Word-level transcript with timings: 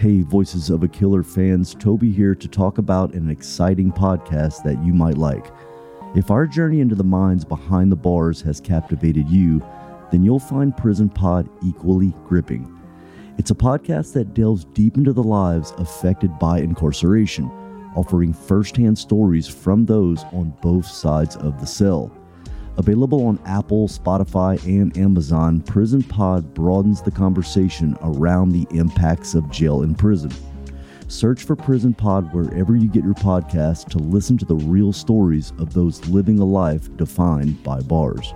Hey, 0.00 0.22
Voices 0.22 0.70
of 0.70 0.82
a 0.82 0.88
Killer 0.88 1.22
fans, 1.22 1.74
Toby 1.74 2.10
here 2.10 2.34
to 2.34 2.48
talk 2.48 2.78
about 2.78 3.12
an 3.12 3.28
exciting 3.28 3.92
podcast 3.92 4.62
that 4.62 4.82
you 4.82 4.94
might 4.94 5.18
like. 5.18 5.52
If 6.16 6.30
our 6.30 6.46
journey 6.46 6.80
into 6.80 6.94
the 6.94 7.04
minds 7.04 7.44
behind 7.44 7.92
the 7.92 7.96
bars 7.96 8.40
has 8.40 8.62
captivated 8.62 9.28
you, 9.28 9.62
then 10.10 10.24
you'll 10.24 10.38
find 10.38 10.74
Prison 10.74 11.10
Pod 11.10 11.50
equally 11.62 12.14
gripping. 12.26 12.80
It's 13.36 13.50
a 13.50 13.54
podcast 13.54 14.14
that 14.14 14.32
delves 14.32 14.64
deep 14.72 14.96
into 14.96 15.12
the 15.12 15.22
lives 15.22 15.74
affected 15.76 16.38
by 16.38 16.60
incarceration, 16.60 17.50
offering 17.94 18.32
firsthand 18.32 18.98
stories 18.98 19.48
from 19.48 19.84
those 19.84 20.24
on 20.32 20.56
both 20.62 20.86
sides 20.86 21.36
of 21.36 21.60
the 21.60 21.66
cell. 21.66 22.10
Available 22.76 23.26
on 23.26 23.38
Apple, 23.44 23.88
Spotify, 23.88 24.62
and 24.64 24.96
Amazon, 24.96 25.60
Prison 25.60 26.02
Pod 26.02 26.54
broadens 26.54 27.02
the 27.02 27.10
conversation 27.10 27.96
around 28.02 28.52
the 28.52 28.66
impacts 28.76 29.34
of 29.34 29.50
jail 29.50 29.82
and 29.82 29.98
prison. 29.98 30.32
Search 31.08 31.42
for 31.42 31.56
Prison 31.56 31.92
Pod 31.92 32.32
wherever 32.32 32.76
you 32.76 32.88
get 32.88 33.04
your 33.04 33.14
podcast 33.14 33.88
to 33.90 33.98
listen 33.98 34.38
to 34.38 34.44
the 34.44 34.54
real 34.54 34.92
stories 34.92 35.52
of 35.58 35.74
those 35.74 36.06
living 36.06 36.38
a 36.38 36.44
life 36.44 36.94
defined 36.96 37.62
by 37.64 37.80
bars. 37.80 38.32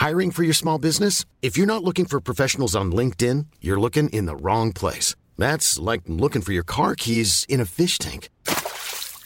Hiring 0.00 0.30
for 0.30 0.42
your 0.42 0.54
small 0.54 0.78
business? 0.78 1.26
If 1.42 1.58
you're 1.58 1.66
not 1.66 1.84
looking 1.84 2.06
for 2.06 2.22
professionals 2.22 2.74
on 2.74 2.90
LinkedIn, 2.90 3.46
you're 3.60 3.78
looking 3.78 4.08
in 4.08 4.24
the 4.24 4.34
wrong 4.34 4.72
place. 4.72 5.14
That's 5.36 5.78
like 5.78 6.00
looking 6.06 6.40
for 6.40 6.52
your 6.52 6.62
car 6.62 6.94
keys 6.94 7.44
in 7.50 7.60
a 7.60 7.66
fish 7.66 7.98
tank. 7.98 8.30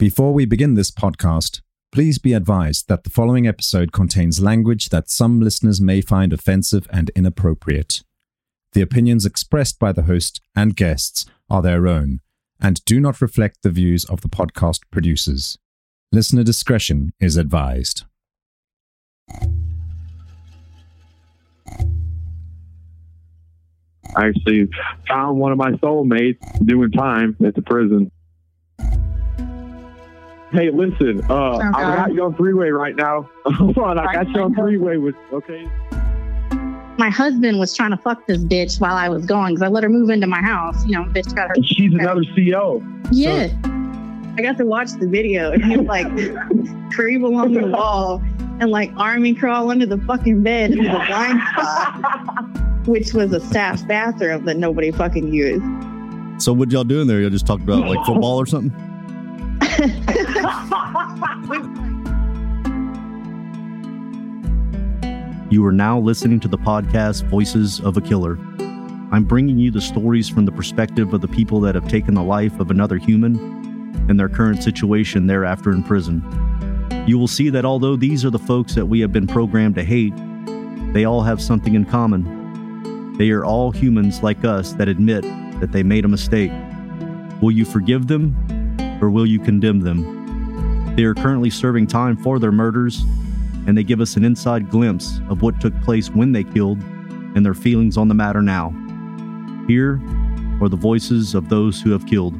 Before 0.00 0.32
we 0.32 0.46
begin 0.46 0.76
this 0.76 0.90
podcast, 0.90 1.60
please 1.92 2.16
be 2.16 2.32
advised 2.32 2.88
that 2.88 3.04
the 3.04 3.10
following 3.10 3.46
episode 3.46 3.92
contains 3.92 4.40
language 4.40 4.88
that 4.88 5.10
some 5.10 5.40
listeners 5.40 5.78
may 5.78 6.00
find 6.00 6.32
offensive 6.32 6.88
and 6.90 7.10
inappropriate. 7.14 8.02
The 8.72 8.80
opinions 8.80 9.26
expressed 9.26 9.78
by 9.78 9.92
the 9.92 10.04
host 10.04 10.40
and 10.56 10.74
guests 10.74 11.26
are 11.50 11.60
their 11.60 11.86
own 11.86 12.20
and 12.58 12.82
do 12.86 12.98
not 12.98 13.20
reflect 13.20 13.58
the 13.62 13.68
views 13.68 14.06
of 14.06 14.22
the 14.22 14.30
podcast 14.30 14.80
producers. 14.90 15.58
Listener 16.12 16.44
discretion 16.44 17.12
is 17.20 17.36
advised. 17.36 18.04
I 24.16 24.28
actually 24.28 24.66
found 25.06 25.38
one 25.38 25.52
of 25.52 25.58
my 25.58 25.72
soulmates 25.72 26.38
doing 26.64 26.90
time 26.90 27.36
at 27.44 27.54
the 27.54 27.60
prison. 27.60 28.10
Hey, 30.52 30.70
listen, 30.70 31.22
uh, 31.30 31.58
I 31.58 31.96
got 31.96 32.12
you 32.12 32.24
on 32.24 32.34
freeway 32.34 32.70
right 32.70 32.96
now. 32.96 33.30
Hold 33.46 33.78
on, 33.78 33.98
I 33.98 34.12
got 34.12 34.28
you 34.30 34.40
on 34.40 34.54
freeway 34.54 34.96
with, 34.96 35.14
okay? 35.32 35.70
my 37.00 37.08
husband 37.08 37.58
was 37.58 37.74
trying 37.74 37.90
to 37.92 37.96
fuck 37.96 38.26
this 38.26 38.44
bitch 38.44 38.78
while 38.78 38.94
I 38.94 39.08
was 39.08 39.24
gone 39.24 39.52
because 39.52 39.62
I 39.62 39.68
let 39.68 39.82
her 39.82 39.88
move 39.88 40.10
into 40.10 40.26
my 40.26 40.42
house. 40.42 40.84
You 40.84 40.92
know, 40.92 41.04
bitch 41.04 41.34
got 41.34 41.48
her. 41.48 41.54
She's 41.64 41.94
another 41.94 42.22
CO. 42.36 42.84
Yeah. 43.10 43.48
I 44.36 44.42
got 44.42 44.58
to 44.58 44.66
watch 44.66 44.92
the 44.92 45.08
video 45.08 45.50
and 45.50 45.64
he 45.64 45.78
was 45.78 45.86
like 45.86 46.06
creep 46.92 47.22
along 47.22 47.54
the 47.54 47.66
wall 47.66 48.22
and 48.60 48.70
like 48.70 48.92
army 48.98 49.34
crawl 49.34 49.70
under 49.70 49.86
the 49.86 49.96
fucking 49.98 50.42
bed 50.42 50.72
to 50.72 50.76
the 50.76 51.04
blind 51.08 51.40
spot, 51.52 52.86
which 52.86 53.14
was 53.14 53.32
a 53.32 53.40
staff 53.40 53.86
bathroom 53.88 54.44
that 54.44 54.58
nobody 54.58 54.90
fucking 54.90 55.32
used. 55.32 55.64
So, 56.42 56.52
what 56.52 56.70
y'all 56.70 56.84
doing 56.84 57.06
there? 57.06 57.22
Y'all 57.22 57.30
just 57.30 57.46
talked 57.46 57.62
about 57.62 57.86
like 57.86 58.04
football 58.04 58.38
or 58.38 58.44
something? 58.46 58.72
You 65.50 65.64
are 65.66 65.72
now 65.72 65.98
listening 65.98 66.38
to 66.40 66.48
the 66.48 66.56
podcast 66.58 67.24
Voices 67.24 67.80
of 67.80 67.96
a 67.96 68.00
Killer. 68.00 68.38
I'm 69.12 69.24
bringing 69.24 69.58
you 69.58 69.72
the 69.72 69.80
stories 69.80 70.28
from 70.28 70.46
the 70.46 70.52
perspective 70.52 71.12
of 71.12 71.20
the 71.20 71.28
people 71.28 71.60
that 71.60 71.74
have 71.74 71.88
taken 71.88 72.14
the 72.14 72.22
life 72.22 72.60
of 72.60 72.70
another 72.70 72.98
human 72.98 73.36
and 74.08 74.18
their 74.18 74.28
current 74.28 74.62
situation 74.62 75.26
thereafter 75.26 75.72
in 75.72 75.82
prison. 75.82 76.22
You 77.06 77.18
will 77.18 77.28
see 77.28 77.48
that 77.50 77.64
although 77.64 77.96
these 77.96 78.24
are 78.24 78.30
the 78.30 78.38
folks 78.38 78.74
that 78.76 78.86
we 78.86 79.00
have 79.00 79.12
been 79.12 79.26
programmed 79.26 79.74
to 79.74 79.82
hate, 79.82 80.14
they 80.92 81.04
all 81.04 81.22
have 81.22 81.42
something 81.42 81.74
in 81.74 81.84
common. 81.84 83.16
They 83.18 83.30
are 83.30 83.44
all 83.44 83.72
humans 83.72 84.22
like 84.22 84.44
us 84.44 84.72
that 84.74 84.88
admit 84.88 85.22
that 85.60 85.72
they 85.72 85.82
made 85.82 86.04
a 86.04 86.08
mistake. 86.08 86.52
Will 87.40 87.50
you 87.50 87.64
forgive 87.64 88.06
them 88.06 88.36
or 89.02 89.10
will 89.10 89.26
you 89.26 89.40
condemn 89.40 89.80
them? 89.80 90.19
They 91.00 91.06
are 91.06 91.14
currently 91.14 91.48
serving 91.48 91.86
time 91.86 92.14
for 92.14 92.38
their 92.38 92.52
murders 92.52 93.06
and 93.66 93.74
they 93.74 93.82
give 93.82 94.02
us 94.02 94.16
an 94.16 94.22
inside 94.22 94.68
glimpse 94.68 95.18
of 95.30 95.40
what 95.40 95.58
took 95.58 95.72
place 95.80 96.10
when 96.10 96.32
they 96.32 96.44
killed 96.44 96.78
and 97.34 97.42
their 97.42 97.54
feelings 97.54 97.96
on 97.96 98.08
the 98.08 98.14
matter 98.14 98.42
now. 98.42 98.68
Here 99.66 99.98
are 100.60 100.68
the 100.68 100.76
voices 100.76 101.34
of 101.34 101.48
those 101.48 101.80
who 101.80 101.92
have 101.92 102.04
killed. 102.04 102.34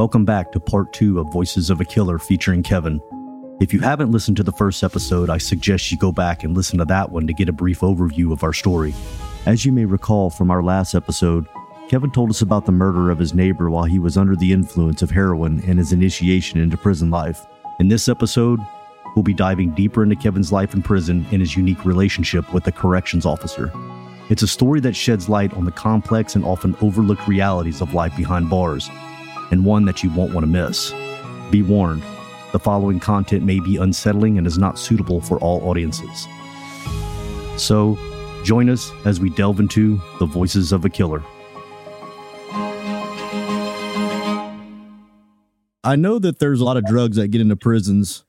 Welcome 0.00 0.24
back 0.24 0.50
to 0.52 0.60
part 0.60 0.94
two 0.94 1.20
of 1.20 1.30
Voices 1.30 1.68
of 1.68 1.78
a 1.78 1.84
Killer 1.84 2.18
featuring 2.18 2.62
Kevin. 2.62 3.02
If 3.60 3.74
you 3.74 3.80
haven't 3.80 4.10
listened 4.10 4.38
to 4.38 4.42
the 4.42 4.50
first 4.50 4.82
episode, 4.82 5.28
I 5.28 5.36
suggest 5.36 5.92
you 5.92 5.98
go 5.98 6.10
back 6.10 6.42
and 6.42 6.56
listen 6.56 6.78
to 6.78 6.86
that 6.86 7.12
one 7.12 7.26
to 7.26 7.34
get 7.34 7.50
a 7.50 7.52
brief 7.52 7.80
overview 7.80 8.32
of 8.32 8.42
our 8.42 8.54
story. 8.54 8.94
As 9.44 9.66
you 9.66 9.72
may 9.72 9.84
recall 9.84 10.30
from 10.30 10.50
our 10.50 10.62
last 10.62 10.94
episode, 10.94 11.46
Kevin 11.90 12.10
told 12.10 12.30
us 12.30 12.40
about 12.40 12.64
the 12.64 12.72
murder 12.72 13.10
of 13.10 13.18
his 13.18 13.34
neighbor 13.34 13.68
while 13.68 13.84
he 13.84 13.98
was 13.98 14.16
under 14.16 14.34
the 14.34 14.54
influence 14.54 15.02
of 15.02 15.10
heroin 15.10 15.62
and 15.66 15.78
his 15.78 15.92
initiation 15.92 16.58
into 16.58 16.78
prison 16.78 17.10
life. 17.10 17.46
In 17.78 17.88
this 17.88 18.08
episode, 18.08 18.58
we'll 19.14 19.22
be 19.22 19.34
diving 19.34 19.74
deeper 19.74 20.02
into 20.02 20.16
Kevin's 20.16 20.50
life 20.50 20.72
in 20.72 20.80
prison 20.80 21.26
and 21.30 21.42
his 21.42 21.58
unique 21.58 21.84
relationship 21.84 22.54
with 22.54 22.64
the 22.64 22.72
corrections 22.72 23.26
officer. 23.26 23.70
It's 24.30 24.42
a 24.42 24.48
story 24.48 24.80
that 24.80 24.96
sheds 24.96 25.28
light 25.28 25.52
on 25.52 25.66
the 25.66 25.72
complex 25.72 26.36
and 26.36 26.44
often 26.46 26.74
overlooked 26.80 27.28
realities 27.28 27.82
of 27.82 27.92
life 27.92 28.16
behind 28.16 28.48
bars 28.48 28.88
and 29.50 29.64
one 29.64 29.84
that 29.84 30.02
you 30.02 30.10
won't 30.10 30.32
want 30.32 30.44
to 30.44 30.50
miss. 30.50 30.92
Be 31.50 31.62
warned, 31.62 32.02
the 32.52 32.58
following 32.58 33.00
content 33.00 33.44
may 33.44 33.60
be 33.60 33.76
unsettling 33.76 34.38
and 34.38 34.46
is 34.46 34.58
not 34.58 34.78
suitable 34.78 35.20
for 35.20 35.38
all 35.38 35.68
audiences. 35.68 36.26
So, 37.56 37.98
Join 38.42 38.70
us 38.70 38.90
as 39.04 39.20
we 39.20 39.28
delve 39.30 39.60
into 39.60 40.00
the 40.18 40.24
voices 40.24 40.72
of 40.72 40.84
a 40.84 40.88
killer. 40.88 41.22
I 45.82 45.96
know 45.96 46.18
that 46.18 46.38
there's 46.38 46.60
a 46.60 46.64
lot 46.64 46.76
of 46.76 46.84
drugs 46.86 47.16
that 47.16 47.28
get 47.28 47.40
into 47.40 47.56
prisons, 47.56 48.24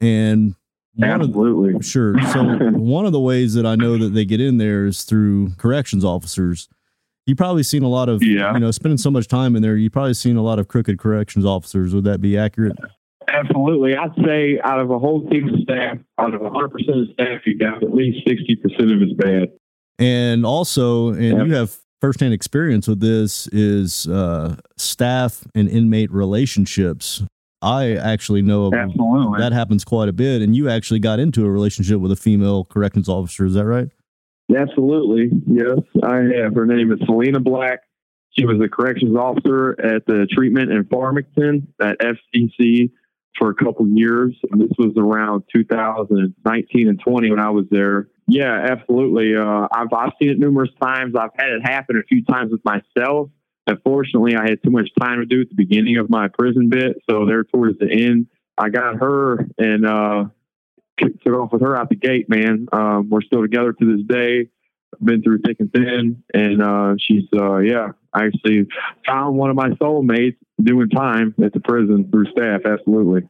and 0.00 0.54
one 0.94 1.10
Absolutely. 1.10 1.74
Of, 1.74 1.84
sure. 1.84 2.20
So 2.32 2.42
one 2.72 3.06
of 3.06 3.12
the 3.12 3.20
ways 3.20 3.54
that 3.54 3.66
I 3.66 3.74
know 3.74 3.98
that 3.98 4.10
they 4.10 4.24
get 4.24 4.40
in 4.40 4.58
there 4.58 4.86
is 4.86 5.02
through 5.02 5.50
corrections 5.56 6.04
officers. 6.04 6.68
You 7.30 7.36
probably 7.36 7.62
seen 7.62 7.84
a 7.84 7.88
lot 7.88 8.08
of, 8.08 8.24
Yeah. 8.24 8.52
you 8.54 8.58
know, 8.58 8.72
spending 8.72 8.98
so 8.98 9.08
much 9.08 9.28
time 9.28 9.54
in 9.54 9.62
there. 9.62 9.76
You 9.76 9.88
probably 9.88 10.14
seen 10.14 10.34
a 10.36 10.42
lot 10.42 10.58
of 10.58 10.66
crooked 10.66 10.98
corrections 10.98 11.44
officers. 11.46 11.94
Would 11.94 12.02
that 12.02 12.20
be 12.20 12.36
accurate? 12.36 12.76
Absolutely. 13.28 13.96
I'd 13.96 14.10
say 14.26 14.58
out 14.64 14.80
of 14.80 14.90
a 14.90 14.98
whole 14.98 15.28
team 15.30 15.48
of 15.48 15.60
staff, 15.60 15.98
out 16.18 16.34
of 16.34 16.40
100% 16.40 17.02
of 17.02 17.08
staff, 17.12 17.42
you 17.46 17.56
got 17.56 17.84
at 17.84 17.94
least 17.94 18.26
60% 18.26 18.92
of 18.92 19.00
it's 19.00 19.12
bad. 19.12 19.48
And 20.00 20.44
also, 20.44 21.10
and 21.10 21.46
you 21.46 21.54
have 21.54 21.76
firsthand 22.00 22.34
experience 22.34 22.88
with 22.88 22.98
this, 22.98 23.46
is 23.52 24.08
uh, 24.08 24.56
staff 24.76 25.44
and 25.54 25.68
inmate 25.68 26.10
relationships. 26.10 27.22
I 27.62 27.92
actually 27.94 28.42
know 28.42 28.64
of 28.64 28.74
Absolutely. 28.74 29.38
that 29.38 29.52
happens 29.52 29.84
quite 29.84 30.08
a 30.08 30.12
bit. 30.12 30.42
And 30.42 30.56
you 30.56 30.68
actually 30.68 30.98
got 30.98 31.20
into 31.20 31.46
a 31.46 31.50
relationship 31.50 32.00
with 32.00 32.10
a 32.10 32.16
female 32.16 32.64
corrections 32.64 33.08
officer. 33.08 33.44
Is 33.44 33.54
that 33.54 33.66
right? 33.66 33.88
Absolutely. 34.56 35.30
Yes, 35.46 35.78
I 36.02 36.16
have. 36.16 36.54
Her 36.54 36.66
name 36.66 36.92
is 36.92 36.98
Selena 37.06 37.40
Black. 37.40 37.80
She 38.38 38.44
was 38.46 38.60
a 38.64 38.68
corrections 38.68 39.16
officer 39.16 39.72
at 39.80 40.06
the 40.06 40.26
treatment 40.30 40.70
in 40.70 40.84
Farmington 40.84 41.68
at 41.80 41.98
FCC 41.98 42.90
for 43.38 43.50
a 43.50 43.54
couple 43.54 43.86
years. 43.88 44.36
And 44.50 44.60
this 44.60 44.70
was 44.78 44.92
around 44.96 45.44
2019 45.54 46.88
and 46.88 47.00
20 47.00 47.30
when 47.30 47.40
I 47.40 47.50
was 47.50 47.66
there. 47.70 48.08
Yeah, 48.26 48.66
absolutely. 48.70 49.34
Uh, 49.36 49.66
I've, 49.72 49.92
I've 49.92 50.12
seen 50.20 50.30
it 50.30 50.38
numerous 50.38 50.70
times. 50.80 51.14
I've 51.18 51.30
had 51.36 51.48
it 51.48 51.62
happen 51.62 51.96
a 51.96 52.04
few 52.04 52.24
times 52.24 52.52
with 52.52 52.64
myself. 52.64 53.30
Unfortunately, 53.66 54.36
I 54.36 54.48
had 54.48 54.62
too 54.62 54.70
much 54.70 54.88
time 55.00 55.18
to 55.20 55.26
do 55.26 55.42
at 55.42 55.48
the 55.48 55.54
beginning 55.56 55.98
of 55.98 56.08
my 56.08 56.28
prison 56.28 56.68
bit. 56.68 56.96
So 57.08 57.26
there 57.26 57.44
towards 57.44 57.78
the 57.78 57.90
end, 57.90 58.26
I 58.56 58.68
got 58.68 58.96
her 58.96 59.48
and 59.58 59.86
uh, 59.86 60.24
took 61.00 61.34
off 61.34 61.52
with 61.52 61.62
her 61.62 61.76
out 61.76 61.88
the 61.88 61.96
gate, 61.96 62.28
man. 62.28 62.66
Um, 62.72 63.10
we're 63.10 63.22
still 63.22 63.42
together 63.42 63.72
to 63.72 63.96
this 63.96 64.06
day. 64.06 64.48
Been 65.02 65.22
through 65.22 65.40
thick 65.46 65.58
and 65.60 65.72
thin, 65.72 66.22
and 66.34 66.62
uh, 66.62 66.94
she's 66.98 67.24
uh, 67.32 67.58
yeah. 67.58 67.92
I 68.12 68.26
actually 68.26 68.66
found 69.06 69.36
one 69.36 69.48
of 69.48 69.56
my 69.56 69.70
soulmates 69.70 70.36
doing 70.60 70.88
time 70.88 71.34
at 71.42 71.52
the 71.52 71.60
prison 71.60 72.08
through 72.10 72.26
staff. 72.32 72.62
Absolutely. 72.64 73.28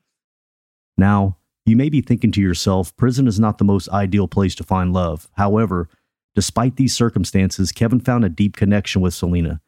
Now, 0.97 1.37
you 1.67 1.77
may 1.77 1.91
be 1.91 2.01
thinking 2.01 2.33
to 2.33 2.41
yourself, 2.41 2.97
prison 2.97 3.27
is 3.27 3.39
not 3.39 3.59
the 3.59 3.65
most 3.65 3.89
ideal 3.91 4.27
place 4.27 4.55
to 4.57 4.65
find 4.65 4.93
love. 4.93 5.29
However, 5.35 5.89
despite 6.35 6.77
these 6.77 6.95
circumstances, 6.95 7.73
Kevin 7.73 8.01
found 8.01 8.25
a 8.25 8.31
deep 8.31 8.57
connection 8.57 9.03
with 9.03 9.15
Selena. 9.15 9.61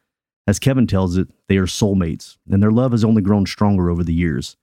As 0.47 0.59
Kevin 0.59 0.87
tells 0.87 1.15
it, 1.15 1.29
they 1.47 1.57
are 1.57 1.67
soulmates, 1.67 2.37
and 2.49 2.61
their 2.61 2.71
love 2.71 2.91
has 2.91 3.03
only 3.03 3.21
grown 3.21 3.45
stronger 3.45 3.89
over 3.89 4.03
the 4.03 4.13
years. 4.13 4.57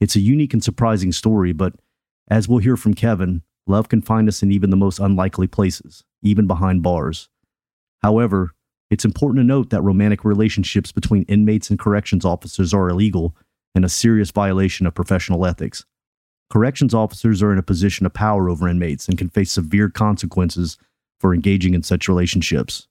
It's 0.00 0.16
a 0.16 0.20
unique 0.20 0.54
and 0.54 0.62
surprising 0.62 1.12
story, 1.12 1.52
but 1.52 1.74
as 2.28 2.48
we'll 2.48 2.58
hear 2.58 2.76
from 2.76 2.94
Kevin, 2.94 3.42
love 3.66 3.88
can 3.88 4.02
find 4.02 4.28
us 4.28 4.42
in 4.42 4.50
even 4.50 4.70
the 4.70 4.76
most 4.76 4.98
unlikely 4.98 5.46
places, 5.46 6.04
even 6.22 6.46
behind 6.46 6.82
bars. 6.82 7.28
However, 8.02 8.52
it's 8.90 9.04
important 9.04 9.40
to 9.40 9.44
note 9.44 9.70
that 9.70 9.82
romantic 9.82 10.24
relationships 10.24 10.92
between 10.92 11.24
inmates 11.24 11.70
and 11.70 11.78
corrections 11.78 12.24
officers 12.24 12.72
are 12.72 12.88
illegal 12.88 13.36
and 13.74 13.84
a 13.84 13.88
serious 13.88 14.30
violation 14.30 14.86
of 14.86 14.94
professional 14.94 15.44
ethics. 15.44 15.84
Corrections 16.50 16.94
officers 16.94 17.42
are 17.42 17.52
in 17.52 17.58
a 17.58 17.62
position 17.62 18.06
of 18.06 18.14
power 18.14 18.48
over 18.48 18.68
inmates 18.68 19.08
and 19.08 19.18
can 19.18 19.28
face 19.28 19.50
severe 19.50 19.88
consequences 19.88 20.78
for 21.18 21.34
engaging 21.34 21.74
in 21.74 21.82
such 21.82 22.08
relationships. 22.08 22.86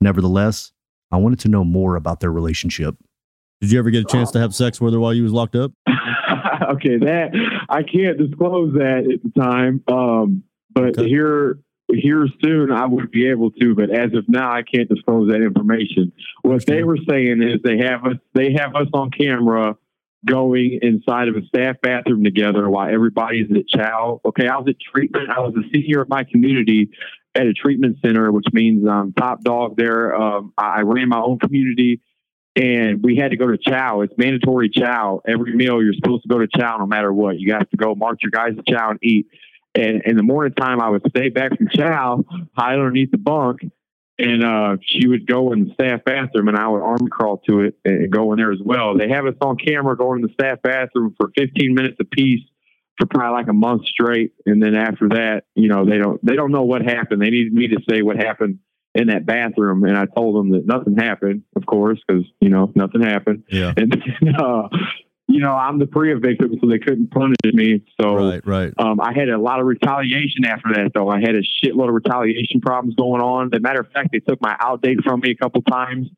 Nevertheless, 0.00 0.72
I 1.10 1.16
wanted 1.16 1.40
to 1.40 1.48
know 1.48 1.64
more 1.64 1.96
about 1.96 2.20
their 2.20 2.32
relationship. 2.32 2.96
Did 3.60 3.72
you 3.72 3.78
ever 3.78 3.90
get 3.90 4.04
a 4.04 4.08
chance 4.08 4.30
to 4.30 4.38
have 4.38 4.54
sex 4.54 4.80
with 4.80 4.94
her 4.94 5.00
while 5.00 5.12
you 5.12 5.24
was 5.24 5.32
locked 5.32 5.56
up? 5.56 5.72
okay, 6.74 6.98
that 6.98 7.30
I 7.68 7.82
can't 7.82 8.18
disclose 8.18 8.74
that 8.74 9.08
at 9.12 9.22
the 9.22 9.40
time. 9.40 9.82
Um, 9.88 10.44
but 10.70 10.98
Okay. 10.98 11.08
here, 11.08 11.58
here 11.92 12.26
soon, 12.44 12.70
I 12.70 12.86
would 12.86 13.10
be 13.10 13.28
able 13.28 13.50
to. 13.52 13.74
But 13.74 13.90
as 13.90 14.12
of 14.14 14.28
now, 14.28 14.52
I 14.52 14.62
can't 14.62 14.88
disclose 14.88 15.30
that 15.30 15.42
information. 15.42 16.12
What 16.42 16.66
they 16.66 16.82
were 16.84 16.98
saying 17.08 17.42
is 17.42 17.60
they 17.64 17.78
have 17.78 18.04
us, 18.04 18.16
they 18.34 18.52
have 18.52 18.74
us 18.76 18.88
on 18.92 19.10
camera 19.10 19.76
going 20.26 20.80
inside 20.82 21.28
of 21.28 21.36
a 21.36 21.42
staff 21.46 21.76
bathroom 21.82 22.24
together 22.24 22.68
while 22.68 22.92
everybody's 22.92 23.50
at 23.50 23.68
chow. 23.68 24.20
Okay, 24.24 24.48
I 24.48 24.56
was 24.56 24.66
at 24.68 24.76
treatment. 24.92 25.30
I 25.30 25.40
was 25.40 25.54
a 25.56 25.62
senior 25.72 26.02
of 26.02 26.08
my 26.08 26.24
community 26.24 26.90
at 27.34 27.46
a 27.46 27.52
treatment 27.52 27.98
center, 28.04 28.32
which 28.32 28.46
means 28.52 28.86
I'm 28.88 29.12
top 29.12 29.42
dog 29.42 29.76
there. 29.76 30.14
Um, 30.14 30.52
I 30.58 30.78
I 30.78 30.80
ran 30.82 31.08
my 31.08 31.20
own 31.20 31.38
community 31.38 32.00
and 32.56 33.02
we 33.02 33.16
had 33.16 33.30
to 33.30 33.36
go 33.36 33.46
to 33.46 33.58
chow. 33.58 34.00
It's 34.00 34.12
mandatory 34.16 34.68
chow. 34.68 35.20
Every 35.26 35.54
meal 35.54 35.82
you're 35.82 35.94
supposed 35.94 36.22
to 36.22 36.28
go 36.28 36.38
to 36.38 36.48
chow 36.48 36.78
no 36.78 36.86
matter 36.86 37.12
what. 37.12 37.38
You 37.38 37.52
have 37.52 37.68
to 37.70 37.76
go 37.76 37.94
march 37.94 38.20
your 38.22 38.30
guys 38.30 38.56
to 38.56 38.62
chow 38.72 38.90
and 38.90 38.98
eat. 39.02 39.26
And 39.74 40.02
in 40.04 40.16
the 40.16 40.22
morning 40.22 40.54
time, 40.54 40.80
I 40.80 40.88
would 40.88 41.02
stay 41.10 41.28
back 41.28 41.56
from 41.56 41.68
chow, 41.68 42.24
hide 42.56 42.74
underneath 42.74 43.10
the 43.10 43.18
bunk, 43.18 43.60
and 44.18 44.42
uh, 44.42 44.76
she 44.84 45.06
would 45.06 45.26
go 45.26 45.52
in 45.52 45.66
the 45.66 45.74
staff 45.74 46.00
bathroom, 46.04 46.48
and 46.48 46.56
I 46.56 46.66
would 46.66 46.82
arm 46.82 47.06
crawl 47.08 47.38
to 47.48 47.60
it 47.60 47.78
and 47.84 48.10
go 48.10 48.32
in 48.32 48.38
there 48.38 48.50
as 48.50 48.60
well. 48.64 48.96
They 48.96 49.08
have 49.10 49.26
us 49.26 49.34
on 49.40 49.56
camera 49.56 49.96
going 49.96 50.20
in 50.20 50.26
the 50.26 50.32
staff 50.32 50.60
bathroom 50.62 51.14
for 51.16 51.30
15 51.36 51.74
minutes 51.74 51.96
apiece 52.00 52.42
for 52.98 53.06
probably 53.06 53.38
like 53.38 53.48
a 53.48 53.52
month 53.52 53.86
straight, 53.86 54.32
and 54.46 54.60
then 54.60 54.74
after 54.74 55.10
that, 55.10 55.44
you 55.54 55.68
know, 55.68 55.84
they 55.84 55.98
don't 55.98 56.24
they 56.24 56.34
don't 56.34 56.50
know 56.50 56.64
what 56.64 56.82
happened. 56.82 57.22
They 57.22 57.30
needed 57.30 57.52
me 57.52 57.68
to 57.68 57.76
say 57.88 58.02
what 58.02 58.16
happened 58.16 58.58
in 58.94 59.08
that 59.08 59.26
bathroom, 59.26 59.84
and 59.84 59.96
I 59.96 60.06
told 60.06 60.36
them 60.36 60.50
that 60.52 60.66
nothing 60.66 60.96
happened, 60.96 61.42
of 61.56 61.66
course, 61.66 62.00
because 62.06 62.24
you 62.40 62.48
know 62.48 62.72
nothing 62.74 63.02
happened. 63.02 63.44
Yeah. 63.48 63.72
And 63.76 63.94
uh, 64.38 64.68
you 65.28 65.40
know, 65.40 65.52
I'm 65.52 65.78
the 65.78 65.86
PREA 65.86 66.18
victim, 66.18 66.56
so 66.58 66.68
they 66.68 66.78
couldn't 66.78 67.10
punish 67.10 67.36
me. 67.44 67.84
So 68.00 68.14
Right, 68.14 68.46
right. 68.46 68.72
um, 68.78 68.98
I 68.98 69.12
had 69.12 69.28
a 69.28 69.38
lot 69.38 69.60
of 69.60 69.66
retaliation 69.66 70.46
after 70.46 70.72
that, 70.74 70.92
though. 70.94 71.10
I 71.10 71.20
had 71.20 71.34
a 71.34 71.42
shitload 71.42 71.88
of 71.88 71.94
retaliation 71.94 72.62
problems 72.62 72.94
going 72.96 73.20
on. 73.20 73.50
As 73.52 73.58
a 73.58 73.60
matter 73.60 73.80
of 73.80 73.92
fact, 73.92 74.08
they 74.12 74.20
took 74.20 74.40
my 74.40 74.56
out 74.58 74.80
date 74.80 74.98
from 75.04 75.20
me 75.20 75.30
a 75.30 75.34
couple 75.34 75.60
times, 75.62 76.08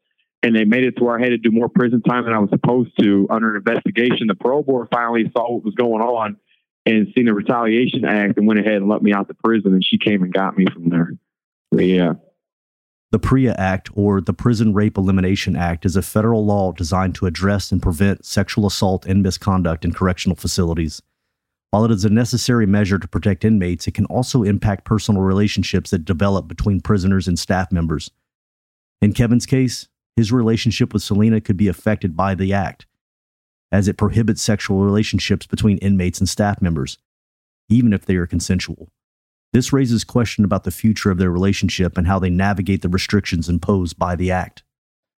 and 0.45 0.55
they 0.55 0.65
made 0.65 0.85
it 0.85 0.97
to 0.99 1.05
where 1.05 1.19
I 1.19 1.23
had 1.23 1.31
to 1.31 1.39
do 1.39 1.51
more 1.51 1.69
prison 1.69 2.03
time 2.03 2.25
than 2.25 2.33
I 2.33 2.39
was 2.39 2.51
supposed 2.51 2.93
to 3.01 3.27
under 3.29 3.57
an 3.57 3.57
investigation. 3.57 4.29
The 4.29 4.37
parole 4.37 4.63
board 4.63 4.89
finally 4.93 5.29
saw 5.37 5.55
what 5.55 5.65
was 5.65 5.75
going 5.75 6.03
on 6.03 6.37
and 6.87 7.09
seen 7.17 7.27
the 7.27 7.35
retaliation 7.35 8.05
act 8.05 8.39
and 8.39 8.47
went 8.47 8.61
ahead 8.61 8.77
and 8.77 8.89
let 8.89 9.03
me 9.03 9.13
out 9.13 9.27
the 9.27 9.35
prison, 9.35 9.73
and 9.73 9.85
she 9.85 9.99
came 9.99 10.23
and 10.23 10.33
got 10.33 10.57
me 10.57 10.67
from 10.73 10.89
there. 10.89 11.13
But 11.73 11.85
yeah. 11.85 12.13
The 13.13 13.19
PREA 13.19 13.55
Act, 13.59 13.91
or 13.95 14.21
the 14.21 14.33
Prison 14.33 14.73
Rape 14.73 14.97
Elimination 14.97 15.57
Act, 15.57 15.85
is 15.85 15.97
a 15.97 16.03
federal 16.03 16.47
law 16.47 16.71
designed 16.71 17.17
to 17.17 17.27
address 17.27 17.73
and 17.73 17.83
prevent 17.83 18.25
sexual 18.25 18.67
assault 18.67 19.05
and 19.05 19.21
misconduct 19.21 19.85
in 19.85 19.93
correctional 19.93 20.37
facilities. 20.37 21.03
While 21.71 21.85
it 21.85 21.91
is 21.91 22.05
a 22.05 22.11
necessary 22.11 22.67
measure 22.67 23.01
to 23.01 23.09
protect 23.09 23.45
inmates, 23.45 23.89
it 23.89 23.95
can 23.95 24.05
also 24.07 24.45
impact 24.45 24.85
personal 24.85 25.23
relationships 25.23 25.91
that 25.91 26.05
develop 26.05 26.47
between 26.47 26.81
prisoners 26.81 27.27
and 27.27 27.37
staff 27.37 27.73
members. 27.73 28.13
In 29.03 29.13
Kevin's 29.13 29.47
case, 29.47 29.89
his 30.15 30.31
relationship 30.31 30.93
with 30.93 31.03
Selena 31.03 31.41
could 31.41 31.57
be 31.57 31.67
affected 31.67 32.17
by 32.17 32.37
the 32.37 32.53
act, 32.53 32.87
as 33.73 33.89
it 33.89 33.97
prohibits 33.97 34.41
sexual 34.41 34.85
relationships 34.85 35.47
between 35.47 35.79
inmates 35.79 36.21
and 36.21 36.29
staff 36.29 36.63
members, 36.63 36.99
even 37.69 37.93
if 37.93 38.07
they 38.07 38.15
are 38.15 38.27
consensual. 38.27 38.89
This 39.53 39.73
raises 39.73 40.05
question 40.05 40.45
about 40.45 40.65
the 40.65 40.71
future 40.71 41.11
of 41.11 41.19
their 41.19 41.31
relationship 41.31 41.99
and 41.99 42.07
how 42.07 42.19
they 42.19 42.31
navigate 42.31 42.83
the 42.83 42.89
restrictions 42.89 43.49
imposed 43.49 43.99
by 43.99 44.15
the 44.17 44.31
act. 44.31 44.63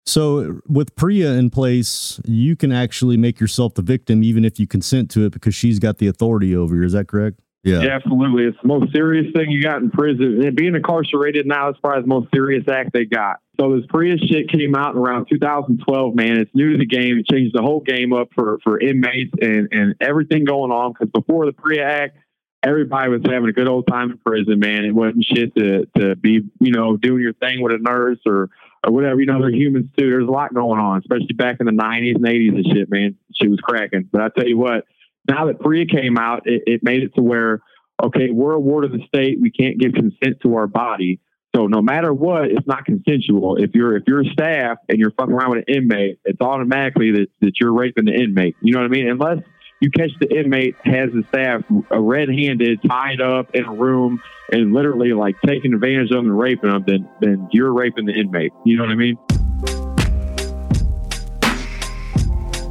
So, 0.05 0.61
with 0.67 0.95
PREA 0.95 1.37
in 1.37 1.49
place, 1.51 2.19
you 2.25 2.55
can 2.55 2.71
actually 2.71 3.17
make 3.17 3.39
yourself 3.39 3.75
the 3.75 3.81
victim 3.81 4.23
even 4.23 4.43
if 4.43 4.59
you 4.59 4.65
consent 4.65 5.11
to 5.11 5.25
it 5.25 5.31
because 5.31 5.53
she's 5.53 5.79
got 5.79 5.99
the 5.99 6.07
authority 6.07 6.55
over 6.55 6.75
you. 6.75 6.83
Is 6.83 6.93
that 6.93 7.07
correct? 7.07 7.39
Yeah. 7.63 7.81
Yeah, 7.81 7.95
absolutely. 7.95 8.45
It's 8.45 8.57
the 8.61 8.67
most 8.67 8.91
serious 8.91 9.31
thing 9.35 9.51
you 9.51 9.61
got 9.61 9.81
in 9.81 9.91
prison. 9.91 10.41
And 10.43 10.55
being 10.55 10.75
incarcerated 10.75 11.45
now 11.45 11.69
is 11.69 11.75
probably 11.81 12.01
the 12.01 12.07
most 12.07 12.29
serious 12.33 12.63
act 12.67 12.91
they 12.93 13.05
got. 13.05 13.37
So 13.59 13.75
this 13.75 13.85
Prius 13.89 14.19
shit 14.21 14.49
came 14.49 14.73
out 14.73 14.95
in 14.95 14.97
around 14.99 15.27
2012, 15.29 16.15
man. 16.15 16.37
It's 16.37 16.49
new 16.55 16.71
to 16.71 16.77
the 16.79 16.85
game. 16.87 17.19
It 17.19 17.27
changed 17.31 17.55
the 17.55 17.61
whole 17.61 17.81
game 17.81 18.13
up 18.13 18.29
for, 18.33 18.57
for 18.63 18.79
inmates 18.79 19.33
and, 19.39 19.67
and 19.71 19.95
everything 20.01 20.45
going 20.45 20.71
on. 20.71 20.93
Because 20.93 21.11
before 21.11 21.45
the 21.45 21.53
PREA 21.53 21.81
Act, 21.81 22.17
everybody 22.63 23.09
was 23.09 23.21
having 23.25 23.49
a 23.49 23.53
good 23.53 23.67
old 23.67 23.87
time 23.87 24.11
in 24.11 24.17
prison, 24.17 24.59
man. 24.59 24.85
It 24.85 24.93
wasn't 24.93 25.25
shit 25.25 25.55
to, 25.55 25.85
to 25.97 26.15
be, 26.15 26.41
you 26.59 26.71
know, 26.71 26.97
doing 26.97 27.21
your 27.21 27.33
thing 27.33 27.61
with 27.61 27.73
a 27.73 27.77
nurse 27.79 28.19
or, 28.25 28.49
or 28.85 28.93
whatever. 28.93 29.19
You 29.19 29.25
know, 29.25 29.41
they're 29.41 29.51
humans 29.51 29.89
too. 29.97 30.09
There's 30.09 30.27
a 30.27 30.31
lot 30.31 30.53
going 30.53 30.79
on, 30.79 30.99
especially 30.99 31.33
back 31.33 31.57
in 31.59 31.65
the 31.65 31.71
90s 31.71 32.15
and 32.15 32.25
80s 32.25 32.55
and 32.55 32.65
shit, 32.73 32.91
man. 32.91 33.17
She 33.33 33.47
was 33.47 33.59
cracking. 33.59 34.09
But 34.11 34.21
I 34.21 34.29
tell 34.29 34.47
you 34.47 34.57
what, 34.57 34.85
now 35.27 35.47
that 35.47 35.59
PREA 35.59 35.85
came 35.85 36.17
out, 36.17 36.43
it, 36.45 36.63
it 36.67 36.83
made 36.83 37.03
it 37.03 37.15
to 37.15 37.21
where, 37.21 37.61
okay, 38.03 38.29
we're 38.31 38.53
a 38.53 38.59
ward 38.59 38.85
of 38.85 38.91
the 38.91 39.05
state. 39.07 39.39
We 39.41 39.51
can't 39.51 39.79
give 39.79 39.93
consent 39.93 40.41
to 40.43 40.55
our 40.55 40.67
body. 40.67 41.19
So 41.55 41.67
no 41.67 41.81
matter 41.81 42.13
what, 42.13 42.45
it's 42.45 42.65
not 42.65 42.85
consensual. 42.85 43.57
If 43.57 43.71
you're 43.73 43.97
if 43.97 44.03
you're 44.07 44.23
staff 44.23 44.77
and 44.87 44.97
you're 44.97 45.11
fucking 45.11 45.33
around 45.33 45.51
with 45.51 45.65
an 45.67 45.75
inmate, 45.75 46.19
it's 46.23 46.39
automatically 46.39 47.11
that, 47.11 47.27
that 47.41 47.59
you're 47.59 47.73
raping 47.73 48.05
the 48.05 48.13
inmate. 48.13 48.55
You 48.61 48.73
know 48.73 48.79
what 48.79 48.85
I 48.85 48.89
mean? 48.89 49.09
Unless 49.09 49.39
you 49.81 49.89
catch 49.89 50.11
the 50.19 50.31
inmate 50.33 50.75
has 50.85 51.09
the 51.11 51.23
staff 51.29 51.63
red-handed, 51.89 52.81
tied 52.87 53.19
up 53.19 53.53
in 53.55 53.65
a 53.65 53.71
room, 53.71 54.21
and 54.51 54.73
literally 54.73 55.11
like 55.11 55.35
taking 55.45 55.73
advantage 55.73 56.11
of 56.11 56.17
them 56.17 56.27
and 56.27 56.39
raping 56.39 56.69
them, 56.69 56.83
then 56.85 57.09
then 57.19 57.49
you're 57.51 57.73
raping 57.73 58.05
the 58.05 58.13
inmate. 58.13 58.53
You 58.63 58.77
know 58.77 58.83
what 58.83 58.91
I 58.91 58.95
mean? 58.95 59.17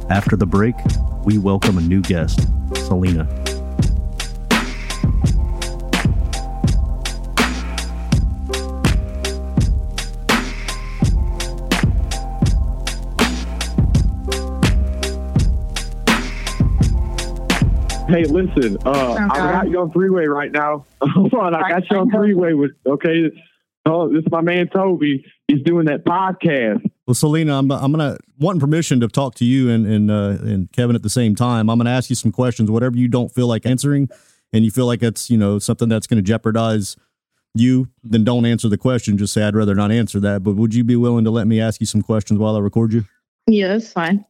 After 0.09 0.35
the 0.37 0.47
break, 0.47 0.75
we 1.25 1.37
welcome 1.37 1.77
a 1.77 1.81
new 1.81 2.01
guest, 2.01 2.47
Selena. 2.75 3.50
Hey, 18.11 18.25
listen, 18.25 18.77
uh, 18.85 18.89
Okay. 19.13 19.39
I 19.39 19.51
got 19.53 19.69
you 19.69 19.79
on 19.79 19.89
three 19.93 20.09
way 20.09 20.25
right 20.25 20.51
now. 20.51 20.85
Hold 21.01 21.33
on, 21.33 21.55
I 21.55 21.69
got 21.69 21.89
you 21.89 21.97
on 21.97 22.11
three 22.11 22.33
way 22.33 22.53
with 22.53 22.71
okay. 22.85 23.31
Oh, 23.85 24.09
this 24.09 24.19
is 24.25 24.31
my 24.31 24.41
man 24.41 24.67
Toby. 24.67 25.23
He's 25.47 25.63
doing 25.63 25.85
that 25.85 26.03
podcast. 26.03 26.83
Well, 27.07 27.15
Selena, 27.15 27.57
I'm, 27.57 27.71
I'm 27.71 27.91
gonna 27.91 28.17
wanting 28.37 28.59
permission 28.59 28.99
to 28.99 29.07
talk 29.07 29.35
to 29.35 29.45
you 29.45 29.69
and 29.69 29.87
and 29.87 30.11
uh, 30.11 30.37
and 30.41 30.69
Kevin 30.73 30.97
at 30.97 31.03
the 31.03 31.09
same 31.09 31.35
time. 31.35 31.69
I'm 31.69 31.79
gonna 31.79 31.89
ask 31.89 32.09
you 32.09 32.17
some 32.17 32.33
questions, 32.33 32.69
whatever 32.69 32.97
you 32.97 33.07
don't 33.07 33.33
feel 33.33 33.47
like 33.47 33.65
answering, 33.65 34.09
and 34.51 34.65
you 34.65 34.71
feel 34.71 34.87
like 34.87 35.01
it's 35.01 35.29
you 35.29 35.37
know 35.37 35.57
something 35.57 35.87
that's 35.87 36.05
gonna 36.05 36.21
jeopardize 36.21 36.97
you, 37.53 37.87
then 38.03 38.25
don't 38.25 38.45
answer 38.45 38.67
the 38.67 38.77
question. 38.77 39.17
Just 39.17 39.31
say 39.31 39.43
I'd 39.43 39.55
rather 39.55 39.73
not 39.73 39.89
answer 39.89 40.19
that. 40.19 40.43
But 40.43 40.57
would 40.57 40.75
you 40.75 40.83
be 40.83 40.97
willing 40.97 41.23
to 41.23 41.31
let 41.31 41.47
me 41.47 41.61
ask 41.61 41.79
you 41.79 41.85
some 41.87 42.01
questions 42.01 42.39
while 42.39 42.57
I 42.57 42.59
record 42.59 42.91
you? 42.91 43.05
Yeah, 43.47 43.69
that's 43.69 43.93
fine. 43.93 44.25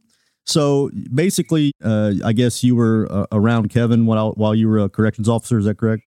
So 0.46 0.90
basically, 1.14 1.72
uh, 1.84 2.14
I 2.26 2.34
guess 2.34 2.64
you 2.64 2.76
were 2.76 3.08
uh, 3.12 3.26
around 3.32 3.70
Kevin 3.70 4.06
while 4.06 4.32
while 4.34 4.56
you 4.56 4.68
were 4.68 4.80
a 4.80 4.90
corrections 4.90 5.30
officer. 5.30 5.58
Is 5.60 5.66
that 5.66 5.78
correct? 5.78 6.04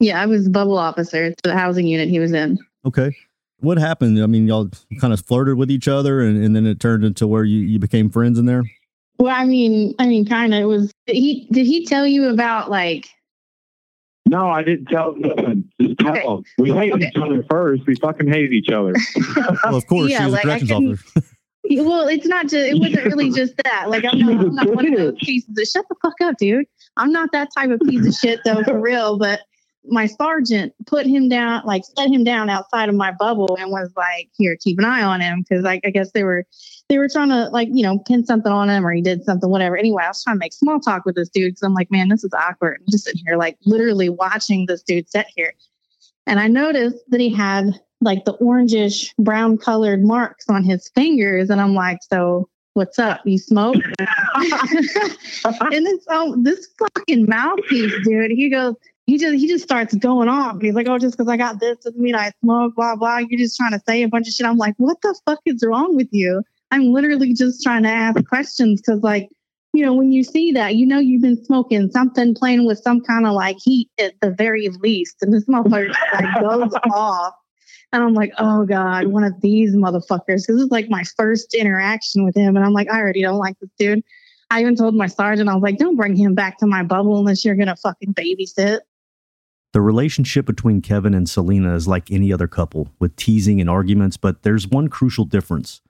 Yeah, 0.00 0.20
I 0.20 0.26
was 0.26 0.48
bubble 0.48 0.78
officer 0.78 1.30
to 1.30 1.36
the 1.44 1.56
housing 1.56 1.86
unit 1.86 2.08
he 2.08 2.18
was 2.18 2.32
in. 2.32 2.58
Okay. 2.86 3.14
What 3.58 3.76
happened? 3.78 4.22
I 4.22 4.26
mean, 4.26 4.46
y'all 4.46 4.70
kind 5.00 5.12
of 5.12 5.20
flirted 5.20 5.56
with 5.58 5.70
each 5.70 5.86
other, 5.88 6.22
and, 6.22 6.42
and 6.42 6.56
then 6.56 6.66
it 6.66 6.80
turned 6.80 7.04
into 7.04 7.26
where 7.26 7.44
you, 7.44 7.58
you 7.60 7.78
became 7.78 8.08
friends 8.08 8.38
in 8.38 8.46
there. 8.46 8.62
Well, 9.18 9.34
I 9.34 9.44
mean, 9.44 9.94
I 9.98 10.06
mean, 10.06 10.24
kind 10.24 10.54
of. 10.54 10.60
It 10.62 10.64
was 10.64 10.90
did 11.06 11.16
he? 11.16 11.46
Did 11.50 11.66
he 11.66 11.84
tell 11.84 12.06
you 12.06 12.28
about 12.30 12.70
like? 12.70 13.06
No, 14.26 14.48
I 14.48 14.62
didn't 14.62 14.86
tell 14.86 15.14
him. 15.14 15.68
Just 15.80 15.98
tell 15.98 16.16
Okay. 16.16 16.48
We 16.58 16.70
hated 16.70 16.94
Okay. 16.94 17.08
each 17.08 17.16
other 17.22 17.42
first. 17.50 17.84
We 17.86 17.96
fucking 17.96 18.28
hated 18.28 18.52
each 18.52 18.68
other. 18.70 18.94
Well, 19.64 19.74
of 19.76 19.86
course, 19.86 20.10
Yeah, 20.10 20.18
she 20.20 20.24
was 20.26 20.32
like, 20.34 20.44
a 20.44 20.52
I 20.52 20.58
corrections 20.58 20.70
officer. 20.72 21.22
Well, 21.70 22.08
it's 22.08 22.26
not 22.26 22.44
just. 22.44 22.54
It 22.54 22.78
wasn't 22.78 23.04
really 23.04 23.30
just 23.34 23.54
that. 23.64 23.88
Like 23.88 24.04
I'm 24.04 24.18
not, 24.18 24.40
I'm 24.40 24.54
not 24.54 24.74
one 24.74 24.92
of 24.92 24.98
those 24.98 25.14
pieces 25.20 25.56
of 25.56 25.66
shut 25.66 25.86
the 25.88 25.94
fuck 26.02 26.20
up, 26.22 26.36
dude. 26.36 26.66
I'm 26.96 27.12
not 27.12 27.30
that 27.32 27.48
type 27.56 27.70
of 27.70 27.80
piece 27.80 28.06
of 28.06 28.14
shit 28.14 28.40
though, 28.44 28.62
for 28.64 28.78
real. 28.80 29.18
But 29.18 29.40
my 29.84 30.06
sergeant 30.06 30.74
put 30.86 31.06
him 31.06 31.28
down, 31.28 31.62
like 31.64 31.82
set 31.96 32.10
him 32.10 32.24
down 32.24 32.50
outside 32.50 32.88
of 32.88 32.94
my 32.96 33.12
bubble, 33.12 33.56
and 33.58 33.70
was 33.70 33.92
like, 33.96 34.30
"Here, 34.36 34.56
keep 34.60 34.78
an 34.78 34.84
eye 34.84 35.02
on 35.02 35.20
him," 35.20 35.44
because 35.48 35.62
like, 35.62 35.82
I 35.84 35.90
guess 35.90 36.10
they 36.10 36.24
were 36.24 36.44
they 36.88 36.98
were 36.98 37.08
trying 37.08 37.28
to 37.28 37.48
like 37.50 37.68
you 37.72 37.84
know 37.84 38.00
pin 38.00 38.26
something 38.26 38.50
on 38.50 38.68
him 38.68 38.84
or 38.84 38.92
he 38.92 39.00
did 39.00 39.24
something, 39.24 39.48
whatever. 39.48 39.76
Anyway, 39.76 40.02
I 40.02 40.08
was 40.08 40.22
trying 40.24 40.36
to 40.36 40.40
make 40.40 40.52
small 40.52 40.80
talk 40.80 41.04
with 41.06 41.14
this 41.14 41.28
dude 41.28 41.52
because 41.52 41.62
I'm 41.62 41.74
like, 41.74 41.90
man, 41.90 42.08
this 42.08 42.24
is 42.24 42.34
awkward. 42.34 42.78
I'm 42.80 42.90
just 42.90 43.04
sitting 43.04 43.22
here 43.24 43.36
like 43.36 43.56
literally 43.64 44.08
watching 44.08 44.66
this 44.66 44.82
dude 44.82 45.08
sit 45.08 45.26
here, 45.36 45.54
and 46.26 46.40
I 46.40 46.48
noticed 46.48 46.98
that 47.10 47.20
he 47.20 47.32
had 47.32 47.80
like 48.00 48.24
the 48.24 48.34
orangish 48.34 49.12
brown 49.18 49.58
colored 49.58 50.02
marks 50.02 50.48
on 50.48 50.64
his 50.64 50.88
fingers. 50.94 51.50
And 51.50 51.60
I'm 51.60 51.74
like, 51.74 51.98
so 52.02 52.48
what's 52.74 52.98
up? 52.98 53.20
You 53.24 53.38
smoke? 53.38 53.76
and 53.98 55.86
then 55.86 56.00
so 56.00 56.06
oh, 56.10 56.36
this 56.42 56.68
fucking 56.78 57.26
mouthpiece, 57.26 57.92
dude, 58.04 58.30
he 58.30 58.48
goes, 58.48 58.74
he 59.06 59.18
just 59.18 59.34
he 59.34 59.48
just 59.48 59.64
starts 59.64 59.94
going 59.94 60.28
off. 60.28 60.60
He's 60.60 60.74
like, 60.74 60.88
oh, 60.88 60.98
just 60.98 61.16
because 61.16 61.30
I 61.30 61.36
got 61.36 61.60
this 61.60 61.78
doesn't 61.78 62.00
mean 62.00 62.14
I 62.14 62.32
smoke, 62.42 62.76
blah, 62.76 62.96
blah. 62.96 63.18
You're 63.18 63.38
just 63.38 63.56
trying 63.56 63.72
to 63.72 63.80
say 63.86 64.02
a 64.02 64.08
bunch 64.08 64.28
of 64.28 64.34
shit. 64.34 64.46
I'm 64.46 64.56
like, 64.56 64.74
what 64.78 65.00
the 65.02 65.18
fuck 65.26 65.40
is 65.46 65.64
wrong 65.66 65.96
with 65.96 66.08
you? 66.12 66.42
I'm 66.70 66.92
literally 66.92 67.34
just 67.34 67.62
trying 67.62 67.82
to 67.82 67.88
ask 67.88 68.24
questions 68.26 68.80
because 68.80 69.02
like, 69.02 69.28
you 69.72 69.84
know, 69.84 69.94
when 69.94 70.12
you 70.12 70.22
see 70.22 70.52
that, 70.52 70.76
you 70.76 70.86
know 70.86 70.98
you've 70.98 71.22
been 71.22 71.44
smoking 71.44 71.90
something, 71.90 72.34
playing 72.34 72.66
with 72.66 72.78
some 72.78 73.00
kind 73.00 73.26
of 73.26 73.32
like 73.32 73.56
heat 73.62 73.88
at 73.98 74.14
the 74.20 74.30
very 74.30 74.68
least. 74.68 75.16
And 75.22 75.32
this 75.32 75.44
motherfucker 75.46 75.92
like 76.14 76.40
goes 76.40 76.72
off. 76.92 77.34
And 77.92 78.02
I'm 78.02 78.14
like, 78.14 78.32
oh 78.38 78.64
God, 78.64 79.08
one 79.08 79.24
of 79.24 79.40
these 79.40 79.74
motherfuckers. 79.74 80.46
This 80.46 80.50
is 80.50 80.70
like 80.70 80.88
my 80.88 81.02
first 81.16 81.54
interaction 81.54 82.24
with 82.24 82.36
him. 82.36 82.56
And 82.56 82.64
I'm 82.64 82.72
like, 82.72 82.88
I 82.88 82.98
already 82.98 83.22
don't 83.22 83.38
like 83.38 83.58
this 83.60 83.70
dude. 83.78 84.02
I 84.50 84.60
even 84.60 84.76
told 84.76 84.94
my 84.94 85.06
sergeant, 85.06 85.48
I 85.48 85.54
was 85.54 85.62
like, 85.62 85.78
don't 85.78 85.96
bring 85.96 86.16
him 86.16 86.34
back 86.34 86.58
to 86.58 86.66
my 86.66 86.82
bubble 86.82 87.18
unless 87.18 87.44
you're 87.44 87.56
going 87.56 87.68
to 87.68 87.76
fucking 87.76 88.14
babysit. 88.14 88.80
The 89.72 89.80
relationship 89.80 90.46
between 90.46 90.82
Kevin 90.82 91.14
and 91.14 91.28
Selena 91.28 91.74
is 91.76 91.86
like 91.86 92.10
any 92.10 92.32
other 92.32 92.48
couple, 92.48 92.92
with 92.98 93.14
teasing 93.14 93.60
and 93.60 93.70
arguments, 93.70 94.16
but 94.16 94.42
there's 94.42 94.66
one 94.66 94.88
crucial 94.88 95.24
difference. 95.24 95.80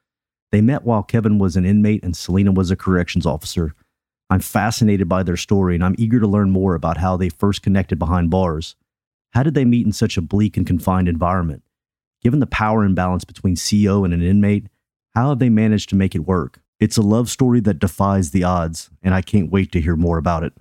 They 0.52 0.60
met 0.60 0.84
while 0.84 1.02
Kevin 1.02 1.38
was 1.38 1.56
an 1.56 1.64
inmate 1.64 2.04
and 2.04 2.14
Selena 2.14 2.52
was 2.52 2.70
a 2.70 2.76
corrections 2.76 3.24
officer. 3.24 3.74
I'm 4.28 4.40
fascinated 4.40 5.08
by 5.08 5.22
their 5.22 5.38
story 5.38 5.74
and 5.74 5.82
I'm 5.82 5.94
eager 5.96 6.20
to 6.20 6.26
learn 6.26 6.50
more 6.50 6.74
about 6.74 6.98
how 6.98 7.16
they 7.16 7.30
first 7.30 7.62
connected 7.62 7.98
behind 7.98 8.30
bars. 8.30 8.76
How 9.30 9.42
did 9.42 9.54
they 9.54 9.64
meet 9.64 9.86
in 9.86 9.92
such 9.92 10.18
a 10.18 10.22
bleak 10.22 10.56
and 10.56 10.66
confined 10.66 11.08
environment? 11.08 11.62
Given 12.22 12.40
the 12.40 12.46
power 12.46 12.84
imbalance 12.84 13.24
between 13.24 13.56
CO 13.56 14.04
and 14.04 14.12
an 14.12 14.22
inmate, 14.22 14.66
how 15.14 15.30
have 15.30 15.38
they 15.38 15.48
managed 15.48 15.88
to 15.90 15.96
make 15.96 16.14
it 16.14 16.20
work? 16.26 16.60
It's 16.78 16.96
a 16.96 17.02
love 17.02 17.28
story 17.30 17.60
that 17.60 17.78
defies 17.78 18.30
the 18.30 18.44
odds, 18.44 18.90
and 19.02 19.14
I 19.14 19.22
can't 19.22 19.50
wait 19.50 19.72
to 19.72 19.80
hear 19.80 19.96
more 19.96 20.18
about 20.18 20.44
it. 20.44 20.52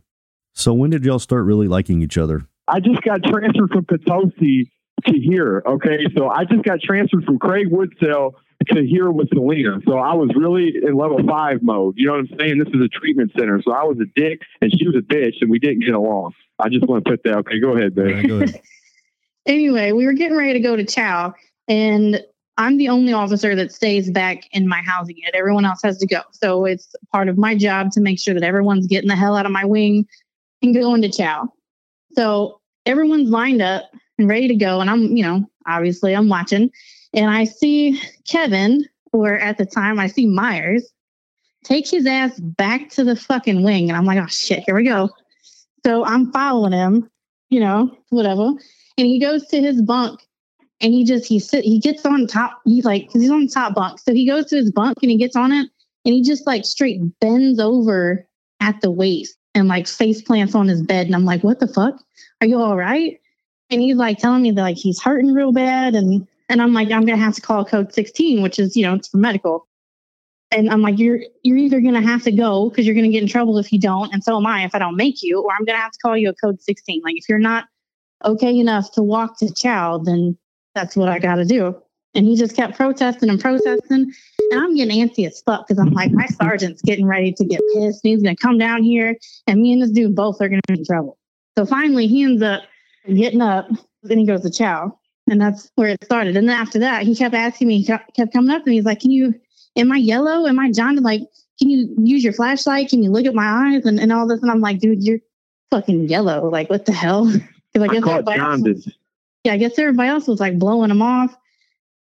So 0.53 0.73
when 0.73 0.89
did 0.89 1.05
y'all 1.05 1.19
start 1.19 1.45
really 1.45 1.67
liking 1.67 2.01
each 2.01 2.17
other? 2.17 2.45
I 2.67 2.79
just 2.79 3.01
got 3.03 3.23
transferred 3.23 3.71
from 3.71 3.85
Potosi 3.85 4.69
to 5.07 5.13
here. 5.19 5.63
Okay, 5.65 6.05
so 6.17 6.29
I 6.29 6.43
just 6.45 6.63
got 6.63 6.81
transferred 6.81 7.23
from 7.23 7.39
Craig 7.39 7.67
Woodsell 7.71 8.33
to 8.73 8.85
here 8.85 9.09
with 9.09 9.29
Selena. 9.29 9.79
So 9.87 9.97
I 9.97 10.13
was 10.13 10.29
really 10.35 10.73
in 10.83 10.95
level 10.95 11.19
five 11.25 11.63
mode. 11.63 11.93
You 11.97 12.07
know 12.07 12.13
what 12.13 12.19
I'm 12.31 12.37
saying? 12.37 12.57
This 12.59 12.67
is 12.73 12.81
a 12.81 12.89
treatment 12.89 13.31
center. 13.37 13.61
So 13.63 13.71
I 13.71 13.83
was 13.83 13.97
a 14.01 14.19
dick 14.19 14.41
and 14.61 14.71
she 14.77 14.85
was 14.85 14.95
a 14.97 15.01
bitch, 15.01 15.35
and 15.41 15.49
we 15.49 15.59
didn't 15.59 15.79
get 15.85 15.93
along. 15.95 16.33
I 16.59 16.67
just 16.69 16.85
want 16.85 17.05
to 17.05 17.09
put 17.11 17.23
that. 17.23 17.37
Okay, 17.37 17.59
go 17.61 17.75
ahead, 17.77 17.93
Yeah, 17.95 18.03
babe. 18.03 18.27
go 18.27 18.35
ahead. 18.41 18.61
anyway, 19.45 19.93
we 19.93 20.05
were 20.05 20.13
getting 20.13 20.37
ready 20.37 20.53
to 20.53 20.59
go 20.59 20.75
to 20.75 20.83
chow, 20.83 21.33
and 21.69 22.23
I'm 22.57 22.77
the 22.77 22.89
only 22.89 23.13
officer 23.13 23.55
that 23.55 23.71
stays 23.71 24.11
back 24.11 24.43
in 24.51 24.67
my 24.67 24.81
housing 24.81 25.15
unit. 25.15 25.33
Everyone 25.33 25.63
else 25.63 25.79
has 25.83 25.97
to 25.99 26.07
go. 26.07 26.21
So 26.31 26.65
it's 26.65 26.93
part 27.13 27.29
of 27.29 27.37
my 27.37 27.55
job 27.55 27.91
to 27.91 28.01
make 28.01 28.19
sure 28.19 28.33
that 28.33 28.43
everyone's 28.43 28.87
getting 28.87 29.07
the 29.07 29.15
hell 29.15 29.37
out 29.37 29.45
of 29.45 29.53
my 29.53 29.63
wing 29.63 30.05
and 30.61 30.75
going 30.75 31.01
to 31.03 31.09
chow. 31.09 31.47
So 32.13 32.59
everyone's 32.85 33.29
lined 33.29 33.61
up 33.61 33.89
and 34.17 34.27
ready 34.27 34.49
to 34.49 34.55
go. 34.55 34.81
And 34.81 34.89
I'm, 34.89 35.15
you 35.15 35.23
know, 35.23 35.49
obviously 35.65 36.13
I'm 36.13 36.27
watching. 36.27 36.69
And 37.13 37.31
I 37.31 37.45
see 37.45 38.01
Kevin, 38.27 38.83
or 39.13 39.37
at 39.37 39.57
the 39.57 39.65
time 39.65 39.97
I 39.97 40.07
see 40.07 40.25
Myers, 40.25 40.91
take 41.63 41.89
his 41.89 42.05
ass 42.05 42.37
back 42.39 42.89
to 42.91 43.05
the 43.05 43.15
fucking 43.15 43.63
wing. 43.63 43.89
And 43.89 43.95
I'm 43.95 44.05
like, 44.05 44.19
oh 44.19 44.27
shit, 44.27 44.63
here 44.65 44.75
we 44.75 44.83
go. 44.83 45.09
So 45.85 46.03
I'm 46.03 46.33
following 46.33 46.73
him, 46.73 47.09
you 47.49 47.61
know, 47.61 47.95
whatever 48.09 48.51
and 48.99 49.07
he 49.07 49.17
goes 49.17 49.47
to 49.47 49.61
his 49.61 49.81
bunk 49.81 50.19
and 50.81 50.93
he 50.93 51.03
just 51.03 51.25
he 51.25 51.39
sit 51.39 51.63
he 51.63 51.79
gets 51.79 52.05
on 52.05 52.27
top 52.27 52.61
he's 52.65 52.85
like 52.85 53.09
he's 53.11 53.29
on 53.29 53.47
top 53.47 53.75
bunk. 53.75 53.99
So 53.99 54.13
he 54.13 54.27
goes 54.27 54.45
to 54.47 54.57
his 54.57 54.71
bunk 54.71 54.97
and 55.01 55.11
he 55.11 55.17
gets 55.17 55.35
on 55.35 55.51
it 55.51 55.69
and 56.05 56.13
he 56.13 56.21
just 56.21 56.47
like 56.47 56.65
straight 56.65 57.01
bends 57.19 57.59
over 57.59 58.27
at 58.59 58.81
the 58.81 58.91
waist 58.91 59.37
and 59.55 59.67
like 59.67 59.87
face 59.87 60.21
plants 60.21 60.55
on 60.55 60.67
his 60.67 60.81
bed. 60.81 61.05
And 61.05 61.15
i'm 61.15 61.25
like 61.25 61.43
what 61.43 61.59
the 61.59 61.67
fuck? 61.67 61.95
Are 62.41 62.47
you 62.47 62.59
all 62.59 62.77
right? 62.77 63.19
And 63.69 63.81
he's 63.81 63.97
like 63.97 64.17
telling 64.17 64.41
me 64.41 64.51
that 64.51 64.61
like 64.61 64.77
he's 64.77 65.01
hurting 65.01 65.33
real 65.33 65.51
bad 65.51 65.95
and 65.95 66.27
and 66.47 66.61
i'm 66.61 66.73
like 66.73 66.91
i'm 66.91 67.05
gonna 67.05 67.17
have 67.17 67.35
to 67.35 67.41
call 67.41 67.65
code 67.65 67.93
16 67.93 68.41
which 68.41 68.57
is 68.57 68.75
you 68.75 68.83
know 68.83 68.95
it's 68.95 69.09
for 69.09 69.17
medical. 69.17 69.67
And 70.51 70.69
i'm 70.69 70.81
like 70.81 70.97
you're 70.97 71.19
you're 71.43 71.57
either 71.57 71.81
gonna 71.81 72.01
have 72.01 72.23
to 72.23 72.31
go 72.31 72.69
because 72.69 72.85
you're 72.85 72.95
gonna 72.95 73.09
get 73.09 73.21
in 73.21 73.29
trouble 73.29 73.57
if 73.57 73.71
you 73.71 73.79
don't 73.79 74.13
and 74.13 74.23
so 74.23 74.37
am 74.37 74.47
i 74.47 74.63
if 74.63 74.73
i 74.73 74.79
don't 74.79 74.95
make 74.95 75.21
you 75.21 75.41
or 75.41 75.51
i'm 75.51 75.65
gonna 75.65 75.77
have 75.77 75.91
to 75.91 75.99
call 75.99 76.17
you 76.17 76.29
a 76.29 76.33
code 76.33 76.61
16 76.61 77.01
like 77.03 77.17
if 77.17 77.29
you're 77.29 77.37
not 77.37 77.65
okay 78.25 78.57
enough 78.57 78.91
to 78.93 79.03
walk 79.03 79.37
to 79.39 79.53
chow, 79.53 79.97
then 79.97 80.37
that's 80.79 80.95
what 80.95 81.09
I 81.09 81.19
got 81.19 81.35
to 81.35 81.45
do. 81.45 81.75
And 82.15 82.25
he 82.25 82.35
just 82.35 82.55
kept 82.55 82.75
protesting 82.75 83.29
and 83.29 83.39
protesting. 83.39 84.11
And 84.51 84.61
I'm 84.61 84.75
getting 84.75 85.07
antsy 85.07 85.27
as 85.27 85.41
fuck 85.41 85.67
because 85.67 85.79
I'm 85.79 85.93
like, 85.93 86.11
my 86.11 86.25
sergeant's 86.25 86.81
getting 86.81 87.05
ready 87.05 87.31
to 87.33 87.45
get 87.45 87.61
pissed. 87.73 88.03
And 88.03 88.11
he's 88.11 88.23
going 88.23 88.35
to 88.35 88.41
come 88.41 88.57
down 88.57 88.81
here, 88.83 89.15
and 89.45 89.61
me 89.61 89.73
and 89.73 89.81
this 89.81 89.91
dude 89.91 90.15
both 90.15 90.41
are 90.41 90.49
going 90.49 90.61
to 90.65 90.73
be 90.73 90.79
in 90.79 90.85
trouble. 90.85 91.17
So 91.57 91.65
finally, 91.65 92.07
he 92.07 92.23
ends 92.23 92.41
up 92.41 92.63
getting 93.07 93.41
up, 93.41 93.67
then 94.03 94.17
he 94.17 94.25
goes 94.25 94.41
to 94.41 94.49
chow. 94.49 94.97
And 95.29 95.39
that's 95.39 95.69
where 95.75 95.89
it 95.89 96.03
started. 96.03 96.35
And 96.35 96.49
then 96.49 96.55
after 96.59 96.79
that, 96.79 97.03
he 97.03 97.15
kept 97.15 97.35
asking 97.35 97.67
me, 97.67 97.81
he 97.81 97.83
kept 97.85 98.33
coming 98.33 98.49
up 98.49 98.63
and 98.65 98.73
he's 98.73 98.85
like, 98.85 98.99
Can 99.01 99.11
you, 99.11 99.35
am 99.75 99.91
I 99.91 99.97
yellow? 99.97 100.47
Am 100.47 100.57
I 100.59 100.71
John? 100.71 100.95
Like, 100.95 101.21
can 101.59 101.69
you 101.69 101.93
use 101.99 102.23
your 102.23 102.33
flashlight? 102.33 102.89
Can 102.89 103.03
you 103.03 103.11
look 103.11 103.27
at 103.27 103.35
my 103.35 103.45
eyes 103.75 103.85
and, 103.85 103.99
and 103.99 104.11
all 104.11 104.25
this? 104.27 104.41
And 104.41 104.49
I'm 104.49 104.61
like, 104.61 104.79
Dude, 104.79 105.03
you're 105.03 105.19
fucking 105.69 106.07
yellow. 106.09 106.49
Like, 106.49 106.69
what 106.71 106.85
the 106.85 106.93
hell? 106.93 107.31
Because 107.71 107.87
I 107.87 107.97
I 107.97 107.99
caught 107.99 108.09
everybody 108.11 108.39
else 108.39 108.49
was- 108.49 108.61
jaundice. 108.63 108.98
Yeah, 109.43 109.53
I 109.53 109.57
guess 109.57 109.77
everybody 109.77 110.09
else 110.09 110.27
was 110.27 110.39
like 110.39 110.57
blowing 110.57 110.91
him 110.91 111.01
off 111.01 111.35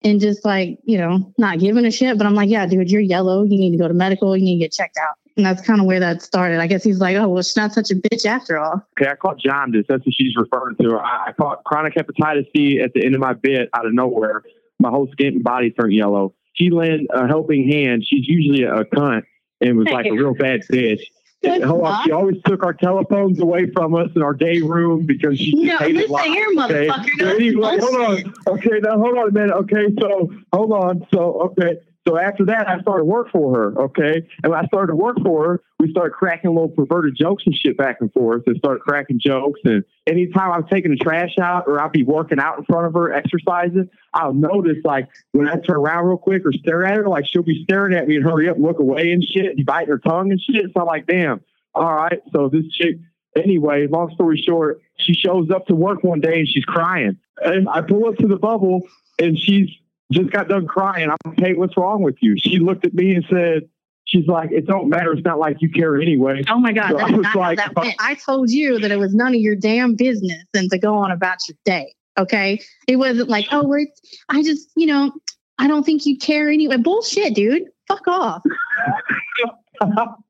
and 0.04 0.20
just 0.20 0.44
like, 0.44 0.80
you 0.84 0.98
know, 0.98 1.34
not 1.38 1.60
giving 1.60 1.86
a 1.86 1.92
shit. 1.92 2.18
But 2.18 2.28
I'm 2.28 2.36
like, 2.36 2.50
yeah, 2.50 2.66
dude, 2.66 2.92
you're 2.92 3.02
yellow. 3.02 3.44
You 3.44 3.58
need 3.58 3.72
to 3.72 3.78
go 3.78 3.88
to 3.88 3.94
medical. 3.94 4.36
You 4.36 4.44
need 4.44 4.60
to 4.60 4.66
get 4.66 4.74
checked 4.74 4.98
out. 4.98 5.16
And 5.36 5.46
that's 5.46 5.66
kind 5.66 5.80
of 5.80 5.88
where 5.88 6.00
that 6.00 6.22
started. 6.22 6.60
I 6.60 6.68
guess 6.68 6.84
he's 6.84 7.00
like, 7.00 7.16
oh, 7.16 7.28
well, 7.28 7.42
she's 7.42 7.56
not 7.56 7.74
such 7.74 7.90
a 7.90 7.96
bitch 7.96 8.26
after 8.26 8.60
all. 8.60 8.86
Okay, 9.00 9.10
I 9.10 9.16
caught 9.16 9.40
jaundice. 9.40 9.86
That's 9.90 10.06
what 10.06 10.14
she's 10.14 10.36
referring 10.36 10.76
to. 10.82 10.98
I, 10.98 11.28
I 11.28 11.32
caught 11.32 11.64
chronic 11.64 11.96
hepatitis 11.96 12.46
C 12.56 12.80
at 12.80 12.94
the 12.94 13.04
end 13.04 13.16
of 13.16 13.22
my 13.22 13.34
bit 13.34 13.70
out 13.74 13.86
of 13.86 13.94
nowhere. 13.94 14.44
My 14.80 14.90
whole 14.90 15.08
skin 15.12 15.36
and 15.36 15.44
body 15.44 15.72
turned 15.72 15.94
yellow. 15.94 16.36
She 16.54 16.70
lent 16.70 17.08
a 17.12 17.28
helping 17.28 17.68
hand. 17.68 18.04
She's 18.06 18.28
usually 18.28 18.64
a 18.64 18.84
cunt 18.84 19.24
and 19.60 19.78
was 19.78 19.88
like 19.88 20.06
a 20.06 20.12
real 20.12 20.36
bad 20.36 20.62
bitch. 20.72 21.02
That's 21.44 21.64
Hold 21.66 21.84
on, 21.84 21.92
not. 21.92 22.06
She 22.06 22.12
always 22.12 22.38
took 22.46 22.64
our 22.64 22.74
telephones 22.74 23.40
away 23.40 23.70
from 23.72 23.96
us 23.96 24.10
in 24.16 24.22
our 24.22 24.34
day 24.34 24.62
room 24.62 25.06
because 25.06 25.38
she 25.38 25.54
No, 25.54 25.78
hated 25.78 26.10
listen 26.10 26.32
here, 26.32 26.48
okay? 26.60 26.88
motherfucker. 26.88 27.10
That's 27.20 27.36
anyway, 27.40 27.78
hold 27.80 27.96
on. 27.96 28.34
Okay, 28.48 28.80
now 28.82 28.98
hold 28.98 29.18
on 29.18 29.28
a 29.28 29.32
minute. 29.32 29.56
Okay, 29.58 29.88
so 30.00 30.32
hold 30.54 30.72
on. 30.72 31.06
So 31.14 31.42
okay, 31.52 31.80
so 32.08 32.18
after 32.18 32.46
that, 32.46 32.68
I 32.68 32.82
started 32.82 33.06
work 33.06 33.32
for 33.32 33.56
her. 33.56 33.82
Okay, 33.84 34.28
and 34.44 34.52
when 34.52 34.60
I 34.60 34.68
started 34.68 34.92
to 34.92 34.96
work 34.96 35.18
for 35.24 35.48
her, 35.48 35.64
we 35.80 35.90
started 35.92 36.12
cracking 36.12 36.52
little 36.52 36.70
perverted 36.70 37.16
jokes 37.16 37.44
and 37.46 37.56
shit 37.56 37.78
back 37.78 37.98
and 38.02 38.12
forth. 38.12 38.44
And 38.46 38.58
started 38.58 38.82
cracking 38.82 39.20
jokes. 39.20 39.60
And 39.64 39.84
anytime 40.06 40.52
I'm 40.52 40.68
taking 40.68 40.92
the 40.92 40.98
trash 40.98 41.38
out 41.40 41.64
or 41.68 41.80
I'll 41.80 41.90
be 41.90 42.04
working 42.04 42.40
out 42.40 42.58
in 42.58 42.66
front 42.66 42.88
of 42.88 42.94
her, 42.94 43.14
exercising, 43.14 43.90
I'll 44.14 44.34
notice 44.34 44.78
like 44.84 45.08
when 45.32 45.48
I 45.48 45.56
turn 45.56 45.78
around 45.78 46.06
real 46.06 46.18
quick 46.18 46.46
or 46.46 46.52
stare 46.52 46.86
at 46.86 46.98
her, 46.98 47.08
like 47.08 47.26
she'll 47.26 47.44
be 47.44 47.64
staring 47.64 47.94
at 47.94 48.08
me 48.08 48.18
and 48.18 48.26
hurry 48.26 48.50
up, 48.50 48.58
and 48.58 48.66
look 48.66 48.80
away 48.80 49.12
and 49.12 49.24
shit, 49.24 49.58
and 49.58 49.66
biting 49.66 49.90
her 49.90 50.00
tongue 50.00 50.32
and 50.32 50.42
shit. 50.42 50.66
So 50.74 50.82
I'm 50.82 50.88
like, 50.88 51.08
damn. 51.08 51.42
All 51.74 51.94
right. 51.94 52.20
So 52.34 52.50
this 52.50 52.66
chick, 52.72 52.98
anyway, 53.36 53.88
long 53.88 54.14
story 54.14 54.44
short, 54.46 54.82
she 54.98 55.14
shows 55.14 55.50
up 55.50 55.68
to 55.68 55.76
work 55.76 56.04
one 56.04 56.20
day 56.20 56.40
and 56.40 56.48
she's 56.48 56.66
crying. 56.66 57.18
And 57.38 57.68
I 57.70 57.82
pull 57.82 58.08
up 58.08 58.18
to 58.18 58.28
the 58.28 58.38
bubble 58.38 58.82
and 59.20 59.38
she's 59.38 59.70
just 60.14 60.32
got 60.32 60.48
done 60.48 60.68
crying. 60.68 61.10
I'm 61.10 61.18
like, 61.26 61.40
hey, 61.40 61.54
what's 61.54 61.76
wrong 61.78 62.02
with 62.02 62.18
you? 62.22 62.36
She 62.38 62.60
looked 62.60 62.86
at 62.86 62.94
me 62.94 63.16
and 63.16 63.26
said, 63.30 63.64
she's 64.06 64.28
like, 64.28 64.52
it 64.52 64.66
don't 64.66 64.90
matter. 64.90 65.12
It's 65.14 65.26
not 65.26 65.40
like 65.40 65.58
you 65.62 65.70
care 65.70 66.00
anyway. 66.00 66.44
Oh 66.50 66.60
my 66.60 66.72
God, 66.72 66.92
So 66.92 67.00
I 67.00 67.12
was 67.12 67.26
like, 67.26 67.26
how 67.26 67.56
that 67.56 67.76
went. 67.76 67.96
I 68.00 68.16
told 68.16 68.50
you 68.50 68.80
that 68.80 68.92
it 68.92 68.98
was 68.98 69.14
none 69.14 69.34
of 69.34 69.42
your 69.42 69.56
damn 69.56 69.96
business 69.96 70.44
and 70.54 70.70
to 70.72 70.78
go 70.78 70.96
on 70.96 71.12
about 71.12 71.38
your 71.48 71.58
day. 71.66 71.94
Okay. 72.18 72.62
It 72.88 72.98
wasn't 72.98 73.30
like, 73.30 73.48
oh, 73.52 73.66
we're, 73.66 73.88
I 74.30 74.44
just, 74.44 74.70
you 74.76 74.86
know, 74.86 75.12
I 75.58 75.68
don't 75.68 75.86
think 75.86 76.06
you 76.06 76.18
care 76.18 76.50
anyway. 76.50 76.78
Bullshit, 76.78 77.36
dude. 77.36 77.64
Fuck 77.88 78.08
off. 78.08 78.44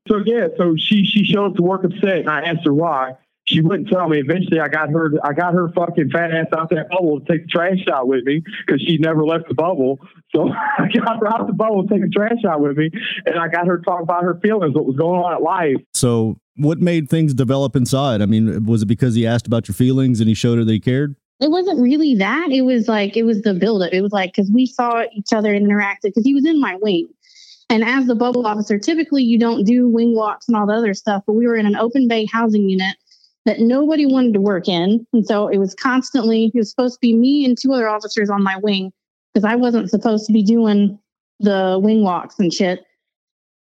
so 0.08 0.22
yeah, 0.26 0.48
so 0.58 0.76
she 0.78 1.06
she 1.06 1.24
showed 1.24 1.52
up 1.52 1.56
to 1.56 1.62
work 1.62 1.84
upset, 1.84 2.20
and 2.20 2.30
I 2.30 2.42
asked 2.42 2.66
her 2.66 2.74
why. 2.74 3.14
She 3.54 3.62
wouldn't 3.62 3.88
tell 3.88 4.10
me. 4.10 4.20
Eventually, 4.20 4.60
I 4.60 4.68
got 4.68 4.90
her. 4.90 5.12
I 5.24 5.34
got 5.34 5.54
her 5.54 5.70
fucking 5.76 6.10
fat 6.10 6.32
ass 6.32 6.48
out 6.58 6.70
that 6.72 6.90
bubble 6.90 7.20
to 7.20 7.26
take 7.26 7.44
the 7.44 7.48
trash 7.48 7.86
out 7.92 8.08
with 8.08 8.24
me 8.24 8.42
because 8.66 8.82
she 8.82 8.98
never 8.98 9.26
left 9.26 9.48
the 9.48 9.54
bubble. 9.54 10.00
So 10.36 10.50
I 10.80 10.88
got 10.88 11.20
her 11.20 11.28
out 11.28 11.46
the 11.46 11.54
bubble 11.54 11.86
to 11.86 11.94
take 11.94 12.02
the 12.02 12.10
trash 12.10 12.44
out 12.48 12.62
with 12.62 12.78
me, 12.78 12.90
and 13.26 13.38
I 13.38 13.48
got 13.48 13.68
her 13.68 13.78
to 13.78 13.84
talk 13.84 14.02
about 14.02 14.24
her 14.24 14.40
feelings, 14.42 14.74
what 14.74 14.86
was 14.86 14.96
going 14.96 15.22
on 15.22 15.34
at 15.34 15.42
life. 15.42 15.78
So, 15.94 16.38
what 16.56 16.80
made 16.80 17.10
things 17.10 17.34
develop 17.34 17.76
inside? 17.76 18.22
I 18.22 18.26
mean, 18.26 18.66
was 18.66 18.82
it 18.82 18.88
because 18.88 19.14
he 19.14 19.28
asked 19.28 19.46
about 19.46 19.68
your 19.68 19.76
feelings 19.76 20.20
and 20.20 20.28
he 20.28 20.34
showed 20.34 20.58
her 20.58 20.64
that 20.64 20.72
he 20.72 20.80
cared? 20.80 21.16
It 21.40 21.52
wasn't 21.52 21.80
really 21.80 22.16
that. 22.16 22.50
It 22.52 22.62
was 22.62 22.88
like, 22.88 23.18
it 23.18 23.24
was 23.24 23.42
the 23.42 23.54
buildup. 23.54 23.92
It 23.92 24.02
was 24.02 24.12
like, 24.12 24.34
because 24.34 24.52
we 24.52 24.66
saw 24.66 25.04
each 25.14 25.34
other 25.34 25.54
interact 25.54 26.04
because 26.04 26.24
he 26.24 26.34
was 26.34 26.46
in 26.46 26.62
my 26.62 26.78
wing. 26.82 27.10
And 27.70 27.84
as 27.84 28.06
the 28.06 28.16
bubble 28.16 28.46
officer, 28.46 28.78
typically 28.78 29.24
you 29.24 29.40
don't 29.40 29.64
do 29.64 29.90
wing 29.90 30.16
walks 30.16 30.48
and 30.48 30.56
all 30.56 30.68
the 30.68 30.74
other 30.74 30.94
stuff, 30.94 31.24
but 31.26 31.34
we 31.34 31.48
were 31.48 31.56
in 31.56 31.66
an 31.66 31.76
open 31.76 32.08
bay 32.08 32.26
housing 32.26 32.70
unit 32.70 32.96
that 33.46 33.60
nobody 33.60 34.06
wanted 34.06 34.34
to 34.34 34.42
work 34.42 34.68
in. 34.68 35.06
And 35.14 35.26
so 35.26 35.48
it 35.48 35.58
was 35.58 35.76
constantly, 35.76 36.52
it 36.54 36.58
was 36.58 36.70
supposed 36.70 36.96
to 36.96 37.00
be 37.02 37.16
me 37.16 37.46
and 37.46 37.58
two 37.58 37.74
other 37.74 37.90
officers 37.90 38.30
on 38.30 38.44
my 38.44 38.58
wing 38.58 38.92
because 39.34 39.46
I 39.46 39.56
wasn't 39.56 39.90
supposed 39.90 40.26
to 40.28 40.34
be 40.34 40.44
doing 40.44 41.00
the 41.40 41.80
wing 41.82 42.04
walks 42.04 42.40
and 42.40 42.54
shit. 42.54 42.86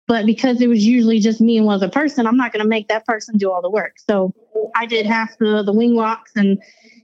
But 0.07 0.25
because 0.25 0.59
it 0.59 0.67
was 0.67 0.86
usually 0.86 1.19
just 1.19 1.39
me 1.39 1.57
and 1.57 1.65
one 1.65 1.75
other 1.75 1.89
person, 1.89 2.25
I'm 2.25 2.36
not 2.36 2.51
going 2.51 2.63
to 2.63 2.67
make 2.67 2.88
that 2.88 3.05
person 3.05 3.38
do 3.38 3.51
all 3.51 3.62
the 3.62 3.69
work. 3.69 3.93
So 4.00 4.33
I 4.75 4.86
did 4.86 5.05
half 5.05 5.38
the, 5.38 5.63
the 5.63 5.74
wing 5.74 5.95
walks 5.95 6.31
and 6.36 6.62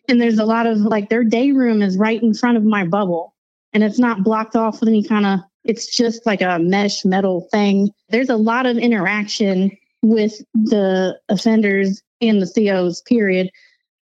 and 0.08 0.22
there's 0.22 0.38
a 0.38 0.46
lot 0.46 0.68
of 0.68 0.78
like 0.78 1.10
their 1.10 1.24
day 1.24 1.52
room 1.52 1.82
is 1.82 1.98
right 1.98 2.22
in 2.22 2.34
front 2.34 2.58
of 2.58 2.64
my 2.64 2.86
bubble 2.86 3.34
and 3.74 3.84
it's 3.84 4.00
not 4.00 4.24
blocked 4.24 4.56
off 4.56 4.80
with 4.80 4.90
any 4.90 5.04
kind 5.04 5.26
of 5.26 5.40
it's 5.64 5.96
just 5.96 6.26
like 6.26 6.42
a 6.42 6.60
mesh 6.60 7.04
metal 7.06 7.48
thing 7.52 7.90
there's 8.10 8.30
a 8.30 8.36
lot 8.36 8.66
of 8.66 8.78
interaction 8.78 9.76
with 10.04 10.40
the 10.54 11.18
offenders 11.30 12.04
and 12.28 12.42
the 12.42 12.52
COs, 12.52 13.02
period. 13.02 13.50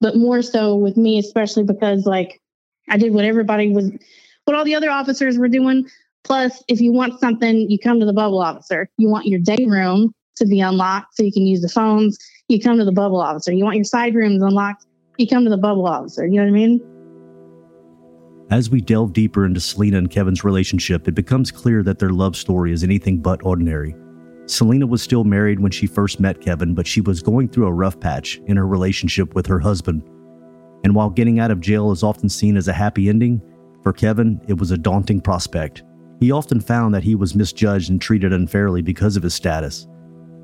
But 0.01 0.15
more 0.15 0.41
so 0.41 0.75
with 0.75 0.97
me, 0.97 1.17
especially 1.19 1.63
because 1.63 2.05
like 2.05 2.41
I 2.89 2.97
did 2.97 3.13
what 3.13 3.25
everybody 3.25 3.69
was, 3.69 3.91
what 4.45 4.55
all 4.55 4.65
the 4.65 4.75
other 4.75 4.89
officers 4.89 5.37
were 5.37 5.47
doing. 5.47 5.87
Plus, 6.23 6.63
if 6.67 6.81
you 6.81 6.91
want 6.91 7.19
something, 7.19 7.69
you 7.69 7.77
come 7.77 7.99
to 7.99 8.05
the 8.05 8.13
bubble 8.13 8.41
officer. 8.41 8.89
You 8.97 9.09
want 9.09 9.27
your 9.27 9.39
day 9.39 9.65
room 9.67 10.13
to 10.37 10.45
be 10.45 10.59
unlocked 10.59 11.15
so 11.15 11.23
you 11.23 11.31
can 11.31 11.45
use 11.45 11.61
the 11.61 11.69
phones. 11.69 12.17
You 12.47 12.59
come 12.59 12.77
to 12.77 12.85
the 12.85 12.91
bubble 12.91 13.21
officer. 13.21 13.51
You 13.51 13.63
want 13.63 13.77
your 13.77 13.85
side 13.85 14.15
rooms 14.15 14.41
unlocked. 14.41 14.85
You 15.17 15.27
come 15.27 15.43
to 15.43 15.49
the 15.49 15.57
bubble 15.57 15.87
officer. 15.87 16.25
You 16.25 16.37
know 16.37 16.43
what 16.43 16.49
I 16.49 16.51
mean? 16.51 16.81
As 18.51 18.69
we 18.69 18.81
delve 18.81 19.13
deeper 19.13 19.45
into 19.45 19.59
Selena 19.59 19.97
and 19.97 20.11
Kevin's 20.11 20.43
relationship, 20.43 21.07
it 21.07 21.15
becomes 21.15 21.51
clear 21.51 21.81
that 21.83 21.97
their 21.97 22.11
love 22.11 22.35
story 22.35 22.71
is 22.71 22.83
anything 22.83 23.19
but 23.19 23.43
ordinary. 23.43 23.95
Selena 24.47 24.85
was 24.85 25.01
still 25.01 25.23
married 25.23 25.59
when 25.59 25.71
she 25.71 25.87
first 25.87 26.19
met 26.19 26.41
Kevin, 26.41 26.75
but 26.75 26.85
she 26.85 27.01
was 27.01 27.23
going 27.23 27.49
through 27.49 27.65
a 27.65 27.73
rough 27.73 27.99
patch 27.99 28.39
in 28.45 28.57
her 28.57 28.67
relationship 28.67 29.33
with 29.33 29.47
her 29.47 29.59
husband. 29.59 30.03
And 30.83 30.93
while 30.93 31.09
getting 31.09 31.39
out 31.39 31.49
of 31.49 31.61
jail 31.61 31.91
is 31.91 32.03
often 32.03 32.29
seen 32.29 32.55
as 32.55 32.67
a 32.67 32.73
happy 32.73 33.09
ending, 33.09 33.41
for 33.81 33.91
Kevin, 33.91 34.39
it 34.47 34.59
was 34.59 34.71
a 34.71 34.77
daunting 34.77 35.19
prospect. 35.19 35.83
He 36.19 36.31
often 36.31 36.59
found 36.59 36.93
that 36.93 37.03
he 37.03 37.15
was 37.15 37.35
misjudged 37.35 37.89
and 37.89 37.99
treated 37.99 38.33
unfairly 38.33 38.81
because 38.81 39.17
of 39.17 39.23
his 39.23 39.33
status. 39.33 39.87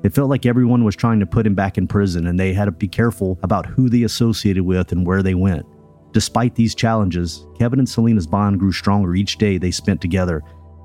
It 0.02 0.12
felt 0.12 0.30
like 0.30 0.46
everyone 0.46 0.82
was 0.82 0.96
trying 0.96 1.20
to 1.20 1.26
put 1.26 1.46
him 1.46 1.54
back 1.54 1.78
in 1.78 1.86
prison, 1.86 2.26
and 2.26 2.38
they 2.38 2.52
had 2.52 2.64
to 2.64 2.72
be 2.72 2.88
careful 2.88 3.38
about 3.44 3.66
who 3.66 3.88
they 3.88 4.02
associated 4.02 4.64
with 4.64 4.90
and 4.90 5.06
where 5.06 5.22
they 5.22 5.34
went. 5.34 5.64
Despite 6.12 6.56
these 6.56 6.74
challenges, 6.74 7.46
Kevin 7.56 7.78
and 7.78 7.88
Selena's 7.88 8.26
bond 8.26 8.58
grew 8.58 8.72
stronger 8.72 9.14
each 9.14 9.38
day 9.38 9.58
they 9.58 9.70
spent 9.70 10.00
together, 10.00 10.42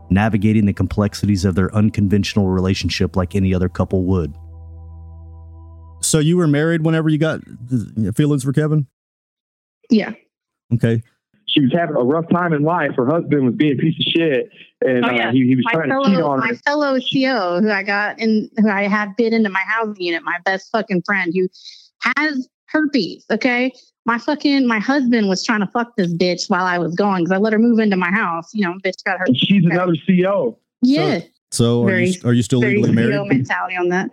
navigating 0.10 0.65
the 0.65 0.74
complexities 0.74 1.46
of 1.46 1.56
their 1.56 1.74
unconventional 1.76 2.48
relationship 2.48 3.15
like 3.15 3.36
any 3.36 3.54
other 3.54 3.70
couple 3.70 4.04
would. 4.06 4.34
So 6.02 6.20
you 6.20 6.38
were 6.38 6.48
married 6.48 6.84
whenever 6.86 7.10
you 7.10 7.17
got 7.17 7.41
feelings 8.15 8.43
for 8.43 8.54
Kevin? 8.54 8.88
Yeah. 9.89 10.12
Okay. 10.74 11.02
She 11.48 11.62
was 11.62 11.72
having 11.74 11.96
a 11.96 12.04
rough 12.04 12.26
time 12.30 12.54
in 12.54 12.62
life. 12.63 12.91
Her 12.96 13.06
husband 13.08 13.46
was 13.46 13.56
being 13.56 13.74
a 13.74 13.82
piece 13.82 13.96
of 14.00 14.06
shit, 14.13 14.50
and 14.82 15.06
Oh, 15.06 15.12
yeah. 15.12 15.30
uh, 15.30 15.32
he, 15.32 15.48
he 15.48 15.56
was 15.56 15.65
my 15.65 15.72
trying 15.72 15.89
to 15.89 15.96
cheat 16.06 16.15
fellow 16.17 16.30
on 16.32 16.39
my 16.39 16.48
her. 16.50 16.56
fellow 16.56 17.00
CO 17.00 17.62
who 17.62 17.72
I 17.72 17.84
got 17.84 18.20
in 18.20 18.50
who 18.58 18.70
I 18.70 18.84
had 18.88 19.15
bid 19.15 19.34
into 19.34 19.50
my 19.50 19.63
housing 19.65 19.96
unit, 20.04 20.24
my 20.24 20.38
best 20.46 20.70
fucking 20.72 21.02
friend 21.06 21.34
who 21.36 21.48
has 22.17 22.48
herpes. 22.67 23.26
Okay. 23.32 23.72
My 24.08 24.17
fucking 24.17 24.65
my 24.65 24.80
husband 24.80 25.28
was 25.28 25.43
trying 25.43 25.60
to 25.60 25.67
fuck 25.67 25.98
this 25.98 26.13
bitch 26.13 26.50
while 26.50 26.63
I 26.63 26.78
was 26.78 26.96
gone 26.96 27.20
because 27.20 27.34
I 27.34 27.38
let 27.38 27.52
her 27.52 27.60
move 27.60 27.78
into 27.78 27.98
my 27.98 28.10
house. 28.10 28.54
You 28.54 28.65
know, 28.65 28.74
bitch 28.84 29.04
got 29.04 29.20
her. 29.20 29.26
She's 29.36 29.65
another 29.70 29.93
CEO. 30.08 30.58
Yeah. 30.82 31.20
So 31.52 31.84
are 31.84 32.00
you 32.00 32.13
are 32.24 32.34
you 32.34 32.41
still 32.41 32.62
very 32.62 32.78
legally 32.78 32.96
CO 32.96 33.10
married? 33.10 33.28
mentality 33.28 33.76
on 33.76 33.89
that. 33.89 34.12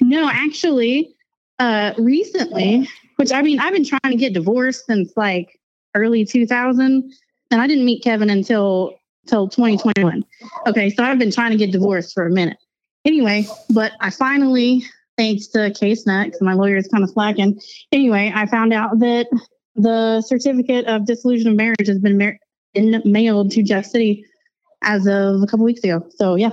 No, 0.00 0.30
actually, 0.30 1.14
uh, 1.58 1.92
recently, 1.98 2.88
which 3.16 3.32
I 3.32 3.42
mean, 3.42 3.60
I've 3.60 3.74
been 3.74 3.84
trying 3.84 4.10
to 4.10 4.16
get 4.16 4.32
divorced 4.32 4.86
since 4.86 5.12
like 5.14 5.60
early 5.94 6.24
2000, 6.24 7.12
and 7.50 7.60
I 7.60 7.66
didn't 7.66 7.84
meet 7.84 8.02
Kevin 8.02 8.30
until 8.30 8.94
till 9.26 9.48
2021. 9.48 10.24
Okay, 10.66 10.88
so 10.88 11.04
I've 11.04 11.18
been 11.18 11.30
trying 11.30 11.50
to 11.50 11.58
get 11.58 11.70
divorced 11.70 12.14
for 12.14 12.26
a 12.26 12.30
minute. 12.30 12.56
Anyway, 13.04 13.46
but 13.70 13.92
I 14.00 14.08
finally, 14.08 14.84
thanks 15.16 15.46
to 15.48 15.70
Case 15.72 16.04
because 16.04 16.40
my 16.40 16.54
lawyer 16.54 16.76
is 16.76 16.88
kind 16.88 17.04
of 17.04 17.10
slacking. 17.10 17.60
Anyway, 17.92 18.32
I 18.34 18.46
found 18.46 18.72
out 18.72 18.98
that 19.00 19.26
the 19.76 20.22
certificate 20.22 20.86
of 20.86 21.06
dissolution 21.06 21.48
of 21.48 21.56
marriage 21.56 21.86
has 21.86 21.98
been 21.98 22.18
mar- 22.18 22.38
in, 22.74 23.02
mailed 23.04 23.50
to 23.52 23.62
Jeff 23.62 23.86
City 23.86 24.24
as 24.82 25.06
of 25.06 25.42
a 25.42 25.46
couple 25.46 25.64
weeks 25.64 25.82
ago. 25.82 26.06
So 26.16 26.36
yeah, 26.36 26.52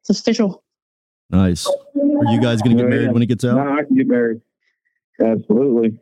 it's 0.00 0.10
official. 0.10 0.64
Nice. 1.30 1.66
Are 1.66 2.32
you 2.32 2.40
guys 2.40 2.60
going 2.60 2.76
to 2.76 2.82
get 2.82 2.90
married 2.90 3.12
when 3.12 3.22
it 3.22 3.26
gets 3.26 3.44
out? 3.44 3.54
No, 3.54 3.78
I 3.78 3.84
can 3.84 3.96
get 3.96 4.08
married. 4.08 4.40
Absolutely. 5.22 5.98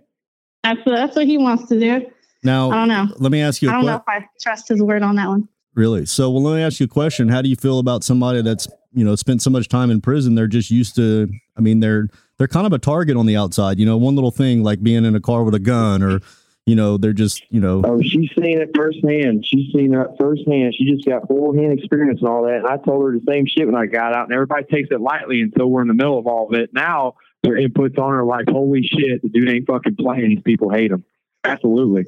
That's 0.63 0.81
that's 0.87 1.17
what 1.17 1.27
he 1.27 1.39
wants 1.39 1.69
to 1.69 1.79
do. 1.79 2.07
Now, 2.45 2.71
I 2.71 2.75
don't 2.75 2.89
know. 2.89 3.15
let 3.19 3.33
me 3.33 3.43
ask 3.43 3.61
you 3.63 3.69
I 3.69 3.73
don't 3.73 3.87
know 3.87 3.97
if 3.97 4.03
I 4.07 4.25
trust 4.41 4.69
his 4.69 4.81
word 4.81 5.03
on 5.03 5.17
that 5.17 5.29
one. 5.29 5.49
Really? 5.75 6.07
So, 6.07 6.31
well, 6.31 6.43
let 6.43 6.57
me 6.57 6.63
ask 6.63 6.81
you 6.81 6.87
a 6.87 6.89
question. 6.89 7.29
How 7.29 7.43
do 7.43 7.49
you 7.49 7.57
feel 7.57 7.79
about 7.79 8.05
somebody 8.05 8.43
that's 8.43 8.69
you 8.93 9.05
know 9.05 9.15
spent 9.17 9.43
so 9.43 9.51
much 9.51 9.69
time 9.69 9.91
in 9.91 10.01
prison? 10.01 10.35
They're 10.35 10.47
just 10.47 10.71
used 10.71 10.97
to. 10.97 11.29
I 11.57 11.61
mean, 11.61 11.81
they're 11.81 12.09
they're 12.39 12.49
kind 12.49 12.67
of 12.67 12.73
a 12.73 12.79
target 12.79 13.17
on 13.17 13.27
the 13.27 13.37
outside. 13.37 13.79
You 13.79 13.87
know, 13.87 13.97
one 13.97 14.15
little 14.15 14.31
thing 14.31 14.63
like 14.63 14.83
being 14.83 15.05
in 15.05 15.15
a 15.15 15.21
car 15.21 15.45
with 15.45 15.55
a 15.55 15.61
gun, 15.61 16.03
or 16.03 16.21
you 16.67 16.75
know, 16.75 16.97
they're 16.97 17.13
just 17.13 17.43
you 17.51 17.61
know. 17.61 17.83
Oh, 17.85 18.01
she's 18.01 18.31
seen 18.39 18.61
it 18.61 18.71
firsthand. 18.75 19.45
She's 19.47 19.73
seen 19.73 19.95
it 19.95 20.07
firsthand. 20.19 20.75
She 20.75 20.91
just 20.91 21.07
got 21.07 21.29
full 21.29 21.55
hand 21.55 21.79
experience 21.79 22.21
and 22.21 22.29
all 22.29 22.45
that. 22.45 22.57
And 22.57 22.67
I 22.67 22.77
told 22.77 23.05
her 23.05 23.13
the 23.13 23.25
same 23.29 23.47
shit 23.47 23.67
when 23.67 23.75
I 23.75 23.87
got 23.87 24.15
out, 24.15 24.25
and 24.25 24.33
everybody 24.33 24.65
takes 24.65 24.89
it 24.91 25.01
lightly 25.01 25.41
until 25.41 25.69
we're 25.69 25.83
in 25.83 25.89
the 25.89 25.95
middle 25.95 26.19
of 26.19 26.27
all 26.27 26.49
of 26.49 26.55
it. 26.55 26.71
Now 26.73 27.15
their 27.43 27.55
inputs 27.55 27.99
on 27.99 28.11
her 28.11 28.25
like, 28.25 28.49
holy 28.49 28.83
shit, 28.83 29.23
the 29.23 29.29
dude 29.29 29.49
ain't 29.49 29.67
fucking 29.67 29.97
playing. 29.97 30.31
These 30.31 30.43
people 30.43 30.71
hate 30.71 30.91
him. 30.91 31.05
Absolutely. 31.45 32.07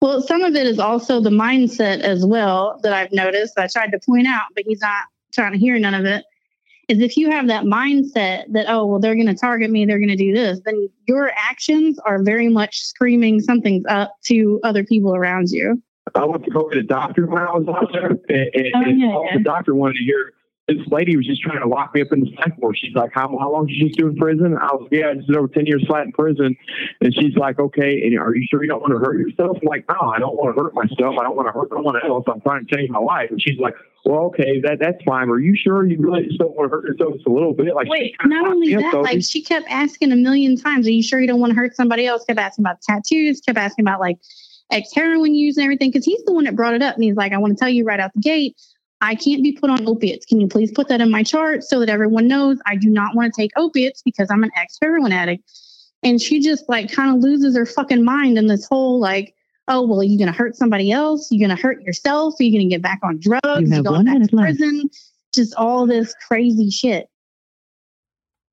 Well, 0.00 0.20
some 0.20 0.42
of 0.42 0.54
it 0.56 0.66
is 0.66 0.80
also 0.80 1.20
the 1.20 1.30
mindset 1.30 2.00
as 2.00 2.26
well 2.26 2.80
that 2.82 2.92
I've 2.92 3.12
noticed. 3.12 3.56
I 3.56 3.68
tried 3.68 3.92
to 3.92 4.00
point 4.04 4.26
out, 4.26 4.46
but 4.54 4.64
he's 4.66 4.80
not 4.80 5.04
trying 5.32 5.52
to 5.52 5.58
hear 5.58 5.78
none 5.78 5.94
of 5.94 6.04
it. 6.04 6.24
is 6.88 7.00
if 7.00 7.16
you 7.16 7.30
have 7.30 7.46
that 7.48 7.64
mindset 7.64 8.44
that, 8.52 8.66
oh, 8.68 8.86
well, 8.86 9.00
they're 9.00 9.14
going 9.14 9.26
to 9.26 9.34
target 9.34 9.70
me, 9.70 9.84
they're 9.86 9.98
going 9.98 10.08
to 10.08 10.16
do 10.16 10.32
this, 10.34 10.60
then 10.64 10.88
your 11.06 11.30
actions 11.36 11.98
are 12.00 12.22
very 12.22 12.48
much 12.48 12.80
screaming 12.80 13.40
something's 13.40 13.84
up 13.88 14.14
to 14.24 14.60
other 14.64 14.84
people 14.84 15.14
around 15.14 15.48
you. 15.50 15.80
I 16.14 16.24
went 16.24 16.44
to 16.44 16.50
go 16.50 16.68
to 16.68 16.76
the 16.80 16.86
doctor 16.86 17.26
when 17.26 17.42
I 17.42 17.52
was 17.52 17.66
out 17.68 17.90
there, 17.92 18.06
and, 18.08 18.20
and, 18.28 18.72
Oh, 18.74 18.80
yeah, 18.88 19.06
all 19.14 19.24
yeah. 19.30 19.38
the 19.38 19.44
doctor 19.44 19.74
wanted 19.74 19.94
to 19.94 20.04
hear. 20.04 20.32
This 20.68 20.78
lady 20.92 21.16
was 21.16 21.26
just 21.26 21.42
trying 21.42 21.60
to 21.60 21.66
lock 21.66 21.92
me 21.92 22.02
up 22.02 22.12
in 22.12 22.20
the 22.20 22.30
psych 22.36 22.56
ward. 22.58 22.78
She's 22.78 22.94
like, 22.94 23.10
"How 23.12 23.26
how 23.40 23.50
long 23.50 23.66
did 23.66 23.74
you 23.74 23.88
just 23.88 23.98
do 23.98 24.06
in 24.06 24.16
prison?" 24.16 24.56
I 24.56 24.66
was, 24.66 24.82
like, 24.82 24.92
"Yeah, 24.92 25.08
I 25.08 25.14
just 25.14 25.26
did 25.26 25.36
over 25.36 25.48
ten 25.48 25.66
years 25.66 25.84
flat 25.86 26.06
in 26.06 26.12
prison." 26.12 26.56
And 27.00 27.12
she's 27.14 27.34
like, 27.34 27.58
"Okay, 27.58 28.02
and 28.06 28.16
are 28.16 28.32
you 28.34 28.46
sure 28.48 28.62
you 28.62 28.68
don't 28.68 28.80
want 28.80 28.92
to 28.92 29.00
hurt 29.00 29.18
yourself?" 29.18 29.58
I'm 29.60 29.66
like, 29.66 29.84
"No, 29.88 30.10
I 30.10 30.20
don't 30.20 30.36
want 30.36 30.56
to 30.56 30.62
hurt 30.62 30.72
myself. 30.72 31.16
I 31.18 31.24
don't 31.24 31.34
want 31.34 31.48
to 31.48 31.52
hurt 31.52 31.68
no 31.72 31.80
one 31.80 31.96
else. 32.04 32.24
I'm 32.28 32.40
trying 32.42 32.64
to 32.64 32.76
change 32.76 32.90
my 32.90 33.00
life." 33.00 33.30
And 33.30 33.42
she's 33.42 33.58
like, 33.58 33.74
"Well, 34.04 34.26
okay, 34.26 34.60
that 34.60 34.78
that's 34.78 35.02
fine. 35.02 35.28
Are 35.30 35.40
you 35.40 35.56
sure 35.56 35.84
you 35.84 35.98
really 35.98 36.26
just 36.26 36.38
don't 36.38 36.54
want 36.54 36.70
to 36.70 36.76
hurt 36.76 36.86
yourself 36.86 37.14
just 37.14 37.26
a 37.26 37.32
little 37.32 37.54
bit?" 37.54 37.74
Like, 37.74 37.88
Wait, 37.88 38.14
not 38.24 38.46
only 38.46 38.72
that, 38.76 38.94
like 39.02 39.24
she 39.24 39.42
kept 39.42 39.66
asking 39.68 40.12
a 40.12 40.16
million 40.16 40.56
times, 40.56 40.86
Are 40.86 40.92
you 40.92 41.02
sure 41.02 41.20
you 41.20 41.26
don't 41.26 41.40
want 41.40 41.50
to 41.50 41.56
hurt 41.56 41.74
somebody 41.74 42.06
else? 42.06 42.24
Kept 42.24 42.38
asking 42.38 42.62
about 42.62 42.80
tattoos, 42.82 43.40
kept 43.40 43.58
asking 43.58 43.84
about 43.84 43.98
like 43.98 44.18
ex 44.70 44.90
heroin 44.94 45.34
use 45.34 45.56
and 45.56 45.64
everything. 45.64 45.92
Cause 45.92 46.04
he's 46.04 46.22
the 46.24 46.32
one 46.32 46.44
that 46.44 46.56
brought 46.56 46.74
it 46.74 46.82
up. 46.82 46.94
And 46.94 47.04
he's 47.04 47.16
like, 47.16 47.32
I 47.32 47.38
want 47.38 47.52
to 47.52 47.58
tell 47.58 47.68
you 47.68 47.84
right 47.84 48.00
out 48.00 48.12
the 48.14 48.20
gate, 48.20 48.56
I 49.02 49.16
can't 49.16 49.42
be 49.42 49.52
put 49.52 49.68
on 49.68 49.86
opiates. 49.88 50.24
Can 50.24 50.40
you 50.40 50.46
please 50.46 50.70
put 50.70 50.88
that 50.88 51.00
in 51.00 51.10
my 51.10 51.24
chart 51.24 51.64
so 51.64 51.80
that 51.80 51.88
everyone 51.88 52.28
knows 52.28 52.58
I 52.66 52.76
do 52.76 52.88
not 52.88 53.16
want 53.16 53.34
to 53.34 53.38
take 53.38 53.50
opiates 53.56 54.00
because 54.00 54.30
I'm 54.30 54.44
an 54.44 54.52
ex 54.56 54.78
heroin 54.80 55.10
addict? 55.10 55.42
And 56.04 56.22
she 56.22 56.40
just 56.40 56.68
like 56.68 56.90
kind 56.90 57.14
of 57.14 57.20
loses 57.20 57.56
her 57.56 57.66
fucking 57.66 58.04
mind 58.04 58.38
in 58.38 58.46
this 58.46 58.64
whole 58.66 59.00
like, 59.00 59.34
oh, 59.66 59.84
well, 59.84 60.00
are 60.00 60.04
you 60.04 60.16
going 60.16 60.30
to 60.30 60.36
hurt 60.36 60.54
somebody 60.54 60.92
else? 60.92 61.28
You're 61.32 61.46
going 61.46 61.56
to 61.56 61.60
hurt 61.60 61.82
yourself? 61.82 62.34
Are 62.38 62.42
you 62.44 62.52
going 62.52 62.68
to 62.68 62.72
get 62.72 62.80
back 62.80 63.00
on 63.02 63.18
drugs? 63.18 63.42
You 63.60 63.66
You're 63.66 63.74
have 63.76 63.84
going 63.84 64.06
one 64.06 64.20
back 64.20 64.28
to 64.28 64.36
left. 64.36 64.58
prison? 64.58 64.88
Just 65.34 65.54
all 65.56 65.86
this 65.86 66.14
crazy 66.26 66.70
shit. 66.70 67.08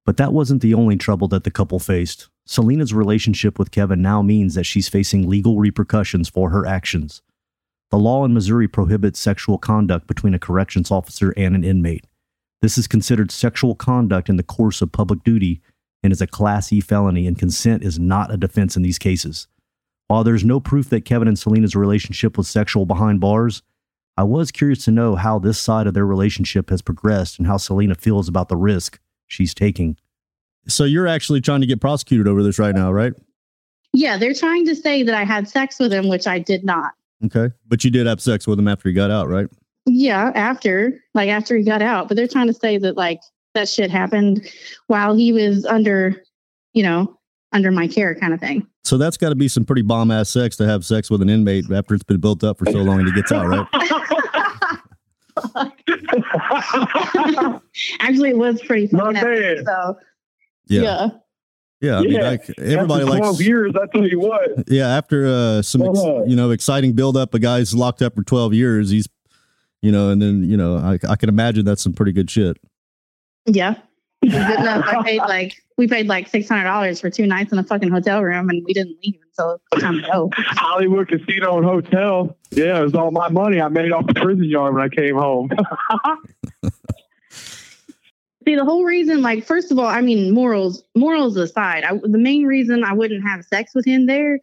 But 0.06 0.18
that 0.18 0.34
wasn't 0.34 0.64
the 0.64 0.74
only 0.74 0.98
trouble 0.98 1.28
that 1.28 1.44
the 1.44 1.52
couple 1.52 1.78
faced. 1.78 2.30
Selena's 2.48 2.94
relationship 2.94 3.60
with 3.60 3.70
Kevin 3.70 4.02
now 4.02 4.24
means 4.24 4.56
that 4.56 4.64
she's 4.64 4.90
facing 4.90 5.30
legal 5.30 5.60
repercussions 5.60 6.28
for 6.28 6.50
her 6.50 6.66
actions. 6.66 7.22
The 7.92 7.98
law 7.98 8.24
in 8.24 8.34
Missouri 8.34 8.68
prohibits 8.68 9.20
sexual 9.20 9.58
conduct 9.58 10.08
between 10.08 10.34
a 10.34 10.40
corrections 10.40 10.92
officer 10.92 11.34
and 11.36 11.56
an 11.56 11.64
inmate. 11.64 12.06
This 12.62 12.78
is 12.78 12.88
considered 12.88 13.32
sexual 13.32 13.74
conduct 13.74 14.30
in 14.30 14.36
the 14.36 14.44
course 14.44 14.82
of 14.82 14.92
public 14.92 15.24
duty 15.24 15.62
and 16.04 16.14
is 16.14 16.22
a 16.22 16.28
Class 16.28 16.72
E 16.72 16.82
felony, 16.82 17.28
and 17.28 17.38
consent 17.38 17.84
is 17.84 18.00
not 18.00 18.32
a 18.32 18.38
defense 18.38 18.78
in 18.78 18.84
these 18.84 19.00
cases. 19.00 19.48
While 20.08 20.24
there's 20.24 20.46
no 20.46 20.60
proof 20.60 20.90
that 20.90 21.06
Kevin 21.06 21.28
and 21.28 21.38
Selena's 21.38 21.76
relationship 21.76 22.38
was 22.38 22.48
sexual 22.48 22.86
behind 22.86 23.20
bars, 23.20 23.62
I 24.18 24.24
was 24.24 24.52
curious 24.52 24.84
to 24.86 24.92
know 24.92 25.16
how 25.16 25.40
this 25.40 25.60
side 25.60 25.88
of 25.88 25.94
their 25.94 26.06
relationship 26.06 26.70
has 26.70 26.82
progressed 26.82 27.38
and 27.38 27.48
how 27.48 27.58
Selena 27.58 27.96
feels 27.96 28.28
about 28.28 28.50
the 28.50 28.58
risk 28.58 29.00
she's 29.28 29.54
taking. 29.54 29.98
So 30.68 30.84
you're 30.84 31.08
actually 31.08 31.42
trying 31.42 31.62
to 31.62 31.68
get 31.68 31.82
prosecuted 31.82 32.28
over 32.28 32.44
this 32.44 32.60
right 32.60 32.76
now, 32.76 32.92
right? 32.92 33.14
Yeah, 33.94 34.18
they're 34.18 34.34
trying 34.34 34.66
to 34.66 34.76
say 34.76 35.04
that 35.04 35.16
I 35.16 35.24
had 35.24 35.48
sex 35.48 35.80
with 35.80 35.92
him, 35.92 36.08
which 36.10 36.28
I 36.28 36.40
did 36.40 36.64
not. 36.64 36.92
Okay. 37.26 37.54
But 37.68 37.84
you 37.84 37.92
did 37.92 38.08
have 38.08 38.22
sex 38.22 38.48
with 38.48 38.60
him 38.60 38.68
after 38.68 38.90
he 38.90 38.96
got 38.96 39.12
out, 39.12 39.28
right? 39.28 39.48
Yeah, 39.86 40.32
after 40.36 41.00
like 41.14 41.30
after 41.30 41.58
he 41.58 41.64
got 41.64 41.82
out, 41.82 42.08
but 42.08 42.18
they're 42.18 42.28
trying 42.28 42.48
to 42.48 42.54
say 42.54 42.78
that 42.78 42.96
like 42.96 43.20
that 43.56 43.68
shit 43.68 43.90
happened 43.92 44.48
while 44.88 45.16
he 45.16 45.34
was 45.34 45.66
under, 45.66 46.24
you 46.74 46.84
know, 46.84 47.18
under 47.52 47.72
my 47.72 47.88
care 47.88 48.14
kind 48.16 48.34
of 48.34 48.40
thing. 48.40 48.66
So 48.84 48.98
that's 48.98 49.18
got 49.18 49.30
to 49.30 49.36
be 49.36 49.48
some 49.48 49.66
pretty 49.66 49.82
bomb 49.82 50.12
ass 50.12 50.30
sex 50.30 50.56
to 50.58 50.68
have 50.68 50.86
sex 50.86 51.10
with 51.10 51.22
an 51.22 51.30
inmate 51.30 51.66
after 51.72 51.96
it's 51.96 52.04
been 52.04 52.20
built 52.20 52.44
up 52.44 52.60
for 52.60 52.66
so 52.66 52.80
long 52.80 53.00
and 53.00 53.08
he 53.08 53.14
gets 53.14 53.32
out, 53.32 53.48
right? 53.48 53.68
Actually, 58.00 58.30
it 58.30 58.38
was 58.38 58.62
pretty 58.62 58.88
Not 58.92 59.16
fucking 59.16 59.18
epic. 59.18 59.66
So 59.66 59.98
Yeah. 60.68 60.82
yeah. 60.82 61.08
Yeah. 61.82 62.00
I 62.00 62.02
mean, 62.02 62.12
Yeah. 62.12 62.30
like 62.30 62.50
everybody 62.60 63.04
After 63.04 63.06
likes. 63.06 63.20
12 63.20 63.42
years, 63.42 63.74
I 63.82 63.86
tell 63.96 64.06
you 64.08 64.20
what. 64.20 64.70
Yeah. 64.70 64.88
After 64.98 65.26
uh, 65.28 65.62
some, 65.62 65.82
ex- 65.84 66.00
Uh-huh. 66.00 66.24
you 66.26 66.36
know, 66.36 66.52
exciting 66.52 66.94
build 66.94 67.16
up, 67.18 67.34
a 67.34 67.40
guy's 67.40 67.74
locked 67.74 68.02
up 68.02 68.16
for 68.16 68.24
12 68.24 68.54
years. 68.54 68.90
He's, 68.90 69.08
you 69.82 69.92
know, 69.92 70.10
and 70.10 70.22
then, 70.22 70.44
you 70.44 70.58
know, 70.58 70.76
I, 70.78 71.00
I 71.10 71.16
can 71.16 71.30
imagine 71.30 71.64
that's 71.66 71.82
some 71.82 71.94
pretty 71.94 72.12
good 72.12 72.30
shit. 72.30 72.58
Yeah. 73.46 73.76
It 74.22 74.34
was 74.34 74.46
good 74.46 74.60
enough. 74.60 74.86
I 74.86 75.02
paid 75.04 75.20
like 75.20 75.56
we 75.78 75.88
paid 75.88 76.08
like 76.08 76.28
six 76.28 76.50
hundred 76.50 76.66
dollars 76.66 77.00
for 77.00 77.10
two 77.10 77.26
nights 77.26 77.54
in 77.54 77.58
a 77.58 77.64
fucking 77.64 77.90
hotel 77.90 78.22
room 78.22 78.50
and 78.50 78.62
we 78.66 78.74
didn't 78.74 78.98
leave 79.02 79.16
until 79.30 79.62
it 79.72 79.80
time 79.80 80.02
to 80.02 80.08
go. 80.12 80.30
Hollywood 80.36 81.08
Casino 81.08 81.56
and 81.58 81.66
Hotel. 81.66 82.36
Yeah, 82.52 82.82
it 82.82 82.84
was 82.84 82.94
all 82.96 83.12
my 83.12 83.30
money 83.30 83.62
I 83.62 83.70
made 83.70 83.94
off 83.94 84.06
the 84.08 84.14
prison 84.16 84.44
yard 84.44 84.74
when 84.74 84.84
I 84.84 84.90
came 84.90 85.16
home. 85.16 85.50
See, 88.50 88.56
the 88.56 88.66
whole 88.66 88.84
reason, 88.84 89.22
like, 89.22 89.46
first 89.46 89.72
of 89.72 89.78
all, 89.78 89.86
I 89.86 90.02
mean, 90.02 90.34
morals, 90.34 90.84
morals 90.96 91.38
aside, 91.38 91.84
I, 91.84 91.92
the 92.02 92.18
main 92.18 92.48
reason 92.48 92.84
I 92.84 92.94
wouldn't 92.94 93.22
have 93.24 93.46
sex 93.46 93.74
with 93.76 93.86
him 93.86 94.08
there 94.08 94.40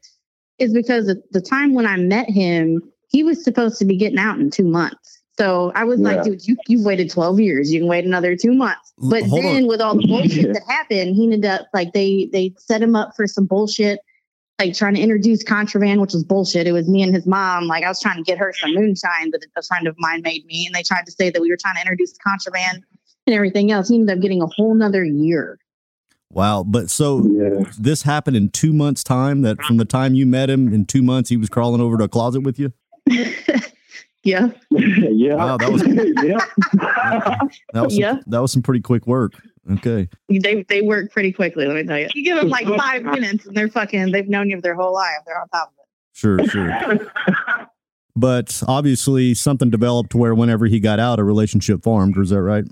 is 0.61 0.73
because 0.73 1.09
at 1.09 1.17
the 1.33 1.41
time 1.41 1.75
when 1.75 1.87
I 1.87 1.97
met 1.97 2.31
him, 2.31 2.81
he 3.09 3.25
was 3.25 3.43
supposed 3.43 3.81
to 3.81 3.85
be 3.85 3.97
getting 3.97 4.21
out 4.21 4.39
in 4.39 4.49
two 4.49 4.63
months. 4.63 5.21
So 5.37 5.73
I 5.75 5.83
was 5.83 5.99
Yeah. 5.99 6.07
like, 6.07 6.23
dude, 6.23 6.47
you, 6.47 6.57
you've 6.69 6.85
waited 6.85 7.11
12 7.11 7.41
years. 7.41 7.73
You 7.73 7.81
can 7.81 7.89
wait 7.89 8.05
another 8.05 8.37
two 8.37 8.55
months. 8.55 8.93
But 8.97 9.25
hold 9.25 9.43
then 9.43 9.63
on. 9.63 9.67
with 9.67 9.81
all 9.81 9.97
the 9.97 10.07
bullshit 10.07 10.53
that 10.53 10.63
happened, 10.69 11.17
he 11.17 11.25
ended 11.25 11.45
up 11.45 11.67
like 11.75 11.93
they 11.93 12.31
they 12.33 12.55
set 12.59 12.81
him 12.81 12.95
up 12.95 13.11
for 13.17 13.27
some 13.27 13.47
bullshit, 13.47 13.99
like 14.61 14.75
trying 14.75 14.95
to 14.95 15.01
introduce 15.01 15.43
contraband, 15.43 16.01
which 16.01 16.13
was 16.13 16.23
bullshit. 16.23 16.69
It 16.69 16.73
was 16.73 16.89
me 16.89 17.03
and 17.03 17.13
his 17.13 17.27
mom. 17.27 17.65
Like 17.65 17.83
I 17.83 17.89
was 17.89 18.01
trying 18.01 18.19
to 18.19 18.23
get 18.23 18.39
her 18.39 18.53
some 18.57 18.73
moonshine 18.73 19.33
that 19.33 19.45
a 19.57 19.63
friend 19.65 19.89
of 19.89 19.97
mine 19.99 20.23
made 20.23 20.47
me, 20.47 20.65
and 20.65 20.77
they 20.77 20.85
tried 20.85 21.07
to 21.07 21.13
say 21.13 21.29
that 21.29 21.43
we 21.43 21.51
were 21.51 21.59
trying 21.61 21.75
to 21.75 21.81
introduce 21.81 22.17
contraband 22.25 22.85
and 23.27 23.35
everything 23.35 23.71
else. 23.71 23.89
He 23.89 23.97
ended 23.97 24.17
up 24.17 24.23
getting 24.23 24.43
a 24.43 24.47
whole 24.47 24.75
nother 24.75 25.05
year. 25.05 25.59
Wow. 26.33 26.65
But 26.65 26.91
so 26.91 27.27
yeah. 27.27 27.71
this 27.79 28.03
happened 28.03 28.37
in 28.37 28.51
two 28.51 28.73
months' 28.73 29.03
time 29.05 29.43
that 29.43 29.61
from 29.63 29.77
the 29.77 29.85
time 29.85 30.15
you 30.15 30.27
met 30.27 30.51
him 30.51 30.73
in 30.73 30.85
two 30.85 31.03
months, 31.03 31.31
he 31.31 31.37
was 31.37 31.49
crawling 31.49 31.81
over 31.81 31.97
to 31.99 32.05
a 32.05 32.09
closet 32.09 32.41
with 32.41 32.59
you? 32.59 32.73
yeah. 34.23 34.49
yeah. 34.71 35.35
Wow, 35.35 35.57
that 35.57 35.73
was- 35.73 35.87
yeah. 36.25 37.51
That 37.73 37.85
was, 37.85 37.95
some, 37.95 38.01
Yeah. 38.01 38.17
that 38.27 38.41
was 38.41 38.53
some 38.53 38.63
pretty 38.63 38.81
quick 38.81 39.07
work. 39.07 39.35
Okay. 39.73 40.09
They 40.29 40.63
they 40.63 40.83
work 40.83 41.11
pretty 41.11 41.33
quickly, 41.33 41.67
let 41.67 41.75
me 41.75 41.83
tell 41.83 41.99
you. 41.99 42.09
You 42.15 42.23
give 42.23 42.37
them 42.37 42.49
like 42.49 42.69
five 42.79 43.03
minutes 43.03 43.47
and 43.47 43.57
they're 43.57 43.69
fucking 43.69 44.13
they've 44.13 44.29
known 44.29 44.49
you 44.49 44.61
their 44.61 44.77
whole 44.77 44.95
life. 44.95 45.19
They're 45.27 45.41
on 45.41 45.49
top 45.49 45.69
of 45.69 45.75
it. 45.79 45.87
Sure, 46.13 46.47
sure. 46.47 47.11
but 48.15 48.63
obviously, 48.69 49.35
something 49.35 49.71
developed 49.71 50.15
where 50.15 50.37
whenever 50.37 50.67
he 50.67 50.79
got 50.79 51.01
out, 51.01 51.19
a 51.19 51.25
relationship 51.25 51.83
formed. 51.83 52.17
Was 52.17 52.31
that 52.31 52.43
right? 52.43 52.65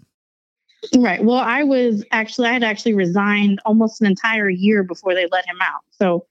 Right. 0.97 1.23
Well, 1.23 1.39
I 1.39 1.63
was 1.63 2.05
actually 2.11 2.49
I 2.49 2.53
had 2.53 2.65
actually 2.65 2.95
resigned 2.95 3.61
almost 3.65 4.01
an 4.01 4.07
entire 4.07 4.49
year 4.49 4.83
before 4.83 5.15
they 5.15 5.27
let 5.31 5.47
him 5.47 5.59
out. 5.61 5.83
So 5.91 6.27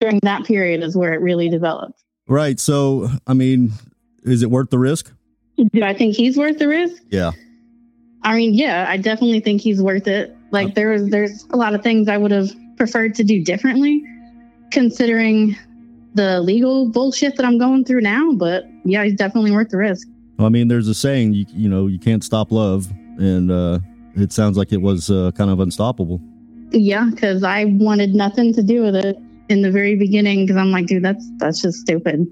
during 0.00 0.20
that 0.22 0.44
period 0.44 0.82
is 0.82 0.96
where 0.96 1.12
it 1.12 1.20
really 1.20 1.48
developed. 1.48 2.02
Right. 2.26 2.58
So, 2.58 3.10
I 3.26 3.34
mean, 3.34 3.72
is 4.22 4.42
it 4.42 4.50
worth 4.50 4.70
the 4.70 4.78
risk? 4.78 5.12
Do 5.56 5.82
I 5.82 5.94
think 5.94 6.16
he's 6.16 6.36
worth 6.36 6.58
the 6.58 6.68
risk? 6.68 7.02
Yeah. 7.10 7.32
I 8.22 8.34
mean, 8.36 8.54
yeah, 8.54 8.86
I 8.88 8.96
definitely 8.96 9.40
think 9.40 9.60
he's 9.60 9.82
worth 9.82 10.08
it. 10.08 10.34
Like 10.50 10.74
there 10.74 10.90
was 10.90 11.10
there's 11.10 11.44
a 11.50 11.56
lot 11.56 11.74
of 11.74 11.82
things 11.82 12.08
I 12.08 12.16
would 12.16 12.30
have 12.30 12.50
preferred 12.76 13.14
to 13.16 13.24
do 13.24 13.44
differently 13.44 14.02
considering 14.70 15.56
the 16.14 16.40
legal 16.40 16.88
bullshit 16.88 17.36
that 17.36 17.44
I'm 17.44 17.58
going 17.58 17.84
through 17.84 18.00
now, 18.00 18.32
but 18.32 18.64
yeah, 18.84 19.04
he's 19.04 19.14
definitely 19.14 19.50
worth 19.50 19.70
the 19.70 19.78
risk. 19.78 20.08
I 20.38 20.48
mean, 20.48 20.68
there's 20.68 20.88
a 20.88 20.94
saying, 20.94 21.34
you, 21.34 21.46
you 21.52 21.68
know, 21.68 21.86
you 21.86 21.98
can't 21.98 22.24
stop 22.24 22.50
love. 22.50 22.92
And 23.18 23.50
uh, 23.50 23.78
it 24.14 24.32
sounds 24.32 24.56
like 24.56 24.72
it 24.72 24.82
was 24.82 25.10
uh, 25.10 25.30
kind 25.32 25.50
of 25.50 25.60
unstoppable. 25.60 26.20
Yeah, 26.70 27.08
because 27.10 27.42
I 27.42 27.66
wanted 27.66 28.14
nothing 28.14 28.52
to 28.54 28.62
do 28.62 28.82
with 28.82 28.96
it 28.96 29.16
in 29.48 29.62
the 29.62 29.70
very 29.70 29.96
beginning. 29.96 30.44
Because 30.44 30.56
I'm 30.56 30.70
like, 30.70 30.86
dude, 30.86 31.04
that's 31.04 31.28
that's 31.36 31.62
just 31.62 31.80
stupid. 31.80 32.26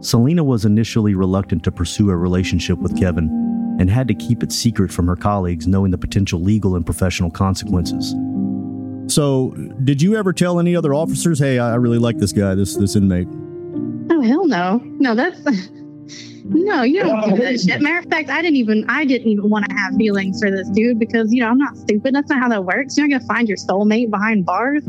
Selena 0.00 0.44
was 0.44 0.64
initially 0.64 1.14
reluctant 1.14 1.64
to 1.64 1.72
pursue 1.72 2.10
a 2.10 2.16
relationship 2.16 2.78
with 2.78 2.98
Kevin 2.98 3.76
and 3.80 3.90
had 3.90 4.06
to 4.08 4.14
keep 4.14 4.42
it 4.42 4.52
secret 4.52 4.92
from 4.92 5.06
her 5.06 5.16
colleagues, 5.16 5.66
knowing 5.66 5.90
the 5.90 5.98
potential 5.98 6.40
legal 6.40 6.76
and 6.76 6.84
professional 6.84 7.30
consequences. 7.30 8.14
So, 9.06 9.50
did 9.84 10.00
you 10.00 10.16
ever 10.16 10.32
tell 10.32 10.58
any 10.58 10.74
other 10.74 10.94
officers, 10.94 11.38
hey, 11.38 11.58
I 11.58 11.72
I 11.72 11.74
really 11.76 11.98
like 11.98 12.18
this 12.18 12.32
guy, 12.32 12.54
this 12.54 12.76
this 12.76 12.96
inmate? 12.96 13.28
Oh 14.10 14.20
hell 14.20 14.46
no, 14.46 14.80
no, 14.84 15.14
that's 15.14 15.40
no, 16.46 16.82
you 16.82 17.02
don't 17.02 17.30
do 17.30 17.42
that 17.42 17.60
shit. 17.60 17.80
Matter 17.80 17.98
of 17.98 18.04
fact, 18.06 18.28
I 18.28 18.42
didn't 18.42 18.56
even 18.56 18.84
I 18.88 19.06
didn't 19.06 19.28
even 19.28 19.48
want 19.48 19.66
to 19.68 19.74
have 19.74 19.94
feelings 19.94 20.40
for 20.40 20.50
this 20.50 20.68
dude 20.68 20.98
because 20.98 21.32
you 21.32 21.40
know 21.40 21.48
I'm 21.48 21.58
not 21.58 21.76
stupid. 21.78 22.14
That's 22.14 22.28
not 22.28 22.38
how 22.38 22.50
that 22.50 22.64
works. 22.64 22.98
You're 22.98 23.08
not 23.08 23.20
gonna 23.20 23.26
find 23.26 23.48
your 23.48 23.56
soulmate 23.56 24.10
behind 24.10 24.44
bars. 24.44 24.84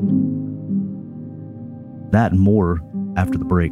That 2.11 2.33
and 2.33 2.41
more 2.41 2.81
after 3.15 3.37
the 3.37 3.45
break. 3.45 3.71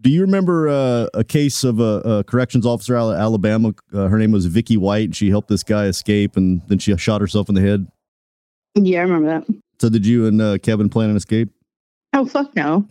Do 0.00 0.10
you 0.10 0.20
remember 0.20 0.68
uh, 0.68 1.08
a 1.14 1.24
case 1.24 1.64
of 1.64 1.80
a, 1.80 2.00
a 2.04 2.24
corrections 2.24 2.64
officer 2.64 2.96
out 2.96 3.10
of 3.10 3.18
Alabama? 3.18 3.74
Uh, 3.92 4.06
her 4.06 4.18
name 4.18 4.30
was 4.30 4.46
Vicky 4.46 4.76
White. 4.76 5.06
And 5.06 5.16
she 5.16 5.28
helped 5.28 5.48
this 5.48 5.62
guy 5.62 5.86
escape, 5.86 6.36
and 6.36 6.62
then 6.68 6.78
she 6.78 6.96
shot 6.96 7.20
herself 7.20 7.48
in 7.48 7.54
the 7.54 7.60
head. 7.60 7.86
Yeah, 8.74 9.00
I 9.00 9.02
remember 9.02 9.28
that. 9.28 9.56
So, 9.80 9.88
did 9.88 10.06
you 10.06 10.26
and 10.26 10.40
uh, 10.40 10.58
Kevin 10.58 10.88
plan 10.88 11.10
an 11.10 11.16
escape? 11.16 11.50
Oh 12.12 12.24
fuck 12.24 12.54
no. 12.56 12.88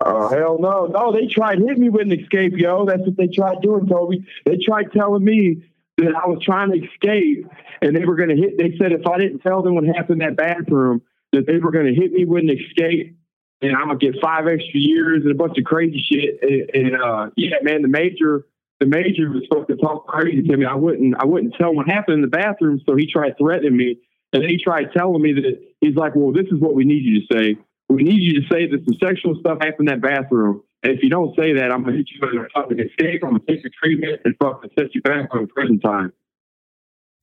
Oh 0.00 0.28
hell 0.36 0.58
no, 0.58 0.86
no! 0.86 1.12
They 1.12 1.26
tried 1.26 1.58
hitting 1.58 1.80
me 1.80 1.88
with 1.88 2.02
an 2.02 2.20
escape, 2.20 2.54
yo. 2.56 2.84
That's 2.84 3.02
what 3.02 3.16
they 3.16 3.28
tried 3.28 3.62
doing, 3.62 3.86
Toby. 3.86 4.26
They 4.44 4.58
tried 4.58 4.92
telling 4.92 5.24
me 5.24 5.62
that 5.98 6.14
I 6.14 6.26
was 6.26 6.42
trying 6.42 6.72
to 6.72 6.84
escape, 6.84 7.46
and 7.80 7.94
they 7.94 8.04
were 8.04 8.16
going 8.16 8.30
to 8.30 8.36
hit. 8.36 8.58
They 8.58 8.76
said 8.76 8.92
if 8.92 9.06
I 9.06 9.18
didn't 9.18 9.40
tell 9.40 9.62
them 9.62 9.74
what 9.74 9.84
happened 9.84 10.20
in 10.22 10.28
that 10.28 10.36
bathroom, 10.36 11.02
that 11.32 11.46
they 11.46 11.58
were 11.58 11.70
going 11.70 11.86
to 11.86 11.94
hit 11.94 12.12
me 12.12 12.24
with 12.24 12.44
an 12.44 12.50
escape, 12.50 13.16
and 13.62 13.76
I'm 13.76 13.86
gonna 13.86 13.98
get 13.98 14.16
five 14.20 14.46
extra 14.46 14.78
years 14.78 15.22
and 15.22 15.30
a 15.30 15.34
bunch 15.34 15.56
of 15.56 15.64
crazy 15.64 16.04
shit. 16.10 16.38
And, 16.42 16.86
and 16.86 17.02
uh, 17.02 17.30
yeah, 17.36 17.56
man, 17.62 17.82
the 17.82 17.88
major, 17.88 18.46
the 18.80 18.86
major 18.86 19.30
was 19.30 19.44
supposed 19.48 19.68
to 19.68 19.76
talk 19.76 20.06
crazy 20.06 20.42
to 20.42 20.56
me. 20.56 20.66
I 20.66 20.74
wouldn't, 20.74 21.14
I 21.18 21.24
wouldn't 21.24 21.54
tell 21.54 21.70
him 21.70 21.76
what 21.76 21.88
happened 21.88 22.16
in 22.16 22.20
the 22.22 22.26
bathroom, 22.26 22.80
so 22.86 22.96
he 22.96 23.10
tried 23.10 23.38
threatening 23.38 23.76
me, 23.76 23.98
and 24.32 24.42
then 24.42 24.50
he 24.50 24.62
tried 24.62 24.92
telling 24.96 25.22
me 25.22 25.32
that 25.34 25.60
he's 25.80 25.94
like, 25.94 26.14
well, 26.14 26.32
this 26.32 26.46
is 26.50 26.60
what 26.60 26.74
we 26.74 26.84
need 26.84 27.04
you 27.04 27.20
to 27.20 27.26
say. 27.32 27.56
We 27.88 28.02
need 28.02 28.20
you 28.20 28.40
to 28.40 28.48
say 28.50 28.66
that 28.66 28.84
some 28.84 28.98
sexual 29.02 29.36
stuff 29.40 29.58
happened 29.60 29.88
in 29.88 30.00
that 30.00 30.00
bathroom. 30.00 30.62
And 30.82 30.92
if 30.92 31.02
you 31.02 31.10
don't 31.10 31.36
say 31.36 31.52
that, 31.52 31.70
I'm 31.70 31.84
gonna 31.84 31.96
hit 31.96 32.08
you 32.10 32.18
with 32.20 32.34
a 32.34 32.48
fucking 32.54 32.80
escape. 32.80 33.22
I'm 33.22 33.30
gonna 33.30 33.42
take 33.46 33.62
your 33.62 33.72
treatment 33.80 34.20
and 34.24 34.34
fucking 34.42 34.70
set 34.76 34.94
you 34.94 35.02
back 35.02 35.28
on 35.32 35.46
prison 35.46 35.78
time. 35.78 36.12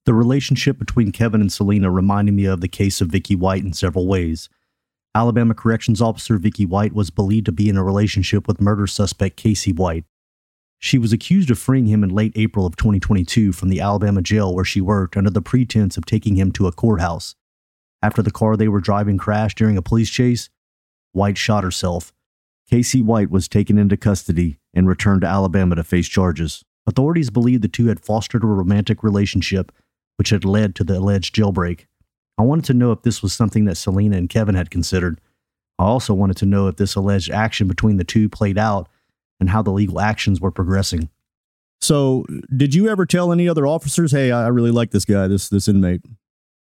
The 0.06 0.13
relationship 0.13 0.80
between 0.80 1.12
Kevin 1.12 1.41
and 1.41 1.52
Selena 1.52 1.91
reminded 1.91 2.34
me 2.34 2.45
of 2.45 2.62
the 2.62 2.67
case 2.67 3.02
of 3.02 3.10
Vicky 3.10 3.36
White 3.36 3.63
in 3.63 3.73
several 3.73 4.08
ways. 4.08 4.49
Alabama 5.15 5.56
Corrections 5.56 6.02
Officer 6.02 6.38
Vicky 6.38 6.65
White 6.65 6.93
was 6.93 7.10
believed 7.10 7.48
to 7.48 7.52
be 7.52 7.67
in 7.67 7.78
a 7.78 7.84
relationship 7.84 8.48
with 8.48 8.62
murder 8.62 8.86
suspect 8.86 9.38
Casey 9.38 9.74
White. 9.74 10.06
She 10.78 11.00
was 11.00 11.12
accused 11.12 11.50
of 11.50 11.58
freeing 11.58 11.88
him 11.88 12.04
in 12.04 12.10
late 12.12 12.34
April 12.36 12.65
of 12.65 12.76
2022 12.76 13.52
from 13.52 13.69
the 13.69 13.82
Alabama 13.82 14.22
jail 14.22 14.54
where 14.54 14.63
she 14.63 14.82
worked 14.82 15.17
under 15.17 15.32
the 15.32 15.41
pretense 15.41 15.98
of 15.98 16.06
taking 16.06 16.36
him 16.36 16.52
to 16.54 16.67
a 16.67 16.72
courthouse. 16.72 17.36
After 18.04 18.22
the 18.22 18.32
car 18.32 18.56
they 18.56 18.67
were 18.67 18.80
driving 18.80 19.17
crashed 19.17 19.58
during 19.58 19.78
a 19.78 19.82
police 19.82 20.10
chase, 20.10 20.50
White 21.12 21.38
shot 21.38 21.63
herself. 21.63 22.13
Casey 22.69 23.02
White 23.02 23.32
was 23.32 23.48
taken 23.48 23.80
into 23.80 23.98
custody 23.98 24.60
and 24.76 24.88
returned 24.88 25.22
to 25.22 25.28
Alabama 25.28 25.76
to 25.76 25.84
face 25.84 26.08
charges. 26.08 26.63
Authorities 26.86 27.32
believe 27.32 27.62
the 27.62 27.67
two 27.67 27.88
had 27.88 28.00
fostered 28.00 28.43
a 28.43 28.48
romantic 28.48 29.04
relationship, 29.04 29.72
which 30.17 30.30
had 30.30 30.45
led 30.45 30.76
to 30.76 30.84
the 30.84 31.00
alleged 31.00 31.36
jailbreak. 31.36 31.88
I 32.39 32.41
wanted 32.41 32.63
to 32.65 32.73
know 32.73 32.93
if 32.93 33.02
this 33.02 33.21
was 33.21 33.34
something 33.34 33.65
that 33.65 33.75
Selena 33.75 34.15
and 34.15 34.30
Kevin 34.30 34.56
had 34.56 34.71
considered. 34.71 35.19
I 35.78 35.84
also 35.84 36.13
wanted 36.13 36.38
to 36.38 36.45
know 36.45 36.67
if 36.67 36.78
this 36.78 36.95
alleged 36.95 37.30
action 37.30 37.67
between 37.67 37.97
the 37.97 38.06
two 38.06 38.30
played 38.30 38.58
out 38.58 38.88
and 39.41 39.49
how 39.49 39.62
the 39.62 39.71
legal 39.71 39.99
actions 39.99 40.39
were 40.39 40.52
progressing. 40.52 41.10
So, 41.82 42.25
did 42.56 42.73
you 42.73 42.88
ever 42.88 43.06
tell 43.06 43.34
any 43.34 43.47
other 43.47 43.67
officers, 43.67 44.12
"Hey, 44.12 44.32
I 44.32 44.47
really 44.47 44.71
like 44.71 44.91
this 44.91 45.06
guy, 45.06 45.28
this 45.28 45.49
this 45.49 45.67
inmate"? 45.67 46.02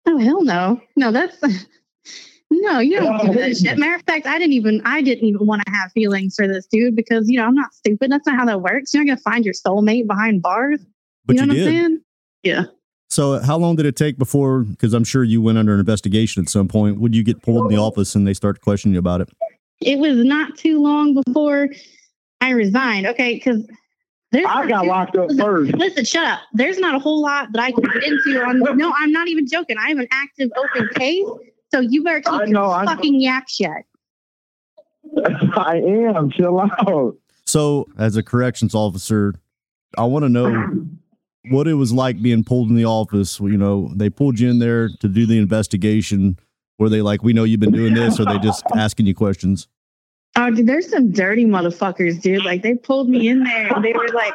Oh 0.05 0.17
hell 0.17 0.43
no, 0.43 0.81
no. 0.97 1.11
That's 1.11 1.41
no. 2.51 2.79
You 2.79 2.99
don't 2.99 3.25
do 3.25 3.33
that 3.33 3.57
shit. 3.57 3.77
Matter 3.77 3.95
of 3.95 4.03
fact, 4.03 4.27
I 4.27 4.39
didn't 4.39 4.53
even. 4.53 4.81
I 4.85 5.01
didn't 5.01 5.25
even 5.25 5.45
want 5.45 5.65
to 5.65 5.71
have 5.71 5.91
feelings 5.93 6.35
for 6.35 6.47
this 6.47 6.65
dude 6.67 6.95
because 6.95 7.29
you 7.29 7.37
know 7.37 7.45
I'm 7.45 7.55
not 7.55 7.73
stupid. 7.73 8.11
That's 8.11 8.27
not 8.27 8.37
how 8.37 8.45
that 8.45 8.61
works. 8.61 8.93
You're 8.93 9.03
not 9.03 9.11
gonna 9.15 9.21
find 9.21 9.45
your 9.45 9.53
soulmate 9.53 10.07
behind 10.07 10.41
bars. 10.41 10.81
But 11.25 11.37
you 11.37 11.45
know 11.45 11.53
you 11.53 11.59
what 11.59 11.65
did. 11.71 11.75
I'm 11.75 11.83
saying? 11.87 12.01
Yeah. 12.43 12.63
So, 13.13 13.39
how 13.39 13.57
long 13.57 13.75
did 13.75 13.85
it 13.85 13.95
take 13.95 14.17
before? 14.17 14.61
Because 14.61 14.91
I'm 14.95 15.03
sure 15.03 15.23
you 15.23 15.39
went 15.39 15.59
under 15.59 15.75
an 15.75 15.79
investigation 15.79 16.41
at 16.41 16.49
some 16.49 16.67
point. 16.67 16.99
Would 16.99 17.15
you 17.15 17.21
get 17.21 17.43
pulled 17.43 17.65
in 17.65 17.67
the 17.67 17.79
office 17.79 18.15
and 18.15 18.25
they 18.25 18.33
start 18.33 18.59
questioning 18.59 18.93
you 18.93 18.99
about 18.99 19.21
it? 19.21 19.29
It 19.81 19.99
was 19.99 20.17
not 20.25 20.57
too 20.57 20.81
long 20.81 21.21
before 21.23 21.69
I 22.41 22.49
resigned. 22.49 23.05
Okay, 23.05 23.35
because 23.35 23.67
there's 24.31 24.47
I 24.49 24.67
got 24.67 24.87
locked 24.87 25.15
up 25.15 25.29
first. 25.37 25.75
Listen, 25.75 26.05
shut 26.05 26.25
up. 26.25 26.39
There's 26.53 26.79
not 26.79 26.95
a 26.95 26.99
whole 26.99 27.21
lot 27.21 27.51
that 27.51 27.61
I 27.61 27.71
can 27.71 27.83
get 27.83 28.03
into 28.03 28.43
on. 28.43 28.77
No, 28.79 28.91
I'm 28.97 29.11
not 29.11 29.27
even 29.27 29.47
joking. 29.47 29.77
I 29.77 29.89
have 29.89 29.99
an 29.99 30.07
active 30.09 30.49
open 30.57 30.89
case, 30.95 31.23
so 31.71 31.81
you 31.81 32.03
better 32.03 32.21
keep 32.21 32.33
I 32.33 32.37
your 32.37 32.47
know, 32.47 32.71
I 32.71 32.83
know. 32.83 32.95
fucking 32.95 33.21
yak 33.21 33.47
shut. 33.47 33.83
I 35.55 35.75
am. 35.85 36.31
Chill 36.31 36.59
out. 36.59 37.15
So, 37.45 37.85
as 37.95 38.15
a 38.15 38.23
corrections 38.23 38.73
officer, 38.73 39.35
I 39.99 40.05
want 40.05 40.23
to 40.23 40.29
know 40.29 40.87
what 41.49 41.67
it 41.67 41.73
was 41.75 41.91
like 41.91 42.21
being 42.21 42.43
pulled 42.43 42.69
in 42.69 42.75
the 42.75 42.85
office. 42.85 43.39
You 43.39 43.57
know, 43.57 43.91
they 43.95 44.09
pulled 44.09 44.39
you 44.39 44.49
in 44.49 44.59
there 44.59 44.89
to 44.89 45.07
do 45.07 45.25
the 45.25 45.37
investigation. 45.37 46.37
Were 46.79 46.89
they 46.89 47.01
like, 47.01 47.23
"We 47.23 47.33
know 47.33 47.43
you've 47.43 47.59
been 47.59 47.71
doing 47.71 47.93
this," 47.93 48.19
or 48.19 48.23
are 48.23 48.33
they 48.33 48.39
just 48.39 48.63
asking 48.75 49.05
you 49.05 49.15
questions? 49.15 49.67
Oh, 50.35 50.49
dude, 50.49 50.65
there's 50.65 50.89
some 50.89 51.11
dirty 51.11 51.45
motherfuckers, 51.45 52.19
dude. 52.19 52.43
Like 52.43 52.63
they 52.63 52.73
pulled 52.73 53.07
me 53.07 53.27
in 53.27 53.43
there 53.43 53.71
and 53.71 53.85
they 53.85 53.93
were 53.93 54.07
like, 54.09 54.33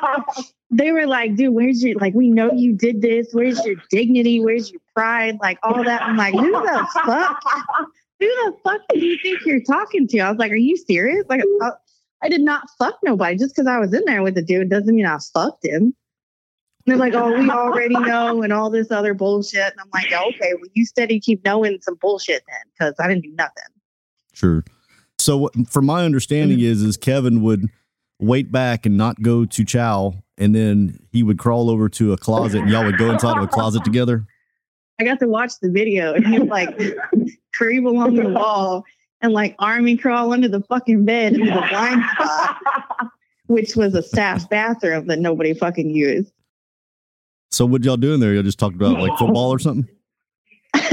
they 0.71 0.93
were 0.93 1.07
like, 1.07 1.35
dude, 1.35 1.53
where's 1.53 1.83
your 1.83 1.99
like? 1.99 2.15
We 2.15 2.31
know 2.31 2.53
you 2.53 2.73
did 2.73 3.03
this. 3.03 3.29
Where's 3.33 3.65
your 3.65 3.77
dignity? 3.91 4.39
Where's 4.39 4.71
your 4.71 4.81
pride? 4.95 5.39
Like 5.41 5.59
all 5.63 5.83
that. 5.83 6.03
I'm 6.03 6.17
like, 6.17 6.35
who 6.35 6.53
the 6.53 6.89
fuck? 7.05 7.43
Who 8.21 8.27
the 8.27 8.57
fuck 8.65 8.81
do 8.93 8.99
you 8.99 9.19
think 9.23 9.41
you're 9.45 9.63
talking 9.63 10.07
to? 10.09 10.19
I 10.21 10.31
was 10.31 10.39
like, 10.39 10.53
are 10.53 10.57
you 10.57 10.77
serious? 10.77 11.25
Like, 11.29 11.41
I, 11.63 11.71
I 12.23 12.29
did 12.29 12.41
not 12.41 12.65
fuck 12.79 12.97
nobody. 13.03 13.37
Just 13.37 13.55
because 13.55 13.69
I 13.69 13.79
was 13.79 13.95
in 13.95 14.03
there 14.07 14.23
with 14.23 14.35
the 14.35 14.43
dude 14.43 14.71
doesn't 14.71 14.95
mean 14.95 15.07
I 15.07 15.19
fucked 15.33 15.65
him. 15.65 15.95
They're 16.89 16.99
like, 16.99 17.15
oh, 17.15 17.39
we 17.39 17.51
already 17.51 17.95
know, 17.95 18.43
and 18.43 18.53
all 18.53 18.71
this 18.71 18.91
other 18.91 19.15
bullshit. 19.15 19.73
And 19.73 19.81
I'm 19.81 19.91
like, 19.93 20.07
okay, 20.07 20.53
well, 20.55 20.71
you 20.75 20.85
steady 20.85 21.21
keep 21.21 21.45
knowing 21.45 21.79
some 21.81 21.97
bullshit 21.97 22.43
then, 22.49 22.73
because 22.73 22.95
I 22.99 23.09
didn't 23.09 23.23
do 23.23 23.35
nothing. 23.35 23.65
Sure. 24.33 24.65
So, 25.19 25.51
from 25.69 25.87
my 25.87 26.05
understanding 26.05 26.59
mm-hmm. 26.59 26.67
is, 26.67 26.83
is 26.83 26.97
Kevin 26.97 27.43
would 27.43 27.67
wait 28.21 28.53
back 28.53 28.87
and 28.87 28.97
not 28.97 29.21
go 29.23 29.45
to 29.45 29.65
chow, 29.65 30.15
and 30.37 30.55
then 30.55 30.99
he 31.11 31.23
would 31.23 31.39
crawl 31.39 31.71
over 31.71 31.89
to 31.91 32.13
a 32.13 32.17
closet, 32.17 32.63
and 32.63 32.71
y'all 32.71 32.85
would 32.85 32.99
go 32.99 33.11
inside 33.11 33.37
of 33.37 33.43
a 33.43 33.49
closet 33.49 33.85
together. 33.85 34.27
I 35.01 35.05
got 35.05 35.21
to 35.21 35.29
watch 35.29 35.53
the 35.63 35.71
video 35.71 36.13
and 36.13 36.27
he 36.27 36.41
was 36.41 36.49
like 36.49 36.77
creep 37.55 37.85
along 37.85 38.17
the 38.17 38.29
wall 38.29 38.85
and 39.21 39.33
like 39.33 39.55
army 39.59 39.97
crawl 39.97 40.33
under 40.33 40.49
the 40.49 40.61
fucking 40.63 41.05
bed 41.05 41.35
into 41.35 41.47
the 41.47 41.67
blind 41.71 42.03
spot, 42.13 42.57
which 43.47 43.77
was 43.77 43.95
a 43.95 44.03
staff 44.03 44.49
bathroom 44.49 45.07
that 45.07 45.21
nobody 45.21 45.55
fucking 45.55 45.91
used. 45.91 46.33
So, 47.51 47.67
what 47.67 47.85
y'all 47.85 47.97
doing 47.97 48.21
there? 48.21 48.35
Y'all 48.35 48.43
just 48.43 48.59
talked 48.59 48.77
about 48.77 48.99
like 48.99 49.17
football 49.19 49.51
or 49.51 49.59
something. 49.59 49.89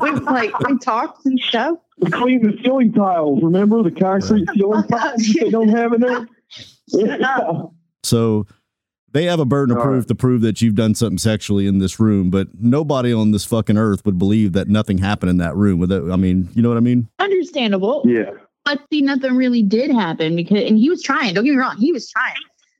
we 0.00 0.10
like 0.10 0.58
we 0.60 0.78
talked 0.78 1.26
and 1.26 1.38
stuff. 1.40 1.78
We 1.98 2.10
cleaned 2.10 2.44
the 2.44 2.58
ceiling 2.62 2.92
tiles. 2.92 3.42
Remember 3.42 3.82
the 3.82 3.90
concrete 3.90 4.48
ceiling 4.54 4.84
tiles 4.88 5.34
they 5.40 5.50
don't 5.50 5.68
have 5.68 5.92
in 5.92 6.00
there? 6.00 6.28
Yeah. 6.88 7.62
So 8.04 8.46
they 9.12 9.24
have 9.24 9.40
a 9.40 9.44
burden 9.44 9.76
of 9.76 9.82
proof 9.82 10.06
to 10.06 10.14
prove 10.14 10.40
that 10.42 10.62
you've 10.62 10.76
done 10.76 10.94
something 10.94 11.18
sexually 11.18 11.66
in 11.66 11.78
this 11.78 11.98
room, 11.98 12.30
but 12.30 12.46
nobody 12.58 13.12
on 13.12 13.32
this 13.32 13.44
fucking 13.44 13.76
earth 13.76 14.06
would 14.06 14.18
believe 14.18 14.52
that 14.52 14.68
nothing 14.68 14.98
happened 14.98 15.30
in 15.30 15.38
that 15.38 15.56
room. 15.56 15.80
With 15.80 15.92
I 15.92 16.16
mean, 16.16 16.48
you 16.54 16.62
know 16.62 16.68
what 16.68 16.78
I 16.78 16.80
mean? 16.80 17.08
Understandable. 17.18 18.04
Yeah. 18.06 18.30
But 18.64 18.80
see, 18.90 19.02
nothing 19.02 19.34
really 19.34 19.62
did 19.62 19.90
happen 19.90 20.36
because, 20.36 20.62
and 20.62 20.78
he 20.78 20.88
was 20.88 21.02
trying. 21.02 21.34
Don't 21.34 21.44
get 21.44 21.50
me 21.50 21.56
wrong, 21.56 21.76
he 21.76 21.92
was 21.92 22.08
trying. 22.08 22.36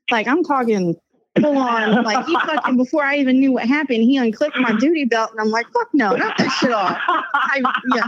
Like 0.09 0.27
I'm 0.27 0.43
talking 0.43 0.95
full 1.41 1.57
on. 1.57 2.03
Like 2.03 2.25
he 2.25 2.33
fucking 2.45 2.77
before 2.77 3.03
I 3.03 3.17
even 3.17 3.39
knew 3.39 3.51
what 3.51 3.65
happened, 3.67 4.03
he 4.03 4.17
unclipped 4.17 4.57
my 4.57 4.73
duty 4.77 5.05
belt, 5.05 5.31
and 5.31 5.39
I'm 5.39 5.49
like, 5.49 5.67
fuck 5.73 5.89
no, 5.93 6.15
knock 6.15 6.37
that 6.37 6.49
shit 6.59 6.71
off. 6.71 6.97
I, 7.07 7.61
yeah, 7.95 8.07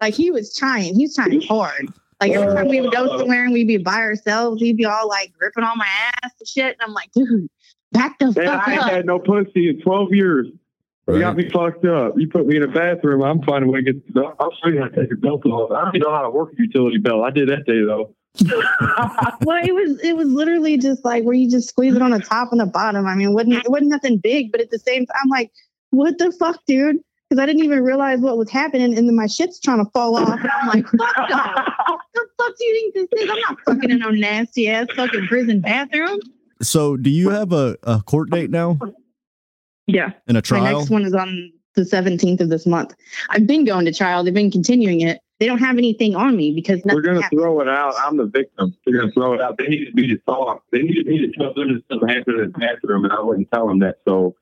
like 0.00 0.14
he 0.14 0.30
was 0.30 0.56
trying. 0.56 0.94
He 0.94 1.04
was 1.04 1.14
trying 1.14 1.40
hard. 1.42 1.88
Like 2.20 2.32
every 2.32 2.52
time 2.54 2.68
we 2.68 2.80
would 2.80 2.92
go 2.92 3.18
somewhere 3.18 3.44
and 3.44 3.52
we'd 3.52 3.68
be 3.68 3.76
by 3.76 3.96
ourselves, 3.98 4.60
he'd 4.60 4.76
be 4.76 4.84
all 4.84 5.08
like 5.08 5.32
gripping 5.38 5.62
on 5.64 5.78
my 5.78 5.86
ass 5.86 6.32
and 6.40 6.48
shit, 6.48 6.64
and 6.78 6.80
I'm 6.80 6.92
like, 6.92 7.12
dude, 7.12 7.48
back 7.92 8.18
the 8.18 8.26
And 8.26 8.34
fuck 8.34 8.66
I 8.68 8.72
ain't 8.72 8.82
up. 8.82 8.90
had 8.90 9.06
no 9.06 9.18
pussy 9.20 9.68
in 9.68 9.80
12 9.80 10.12
years. 10.12 10.46
You 11.06 11.20
got 11.20 11.36
me 11.36 11.48
fucked 11.48 11.86
up. 11.86 12.14
You 12.18 12.28
put 12.28 12.46
me 12.46 12.56
in 12.58 12.62
a 12.62 12.68
bathroom. 12.68 13.22
I'm 13.22 13.40
finding 13.42 13.70
a 13.70 13.72
way 13.72 13.82
to 13.82 13.92
get. 13.94 14.02
I'll 14.38 14.52
show 14.62 14.68
you 14.68 14.80
how 14.80 14.88
to 14.88 14.94
take 15.00 15.08
your 15.08 15.16
belt 15.16 15.46
off. 15.46 15.70
I 15.70 15.84
don't 15.86 15.96
even 15.96 16.06
know 16.06 16.14
how 16.14 16.20
to 16.20 16.28
work 16.30 16.50
a 16.52 16.60
utility 16.60 16.98
belt. 16.98 17.24
I 17.24 17.30
did 17.30 17.48
that 17.48 17.64
day 17.64 17.80
though. 17.86 18.14
well, 19.42 19.64
it 19.64 19.74
was 19.74 20.00
it 20.02 20.16
was 20.16 20.28
literally 20.28 20.76
just 20.78 21.04
like 21.04 21.24
where 21.24 21.34
you 21.34 21.50
just 21.50 21.68
squeeze 21.68 21.94
it 21.94 22.02
on 22.02 22.10
the 22.12 22.20
top 22.20 22.50
and 22.52 22.60
the 22.60 22.66
bottom. 22.66 23.06
I 23.06 23.14
mean, 23.14 23.30
it 23.30 23.32
wasn't 23.32 23.54
it 23.54 23.68
wasn't 23.70 23.90
nothing 23.90 24.18
big, 24.18 24.52
but 24.52 24.60
at 24.60 24.70
the 24.70 24.78
same 24.78 25.06
time, 25.06 25.16
I'm 25.22 25.28
like, 25.30 25.50
what 25.90 26.18
the 26.18 26.30
fuck, 26.32 26.60
dude? 26.66 26.98
Because 27.28 27.42
I 27.42 27.46
didn't 27.46 27.62
even 27.64 27.82
realize 27.82 28.20
what 28.20 28.38
was 28.38 28.50
happening, 28.50 28.96
and 28.96 29.08
then 29.08 29.14
my 29.16 29.26
shit's 29.26 29.60
trying 29.60 29.84
to 29.84 29.90
fall 29.90 30.16
off. 30.16 30.28
And 30.40 30.50
I'm 30.50 30.68
like, 30.68 30.86
fuck 30.98 31.16
no. 31.28 31.36
the 32.14 32.26
fuck 32.38 32.56
do 32.58 32.64
you 32.64 32.92
think 32.94 33.10
this 33.10 33.22
is? 33.22 33.30
I'm 33.30 33.40
not 33.40 33.58
fucking 33.66 33.90
in 33.90 33.98
no 33.98 34.10
nasty 34.10 34.68
ass 34.70 34.86
fucking 34.96 35.26
prison 35.26 35.60
bathroom. 35.60 36.20
So, 36.62 36.96
do 36.96 37.10
you 37.10 37.28
have 37.30 37.52
a, 37.52 37.76
a 37.82 38.00
court 38.02 38.30
date 38.30 38.50
now 38.50 38.78
Yeah. 39.86 40.10
and 40.26 40.36
a 40.36 40.38
My 40.38 40.40
trial? 40.42 40.78
next 40.78 40.90
one 40.90 41.04
is 41.04 41.14
on 41.14 41.52
the 41.74 41.82
17th 41.82 42.40
of 42.40 42.48
this 42.48 42.66
month. 42.66 42.94
I've 43.30 43.46
been 43.46 43.64
going 43.64 43.84
to 43.84 43.92
trial. 43.92 44.24
They've 44.24 44.32
been 44.34 44.50
continuing 44.50 45.00
it. 45.02 45.20
They 45.40 45.46
don't 45.46 45.58
have 45.58 45.78
anything 45.78 46.16
on 46.16 46.36
me 46.36 46.52
because 46.52 46.84
nothing 46.84 47.02
We're 47.02 47.14
gonna 47.14 47.28
throw 47.30 47.60
it 47.60 47.68
out. 47.68 47.94
I'm 47.98 48.16
the 48.16 48.26
victim. 48.26 48.74
They're 48.84 48.98
gonna 49.00 49.12
throw 49.12 49.34
it 49.34 49.40
out. 49.40 49.56
They 49.56 49.68
needed 49.68 49.94
me 49.94 50.08
to 50.08 50.16
talk. 50.18 50.64
They 50.72 50.82
needed 50.82 51.06
me 51.06 51.18
to 51.18 51.32
tell 51.32 51.54
them 51.54 51.74
that 51.74 51.82
something 51.90 52.08
happened 52.08 52.40
in 52.40 52.52
the 52.52 52.58
bathroom, 52.58 53.04
and 53.04 53.12
I 53.12 53.20
wouldn't 53.20 53.48
tell 53.52 53.68
them 53.68 53.78
that. 53.80 53.98
So 54.06 54.34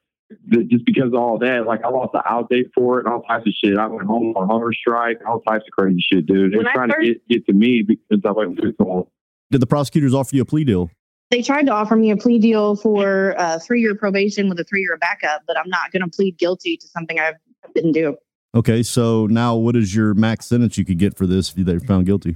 th- 0.53 0.69
just 0.69 0.87
because 0.87 1.09
of 1.09 1.15
all 1.15 1.39
that, 1.39 1.67
like 1.67 1.85
I 1.85 1.89
lost 1.89 2.13
the 2.13 2.23
out 2.27 2.49
date 2.49 2.71
for 2.75 2.99
it 2.99 3.05
and 3.05 3.13
all 3.13 3.23
types 3.23 3.47
of 3.47 3.53
shit. 3.53 3.77
I 3.77 3.87
went 3.87 4.07
home 4.07 4.35
on 4.37 4.49
hunger 4.49 4.73
strike, 4.73 5.19
all 5.29 5.41
types 5.41 5.65
of 5.69 5.73
crazy 5.73 6.01
shit, 6.01 6.25
dude. 6.27 6.53
They 6.53 6.57
When 6.57 6.67
trying 6.73 6.89
first- 6.91 7.07
to 7.07 7.13
get, 7.13 7.29
get 7.29 7.47
to 7.47 7.53
me 7.53 7.83
because 7.83 8.23
I 8.25 8.31
wasn't 8.31 8.59
truthful. 8.59 9.13
Did 9.51 9.61
the 9.61 9.67
prosecutors 9.67 10.15
offer 10.15 10.35
you 10.35 10.43
a 10.43 10.47
plea 10.47 10.65
deal? 10.65 10.91
they 11.33 11.43
tried 11.43 11.67
to 11.67 11.73
offer 11.73 11.97
me 11.97 12.11
a 12.13 12.17
plea 12.17 12.39
deal 12.39 12.77
for 12.77 13.35
uh, 13.37 13.59
three 13.59 13.81
year 13.81 13.95
probation 13.97 14.49
with 14.49 14.61
a 14.61 14.65
three 14.65 14.81
year 14.81 14.97
backup, 14.97 15.43
but 15.47 15.59
I'm 15.59 15.69
not 15.69 15.91
going 15.93 16.03
to 16.03 16.09
plead 16.09 16.39
guilty 16.39 16.77
to 16.77 16.87
something 16.87 17.19
I 17.19 17.33
didn't 17.75 17.93
do. 17.93 18.17
Okay, 18.57 18.83
so 18.83 19.27
now 19.27 19.55
what 19.55 19.77
is 19.77 19.95
your 19.95 20.14
max 20.14 20.47
sentence 20.47 20.79
you 20.79 20.85
could 20.87 20.99
get 20.99 21.14
for 21.14 21.27
this 21.27 21.51
if 21.55 21.66
they're 21.66 21.79
found 21.79 22.07
guilty 22.07 22.35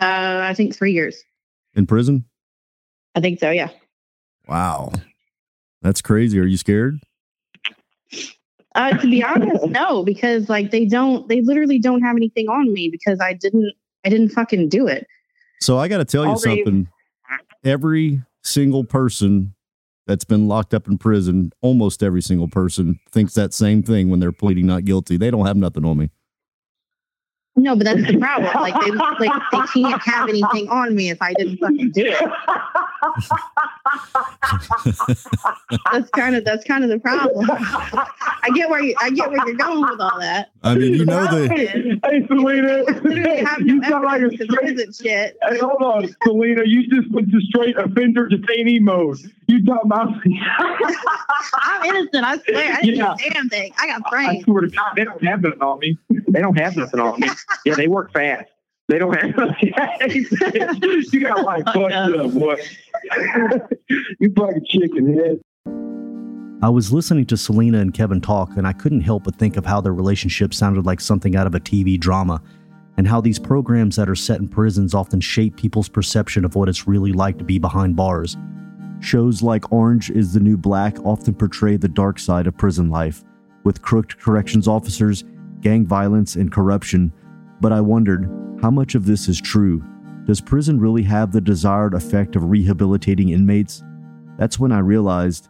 Uh, 0.00 0.40
I 0.42 0.54
think 0.54 0.74
three 0.74 0.92
years. 0.92 1.22
in 1.74 1.86
prison? 1.86 2.24
I 3.14 3.20
think 3.20 3.38
so. 3.38 3.50
Yeah. 3.50 3.68
Wow, 4.48 4.92
that's 5.82 6.00
crazy. 6.00 6.40
Are 6.40 6.46
you 6.46 6.56
scared? 6.56 7.00
Uh, 8.74 8.96
to 8.96 9.10
be 9.10 9.22
honest, 9.22 9.66
no, 9.66 10.02
because 10.04 10.48
like 10.48 10.70
they 10.70 10.86
don't, 10.86 11.28
they 11.28 11.42
literally 11.42 11.78
don't 11.78 12.00
have 12.00 12.16
anything 12.16 12.48
on 12.48 12.72
me 12.72 12.88
because 12.88 13.20
I 13.20 13.34
didn't, 13.34 13.74
I 14.06 14.08
didn't 14.08 14.30
fucking 14.30 14.70
do 14.70 14.86
it. 14.86 15.06
So 15.60 15.76
I 15.76 15.88
got 15.88 15.98
to 15.98 16.06
tell 16.06 16.24
you 16.24 16.30
All 16.30 16.38
something. 16.38 16.88
Every 17.62 18.22
single 18.42 18.84
person 18.84 19.54
that's 20.10 20.24
been 20.24 20.48
locked 20.48 20.74
up 20.74 20.88
in 20.88 20.98
prison, 20.98 21.52
almost 21.60 22.02
every 22.02 22.20
single 22.20 22.48
person 22.48 22.98
thinks 23.12 23.34
that 23.34 23.54
same 23.54 23.80
thing 23.80 24.10
when 24.10 24.18
they're 24.18 24.32
pleading 24.32 24.66
not 24.66 24.84
guilty. 24.84 25.16
They 25.16 25.30
don't 25.30 25.46
have 25.46 25.56
nothing 25.56 25.84
on 25.84 25.98
me. 25.98 26.10
No, 27.56 27.74
but 27.76 27.84
that's 27.84 28.06
the 28.06 28.16
problem. 28.18 28.50
Like 28.60 28.74
they, 28.80 28.90
like 28.90 29.42
they 29.52 29.58
can't 29.82 30.00
have 30.02 30.28
anything 30.28 30.68
on 30.68 30.94
me 30.94 31.10
if 31.10 31.20
I 31.20 31.34
didn't 31.34 31.58
fucking 31.58 31.90
do 31.92 32.04
it. 32.06 32.30
that's 35.92 36.10
kind 36.10 36.36
of 36.36 36.44
that's 36.44 36.64
kind 36.64 36.84
of 36.84 36.90
the 36.90 36.98
problem. 36.98 37.48
I 37.50 38.50
get 38.54 38.68
where 38.70 38.82
you 38.82 38.94
I 39.00 39.10
get 39.10 39.30
where 39.30 39.46
you're 39.46 39.56
going 39.56 39.80
with 39.88 40.00
all 40.00 40.18
that. 40.20 40.50
I 40.62 40.74
mean, 40.74 40.94
you 40.94 41.04
know 41.04 41.22
the 41.26 41.48
Hey, 42.04 42.26
Selena, 42.26 42.82
Literally 43.02 43.44
have 43.44 43.60
you 43.60 43.76
no 43.80 43.88
sound 43.88 44.04
like 44.04 44.20
a 44.22 44.24
evidence 44.26 44.38
because 44.40 44.54
straight. 44.54 44.76
there 44.76 44.86
isn't 44.88 44.94
shit. 44.96 45.36
Hey, 45.48 45.58
hold 45.58 45.82
on, 45.82 46.16
Selena. 46.24 46.62
You 46.64 46.86
just 46.88 47.10
went 47.12 47.30
to 47.30 47.40
straight 47.40 47.76
offender 47.78 48.28
detainee 48.28 48.80
mode. 48.80 49.18
You 49.46 49.64
talking 49.64 49.82
about? 49.90 50.08
I'm 51.54 51.84
innocent. 51.84 52.24
I 52.24 52.38
swear. 52.38 52.72
I 52.74 52.80
didn't 52.82 52.96
Yeah. 52.96 53.14
do 53.18 53.26
a 53.26 53.30
damn 53.30 53.48
thing. 53.48 53.72
I 53.78 53.86
got 53.88 54.02
I 54.06 54.10
framed. 54.10 54.44
swear 54.44 54.60
to 54.62 54.68
God, 54.68 54.92
they 54.96 55.04
don't 55.04 55.22
have 55.24 55.42
nothing 55.42 55.60
on 55.62 55.78
me. 55.80 55.98
They 56.30 56.40
don't 56.40 56.58
have 56.58 56.76
nothing 56.76 57.00
on 57.00 57.20
me. 57.20 57.28
Yeah, 57.64 57.74
they 57.74 57.88
work 57.88 58.12
fast. 58.12 58.48
They 58.88 58.98
don't 58.98 59.14
have. 59.14 59.56
you 60.10 61.20
got 61.20 61.44
like 61.44 61.64
fucked 61.66 61.92
up, 61.92 62.32
boy. 62.32 62.56
you 64.18 64.32
fucking 64.36 64.64
chicken 64.66 65.14
head. 65.14 65.40
I 66.62 66.68
was 66.68 66.92
listening 66.92 67.24
to 67.26 67.36
Selena 67.36 67.78
and 67.78 67.94
Kevin 67.94 68.20
talk, 68.20 68.56
and 68.56 68.66
I 68.66 68.72
couldn't 68.72 69.00
help 69.00 69.24
but 69.24 69.36
think 69.36 69.56
of 69.56 69.64
how 69.64 69.80
their 69.80 69.94
relationship 69.94 70.52
sounded 70.52 70.84
like 70.84 71.00
something 71.00 71.34
out 71.34 71.46
of 71.46 71.54
a 71.54 71.60
TV 71.60 71.98
drama, 71.98 72.42
and 72.96 73.06
how 73.06 73.20
these 73.20 73.38
programs 73.38 73.96
that 73.96 74.10
are 74.10 74.16
set 74.16 74.40
in 74.40 74.48
prisons 74.48 74.92
often 74.92 75.20
shape 75.20 75.56
people's 75.56 75.88
perception 75.88 76.44
of 76.44 76.54
what 76.54 76.68
it's 76.68 76.86
really 76.86 77.12
like 77.12 77.38
to 77.38 77.44
be 77.44 77.58
behind 77.58 77.96
bars. 77.96 78.36
Shows 79.00 79.40
like 79.40 79.72
Orange 79.72 80.10
is 80.10 80.34
the 80.34 80.40
New 80.40 80.58
Black 80.58 80.98
often 81.04 81.34
portray 81.34 81.76
the 81.76 81.88
dark 81.88 82.18
side 82.18 82.46
of 82.46 82.58
prison 82.58 82.90
life, 82.90 83.24
with 83.64 83.80
crooked 83.80 84.18
corrections 84.18 84.68
officers, 84.68 85.24
gang 85.60 85.86
violence, 85.86 86.36
and 86.36 86.52
corruption. 86.52 87.12
But 87.60 87.72
I 87.72 87.80
wondered, 87.80 88.28
how 88.62 88.70
much 88.70 88.94
of 88.94 89.06
this 89.06 89.28
is 89.28 89.40
true? 89.40 89.84
Does 90.26 90.40
prison 90.40 90.78
really 90.78 91.02
have 91.02 91.32
the 91.32 91.40
desired 91.40 91.94
effect 91.94 92.36
of 92.36 92.50
rehabilitating 92.50 93.30
inmates? 93.30 93.82
That's 94.38 94.58
when 94.58 94.72
I 94.72 94.78
realized 94.78 95.48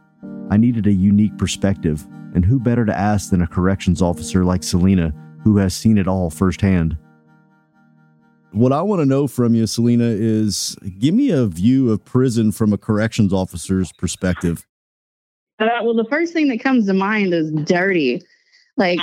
I 0.49 0.57
needed 0.57 0.87
a 0.87 0.91
unique 0.91 1.37
perspective, 1.37 2.05
and 2.33 2.43
who 2.43 2.59
better 2.59 2.85
to 2.85 2.97
ask 2.97 3.29
than 3.29 3.41
a 3.41 3.47
corrections 3.47 4.01
officer 4.01 4.43
like 4.43 4.63
Selena, 4.63 5.13
who 5.43 5.57
has 5.57 5.73
seen 5.73 5.97
it 5.97 6.07
all 6.07 6.29
firsthand. 6.29 6.97
what 8.51 8.73
I 8.73 8.81
want 8.81 9.01
to 9.01 9.05
know 9.05 9.27
from 9.27 9.55
you, 9.55 9.65
Selena, 9.65 10.05
is 10.05 10.75
give 10.99 11.13
me 11.13 11.31
a 11.31 11.45
view 11.45 11.91
of 11.91 12.03
prison 12.03 12.51
from 12.51 12.73
a 12.73 12.77
corrections 12.77 13.31
officer's 13.31 13.91
perspective. 13.93 14.67
Uh, 15.59 15.67
well, 15.83 15.93
the 15.93 16.05
first 16.09 16.33
thing 16.33 16.47
that 16.49 16.59
comes 16.59 16.85
to 16.87 16.93
mind 16.93 17.33
is 17.33 17.51
dirty. 17.65 18.21
Like, 18.77 18.99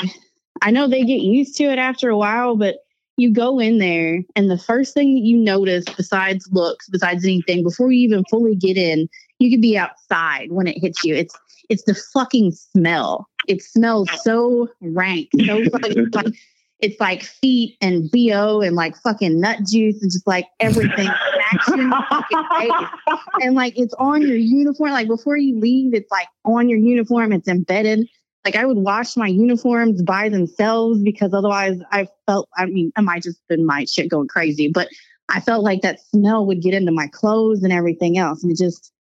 I 0.62 0.70
know 0.70 0.88
they 0.88 1.04
get 1.04 1.20
used 1.20 1.56
to 1.56 1.64
it 1.64 1.78
after 1.78 2.08
a 2.08 2.16
while, 2.16 2.56
but 2.56 2.76
you 3.16 3.32
go 3.32 3.58
in 3.58 3.78
there, 3.78 4.22
and 4.36 4.48
the 4.48 4.58
first 4.58 4.94
thing 4.94 5.14
that 5.14 5.26
you 5.26 5.36
notice, 5.36 5.84
besides 5.96 6.48
looks, 6.52 6.88
besides 6.88 7.24
anything, 7.24 7.64
before 7.64 7.90
you 7.90 8.04
even 8.04 8.24
fully 8.30 8.54
get 8.54 8.76
in, 8.76 9.08
you 9.40 9.50
could 9.50 9.60
be 9.60 9.76
outside 9.76 10.52
when 10.52 10.68
it 10.68 10.78
hits 10.78 11.04
you. 11.04 11.14
It's 11.14 11.36
it's 11.68 11.82
the 11.84 11.94
fucking 11.94 12.52
smell. 12.52 13.28
It 13.46 13.62
smells 13.62 14.08
so 14.22 14.68
rank, 14.80 15.30
so 15.46 15.64
fucking 15.72 16.10
like 16.12 16.34
it's 16.80 17.00
like 17.00 17.24
feet 17.24 17.76
and 17.80 18.08
bo 18.10 18.60
and 18.60 18.76
like 18.76 18.96
fucking 18.98 19.40
nut 19.40 19.58
juice 19.68 20.00
and 20.00 20.12
just 20.12 20.26
like 20.26 20.46
everything 20.60 21.08
smacks 21.08 21.68
you 21.68 21.74
in 21.74 21.90
the 21.90 22.04
fucking 22.08 22.44
face 22.56 23.18
and 23.42 23.56
like 23.56 23.76
it's 23.76 23.94
on 23.94 24.22
your 24.22 24.36
uniform. 24.36 24.92
Like 24.92 25.08
before 25.08 25.36
you 25.36 25.58
leave, 25.58 25.92
it's 25.92 26.10
like 26.10 26.28
on 26.44 26.68
your 26.68 26.78
uniform. 26.78 27.32
It's 27.32 27.48
embedded. 27.48 28.08
Like 28.44 28.56
I 28.56 28.64
would 28.64 28.78
wash 28.78 29.16
my 29.16 29.26
uniforms 29.26 30.02
by 30.02 30.28
themselves 30.28 31.02
because 31.02 31.34
otherwise 31.34 31.80
I 31.90 32.08
felt. 32.26 32.48
I 32.56 32.66
mean, 32.66 32.92
I 32.96 33.00
might 33.00 33.22
just 33.22 33.40
been 33.48 33.66
my 33.66 33.84
shit 33.84 34.08
going 34.08 34.28
crazy, 34.28 34.68
but 34.72 34.88
I 35.28 35.40
felt 35.40 35.62
like 35.62 35.82
that 35.82 36.00
smell 36.00 36.46
would 36.46 36.62
get 36.62 36.74
into 36.74 36.92
my 36.92 37.08
clothes 37.08 37.62
and 37.62 37.72
everything 37.72 38.16
else, 38.16 38.42
and 38.42 38.50
it 38.50 38.58
just, 38.58 38.92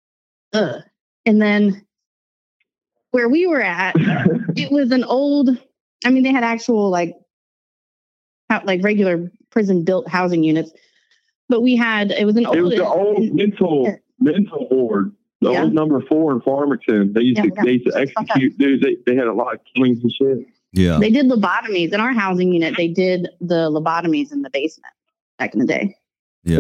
ugh. 0.54 0.82
And 1.26 1.42
then 1.42 1.86
where 3.12 3.30
we 3.30 3.48
were 3.48 3.62
at, 3.62 3.96
it 4.56 4.72
was 4.72 4.92
an 4.92 5.04
old. 5.04 5.50
I 6.06 6.10
mean, 6.10 6.24
they 6.24 6.32
had 6.32 6.44
actual 6.44 6.90
like, 6.90 7.16
like 8.66 8.84
regular 8.84 9.32
prison 9.50 9.84
built 9.84 10.08
housing 10.08 10.44
units, 10.44 10.72
but 11.50 11.62
we 11.62 11.76
had 11.76 12.12
it 12.12 12.26
was 12.26 12.36
an 12.36 12.46
old. 12.46 12.58
It 12.58 12.62
was 12.62 12.76
the 12.76 12.86
old 12.86 13.34
mental 13.34 13.98
mental 14.20 14.68
ward. 14.70 15.14
The 15.42 15.52
Yeah. 15.52 15.64
old 15.64 15.74
number 15.74 16.02
four 16.02 16.32
in 16.34 16.42
Farmington. 16.42 17.14
They 17.14 17.22
used 17.22 17.38
Yeah, 17.38 17.44
to 17.46 17.50
we 17.62 17.66
they 17.66 17.72
used 17.74 17.86
to 17.86 17.92
fucked 17.92 18.18
up. 18.18 18.24
execute 18.30 18.58
dudes. 18.58 18.84
They, 18.84 18.98
they 19.06 19.16
had 19.16 19.28
a 19.28 19.34
lot 19.34 19.54
of 19.54 19.60
killings 19.76 20.02
and 20.02 20.12
shit. 20.12 20.48
Yeah. 20.74 20.98
They 21.00 21.12
did 21.12 21.28
lobotomies 21.28 21.94
in 21.94 22.00
our 22.00 22.12
housing 22.14 22.52
unit. 22.54 22.76
They 22.76 22.88
did 22.88 23.28
the 23.40 23.70
lobotomies 23.70 24.32
in 24.32 24.42
the 24.42 24.50
basement 24.50 24.94
back 25.38 25.54
in 25.54 25.60
the 25.60 25.66
day. 25.68 25.96
Yeah. 26.44 26.60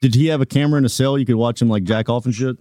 Did 0.00 0.14
he 0.14 0.26
have 0.26 0.40
a 0.40 0.46
camera 0.46 0.78
in 0.78 0.84
a 0.84 0.88
cell 0.90 1.18
you 1.18 1.24
could 1.24 1.36
watch 1.36 1.62
him 1.62 1.68
like 1.68 1.84
jack 1.84 2.08
off 2.08 2.24
and 2.26 2.34
shit? 2.34 2.56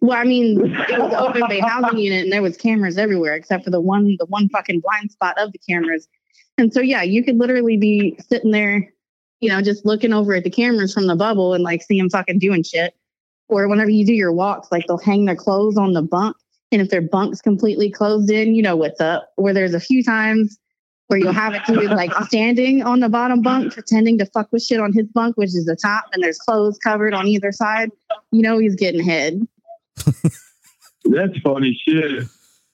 Well, 0.00 0.18
I 0.18 0.24
mean, 0.24 0.60
it 0.88 0.98
was 0.98 1.14
open 1.14 1.42
bay 1.48 1.60
housing 1.60 1.98
unit, 1.98 2.24
and 2.24 2.32
there 2.32 2.42
was 2.42 2.56
cameras 2.56 2.98
everywhere 2.98 3.34
except 3.36 3.62
for 3.64 3.70
the 3.70 3.80
one, 3.80 4.16
the 4.18 4.26
one 4.26 4.48
fucking 4.48 4.80
blind 4.80 5.12
spot 5.12 5.38
of 5.38 5.52
the 5.52 5.58
cameras. 5.58 6.08
And 6.58 6.72
so, 6.72 6.80
yeah, 6.80 7.02
you 7.02 7.22
could 7.22 7.36
literally 7.38 7.76
be 7.76 8.18
sitting 8.28 8.50
there, 8.50 8.92
you 9.40 9.48
know, 9.48 9.62
just 9.62 9.86
looking 9.86 10.12
over 10.12 10.34
at 10.34 10.42
the 10.42 10.50
cameras 10.50 10.92
from 10.92 11.06
the 11.06 11.14
bubble 11.14 11.54
and 11.54 11.62
like 11.62 11.82
see 11.82 11.98
him 11.98 12.10
fucking 12.10 12.40
doing 12.40 12.62
shit. 12.64 12.94
Or 13.48 13.68
whenever 13.68 13.90
you 13.90 14.06
do 14.06 14.14
your 14.14 14.32
walks, 14.32 14.68
like 14.72 14.86
they'll 14.86 14.98
hang 14.98 15.26
their 15.26 15.36
clothes 15.36 15.76
on 15.76 15.92
the 15.92 16.02
bunk, 16.02 16.36
and 16.70 16.80
if 16.80 16.88
their 16.88 17.02
bunk's 17.02 17.40
completely 17.40 17.90
closed 17.90 18.30
in, 18.30 18.54
you 18.54 18.62
know 18.62 18.76
what's 18.76 19.00
up. 19.00 19.28
Where 19.36 19.52
there's 19.52 19.74
a 19.74 19.80
few 19.80 20.02
times 20.02 20.58
where 21.08 21.18
you'll 21.18 21.32
have 21.32 21.52
it 21.52 21.62
dude 21.66 21.90
like 21.90 22.12
standing 22.24 22.82
on 22.82 23.00
the 23.00 23.08
bottom 23.08 23.42
bunk, 23.42 23.74
pretending 23.74 24.16
to 24.18 24.26
fuck 24.26 24.48
with 24.50 24.62
shit 24.62 24.80
on 24.80 24.92
his 24.94 25.06
bunk, 25.08 25.36
which 25.36 25.48
is 25.48 25.66
the 25.66 25.76
top, 25.76 26.04
and 26.12 26.22
there's 26.22 26.38
clothes 26.38 26.78
covered 26.78 27.12
on 27.12 27.26
either 27.26 27.52
side. 27.52 27.90
You 28.30 28.40
know 28.40 28.58
he's 28.58 28.74
getting 28.74 29.04
head. 29.04 29.46
That's 31.04 31.38
funny 31.44 31.78
shit. 31.86 32.24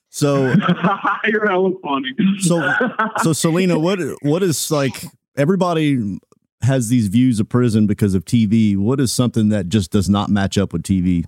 So 0.09 0.53
You're 1.25 1.47
hella 1.47 1.71
funny. 1.83 2.13
so 2.39 2.73
so 3.21 3.33
Selena, 3.33 3.77
what 3.77 3.99
what 4.21 4.41
is 4.41 4.71
like 4.71 5.03
everybody 5.35 6.17
has 6.61 6.89
these 6.89 7.07
views 7.07 7.39
of 7.39 7.49
prison 7.49 7.87
because 7.87 8.13
of 8.13 8.25
TV. 8.25 8.77
What 8.77 8.99
is 8.99 9.11
something 9.11 9.49
that 9.49 9.69
just 9.69 9.91
does 9.91 10.09
not 10.09 10.29
match 10.29 10.57
up 10.57 10.73
with 10.73 10.83
TV? 10.83 11.25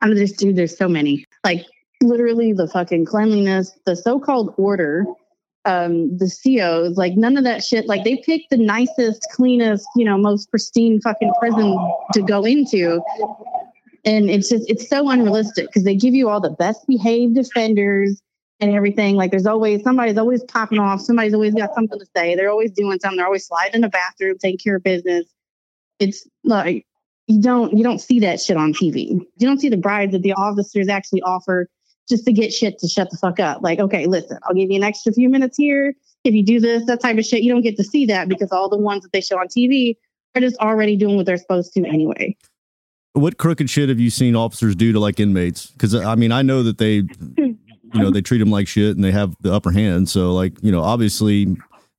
I 0.00 0.06
mean, 0.06 0.16
there's 0.16 0.32
dude, 0.32 0.56
there's 0.56 0.76
so 0.76 0.88
many. 0.88 1.24
Like 1.44 1.64
literally 2.02 2.52
the 2.52 2.66
fucking 2.68 3.04
cleanliness, 3.04 3.72
the 3.86 3.94
so-called 3.94 4.54
order, 4.56 5.04
um, 5.64 6.16
the 6.16 6.26
COs, 6.26 6.96
like 6.96 7.14
none 7.16 7.36
of 7.36 7.44
that 7.44 7.62
shit. 7.62 7.86
Like 7.86 8.04
they 8.04 8.16
picked 8.16 8.50
the 8.50 8.56
nicest, 8.56 9.26
cleanest, 9.32 9.86
you 9.94 10.04
know, 10.04 10.18
most 10.18 10.50
pristine 10.50 11.00
fucking 11.00 11.32
prison 11.38 11.78
to 12.14 12.22
go 12.22 12.44
into. 12.44 13.00
And 14.04 14.28
it's 14.28 14.48
just 14.48 14.68
it's 14.68 14.88
so 14.88 15.08
unrealistic 15.08 15.68
because 15.68 15.84
they 15.84 15.94
give 15.94 16.14
you 16.14 16.28
all 16.28 16.40
the 16.40 16.50
best 16.50 16.84
behaved 16.88 17.38
offenders 17.38 18.20
and 18.62 18.72
everything. 18.72 19.16
Like 19.16 19.32
there's 19.32 19.46
always 19.46 19.82
somebody's 19.82 20.16
always 20.16 20.42
popping 20.44 20.78
off, 20.78 21.00
somebody's 21.00 21.34
always 21.34 21.52
got 21.52 21.74
something 21.74 21.98
to 21.98 22.06
say. 22.16 22.36
They're 22.36 22.50
always 22.50 22.70
doing 22.70 22.98
something, 23.00 23.16
they're 23.16 23.26
always 23.26 23.46
sliding 23.46 23.74
in 23.74 23.80
the 23.82 23.88
bathroom, 23.88 24.38
taking 24.38 24.58
care 24.58 24.76
of 24.76 24.84
business. 24.84 25.26
It's 25.98 26.26
like 26.44 26.86
you 27.26 27.42
don't 27.42 27.76
you 27.76 27.82
don't 27.82 28.00
see 28.00 28.20
that 28.20 28.40
shit 28.40 28.56
on 28.56 28.72
TV. 28.72 29.10
You 29.10 29.46
don't 29.46 29.60
see 29.60 29.68
the 29.68 29.76
bribes 29.76 30.12
that 30.12 30.22
the 30.22 30.32
officers 30.32 30.88
actually 30.88 31.22
offer 31.22 31.68
just 32.08 32.24
to 32.24 32.32
get 32.32 32.52
shit 32.52 32.78
to 32.78 32.88
shut 32.88 33.10
the 33.10 33.16
fuck 33.16 33.40
up. 33.40 33.62
Like, 33.62 33.80
okay, 33.80 34.06
listen, 34.06 34.38
I'll 34.44 34.54
give 34.54 34.70
you 34.70 34.76
an 34.76 34.84
extra 34.84 35.12
few 35.12 35.28
minutes 35.28 35.56
here. 35.56 35.94
If 36.24 36.34
you 36.34 36.44
do 36.44 36.60
this, 36.60 36.86
that 36.86 37.00
type 37.00 37.18
of 37.18 37.24
shit, 37.24 37.42
you 37.42 37.52
don't 37.52 37.62
get 37.62 37.76
to 37.76 37.84
see 37.84 38.06
that 38.06 38.28
because 38.28 38.52
all 38.52 38.68
the 38.68 38.78
ones 38.78 39.02
that 39.02 39.12
they 39.12 39.20
show 39.20 39.38
on 39.38 39.48
TV 39.48 39.96
are 40.36 40.40
just 40.40 40.56
already 40.58 40.96
doing 40.96 41.16
what 41.16 41.26
they're 41.26 41.36
supposed 41.36 41.72
to 41.74 41.84
anyway. 41.84 42.36
What 43.14 43.38
crooked 43.38 43.68
shit 43.68 43.88
have 43.88 44.00
you 44.00 44.08
seen 44.08 44.36
officers 44.36 44.76
do 44.76 44.92
to 44.92 45.00
like 45.00 45.18
inmates? 45.18 45.66
Because 45.66 45.94
I 45.94 46.14
mean, 46.14 46.30
I 46.30 46.42
know 46.42 46.62
that 46.62 46.78
they, 46.78 47.02
you 47.94 48.00
know, 48.00 48.10
they 48.10 48.22
treat 48.22 48.38
them 48.38 48.50
like 48.50 48.68
shit 48.68 48.96
and 48.96 49.04
they 49.04 49.10
have 49.12 49.34
the 49.40 49.52
upper 49.52 49.70
hand. 49.70 50.08
So, 50.08 50.32
like, 50.32 50.54
you 50.62 50.72
know, 50.72 50.82
obviously, 50.82 51.46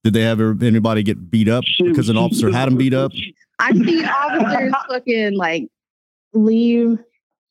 did 0.03 0.13
they 0.13 0.21
have 0.21 0.39
anybody 0.61 1.03
get 1.03 1.29
beat 1.31 1.47
up 1.49 1.63
because 1.79 2.09
an 2.09 2.17
officer 2.17 2.51
had 2.51 2.67
them 2.67 2.77
beat 2.77 2.93
up? 2.93 3.11
I've 3.59 3.77
seen 3.77 4.05
officers 4.05 4.73
fucking 4.89 5.37
like 5.37 5.67
leave 6.33 6.97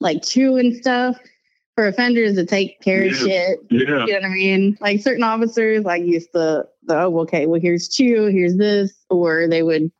like 0.01 0.22
chew 0.24 0.57
and 0.57 0.74
stuff 0.74 1.16
for 1.76 1.86
offenders 1.86 2.34
to 2.34 2.45
take 2.45 2.80
care 2.80 3.05
of 3.05 3.12
Yeah. 3.12 3.18
shit. 3.18 3.59
Yeah. 3.70 3.78
You 3.80 3.88
know 3.88 4.14
what 4.14 4.24
I 4.24 4.28
mean? 4.28 4.76
Like 4.80 5.01
certain 5.01 5.22
officers 5.22 5.84
like 5.84 6.03
used 6.05 6.32
to 6.32 6.66
the 6.84 6.97
oh 6.99 7.20
okay, 7.20 7.47
well 7.47 7.61
here's 7.61 7.88
chew, 7.88 8.26
here's 8.26 8.57
this, 8.57 8.93
or 9.09 9.47
they 9.49 9.62
would 9.62 9.90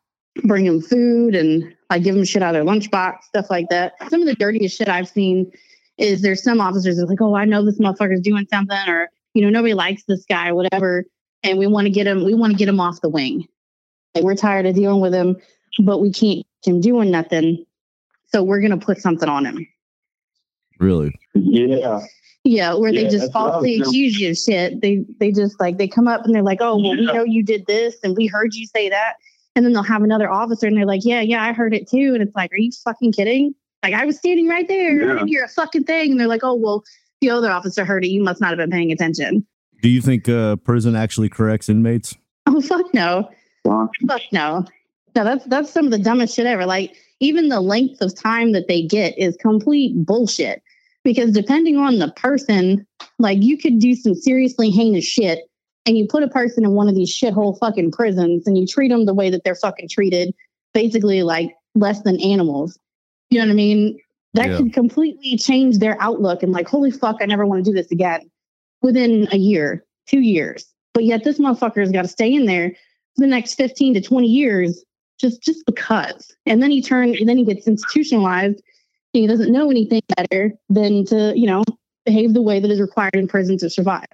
bring 0.43 0.65
them 0.65 0.81
food 0.81 1.35
and 1.35 1.73
like 1.89 2.03
give 2.03 2.15
them 2.15 2.25
shit 2.25 2.43
out 2.43 2.55
of 2.55 2.65
their 2.65 2.73
lunchbox, 2.73 3.23
stuff 3.23 3.49
like 3.49 3.69
that. 3.69 3.93
Some 4.09 4.21
of 4.21 4.27
the 4.27 4.35
dirtiest 4.35 4.77
shit 4.77 4.89
I've 4.89 5.07
seen 5.07 5.51
is 5.97 6.21
there's 6.21 6.43
some 6.43 6.59
officers 6.59 6.97
that's 6.97 7.09
like, 7.09 7.21
oh, 7.21 7.35
I 7.35 7.45
know 7.45 7.63
this 7.63 7.79
motherfucker's 7.79 8.21
doing 8.21 8.47
something, 8.49 8.77
or 8.87 9.09
you 9.33 9.41
know, 9.41 9.49
nobody 9.49 9.73
likes 9.73 10.03
this 10.07 10.25
guy, 10.27 10.49
or 10.49 10.55
whatever, 10.55 11.05
and 11.43 11.57
we 11.57 11.67
want 11.67 11.85
to 11.85 11.91
get 11.91 12.07
him, 12.07 12.23
we 12.23 12.33
want 12.33 12.51
to 12.51 12.57
get 12.57 12.69
him 12.69 12.79
off 12.79 13.01
the 13.01 13.09
wing. 13.09 13.47
Like 14.15 14.23
we're 14.23 14.35
tired 14.35 14.65
of 14.65 14.75
dealing 14.75 15.01
with 15.01 15.13
him, 15.13 15.37
but 15.83 15.99
we 15.99 16.11
can't 16.11 16.45
get 16.63 16.73
him 16.75 16.81
doing 16.81 17.11
nothing. 17.11 17.65
So 18.31 18.43
we're 18.43 18.61
gonna 18.61 18.77
put 18.77 18.99
something 18.99 19.29
on 19.29 19.45
him. 19.45 19.67
Really? 20.79 21.13
Yeah. 21.33 22.01
Yeah, 22.45 22.73
where 22.73 22.91
they 22.91 23.03
just 23.03 23.19
that's 23.19 23.33
what 23.33 23.41
I 23.41 23.51
falsely 23.51 23.79
accuse 23.79 24.19
you 24.19 24.31
of 24.31 24.37
shit. 24.37 24.81
They 24.81 25.05
they 25.19 25.31
just 25.31 25.59
like 25.61 25.77
they 25.77 25.87
come 25.87 26.09
up 26.09 26.25
and 26.25 26.35
they're 26.35 26.43
like, 26.43 26.59
oh 26.59 26.75
well, 26.77 26.91
we 26.91 27.05
know 27.05 27.23
you 27.23 27.41
did 27.41 27.65
this 27.67 27.95
and 28.03 28.17
we 28.17 28.27
heard 28.27 28.53
you 28.53 28.67
say 28.67 28.89
that, 28.89 29.13
and 29.55 29.65
then 29.65 29.71
they'll 29.71 29.81
have 29.81 30.03
another 30.03 30.29
officer 30.29 30.67
and 30.67 30.75
they're 30.75 30.85
like, 30.85 31.05
yeah, 31.05 31.21
yeah, 31.21 31.41
I 31.41 31.53
heard 31.53 31.73
it 31.73 31.89
too, 31.89 32.11
and 32.13 32.21
it's 32.21 32.35
like, 32.35 32.51
are 32.51 32.57
you 32.57 32.71
fucking 32.83 33.13
kidding? 33.13 33.55
Like 33.83 33.93
I 33.93 34.05
was 34.05 34.17
standing 34.17 34.47
right 34.47 34.67
there, 34.67 34.91
I 34.91 34.93
Yeah. 34.93 35.13
didn't 35.13 35.27
hear 35.27 35.43
a 35.43 35.47
fucking 35.49 35.83
thing, 35.83 36.11
and 36.11 36.19
they're 36.19 36.27
like, 36.27 36.43
oh 36.43 36.55
well, 36.55 36.83
the 37.21 37.29
other 37.29 37.51
officer 37.51 37.83
heard 37.85 38.05
it. 38.05 38.09
You 38.09 38.23
must 38.23 38.39
not 38.41 38.49
have 38.49 38.57
been 38.57 38.71
paying 38.71 38.91
attention. 38.91 39.45
Do 39.81 39.89
you 39.89 40.01
think 40.01 40.29
uh, 40.29 40.55
prison 40.57 40.95
actually 40.95 41.29
corrects 41.29 41.67
inmates? 41.69 42.15
Oh 42.47 42.61
fuck 42.61 42.93
no, 42.93 43.29
fuck 44.07 44.21
no. 44.31 44.65
No, 45.15 45.23
that's 45.23 45.45
that's 45.45 45.69
some 45.69 45.85
of 45.85 45.91
the 45.91 45.99
dumbest 45.99 46.35
shit 46.35 46.45
ever. 46.45 46.65
Like 46.65 46.95
even 47.19 47.49
the 47.49 47.61
length 47.61 48.01
of 48.01 48.15
time 48.15 48.53
that 48.53 48.67
they 48.67 48.81
get 48.83 49.17
is 49.17 49.35
complete 49.37 49.93
bullshit. 50.05 50.61
Because 51.03 51.31
depending 51.31 51.75
on 51.77 51.99
the 51.99 52.11
person, 52.13 52.87
like 53.19 53.43
you 53.43 53.57
could 53.57 53.79
do 53.79 53.93
some 53.93 54.15
seriously 54.15 54.69
heinous 54.69 55.03
shit, 55.03 55.41
and 55.85 55.97
you 55.97 56.07
put 56.07 56.23
a 56.23 56.29
person 56.29 56.63
in 56.63 56.71
one 56.71 56.87
of 56.87 56.95
these 56.95 57.13
shithole 57.13 57.59
fucking 57.59 57.91
prisons, 57.91 58.47
and 58.47 58.57
you 58.57 58.65
treat 58.65 58.87
them 58.87 59.05
the 59.05 59.13
way 59.13 59.29
that 59.29 59.43
they're 59.43 59.53
fucking 59.55 59.89
treated, 59.89 60.33
basically 60.73 61.21
like 61.21 61.51
less 61.75 62.01
than 62.03 62.19
animals. 62.21 62.79
You 63.33 63.39
know 63.39 63.45
what 63.45 63.51
I 63.51 63.55
mean? 63.55 63.99
That 64.35 64.49
Yeah. 64.49 64.57
could 64.57 64.73
completely 64.73 65.37
change 65.37 65.79
their 65.79 65.99
outlook 65.99 66.43
and 66.43 66.51
like, 66.51 66.67
holy 66.67 66.91
fuck, 66.91 67.17
I 67.19 67.25
never 67.25 67.45
want 67.45 67.65
to 67.65 67.71
do 67.71 67.75
this 67.75 67.91
again. 67.91 68.21
Within 68.81 69.27
a 69.31 69.37
year, 69.37 69.85
two 70.07 70.19
years. 70.19 70.65
But 70.93 71.05
yet 71.05 71.23
this 71.23 71.39
motherfucker's 71.39 71.91
got 71.91 72.03
to 72.03 72.07
stay 72.07 72.31
in 72.31 72.45
there 72.45 72.69
for 73.15 73.21
the 73.21 73.27
next 73.27 73.55
15 73.55 73.95
to 73.95 74.01
20 74.01 74.27
years 74.27 74.83
just 75.19 75.41
just 75.41 75.65
because. 75.65 76.31
And 76.45 76.61
then 76.61 76.69
he 76.69 76.81
turns 76.81 77.19
and 77.19 77.27
then 77.27 77.37
he 77.37 77.45
gets 77.45 77.67
institutionalized 77.67 78.61
and 79.13 79.21
he 79.21 79.27
doesn't 79.27 79.51
know 79.51 79.71
anything 79.71 80.01
better 80.15 80.53
than 80.69 81.05
to, 81.05 81.33
you 81.35 81.47
know, 81.47 81.63
behave 82.05 82.33
the 82.33 82.41
way 82.41 82.59
that 82.59 82.69
is 82.69 82.81
required 82.81 83.15
in 83.15 83.27
prison 83.27 83.57
to 83.59 83.69
survive. 83.69 84.05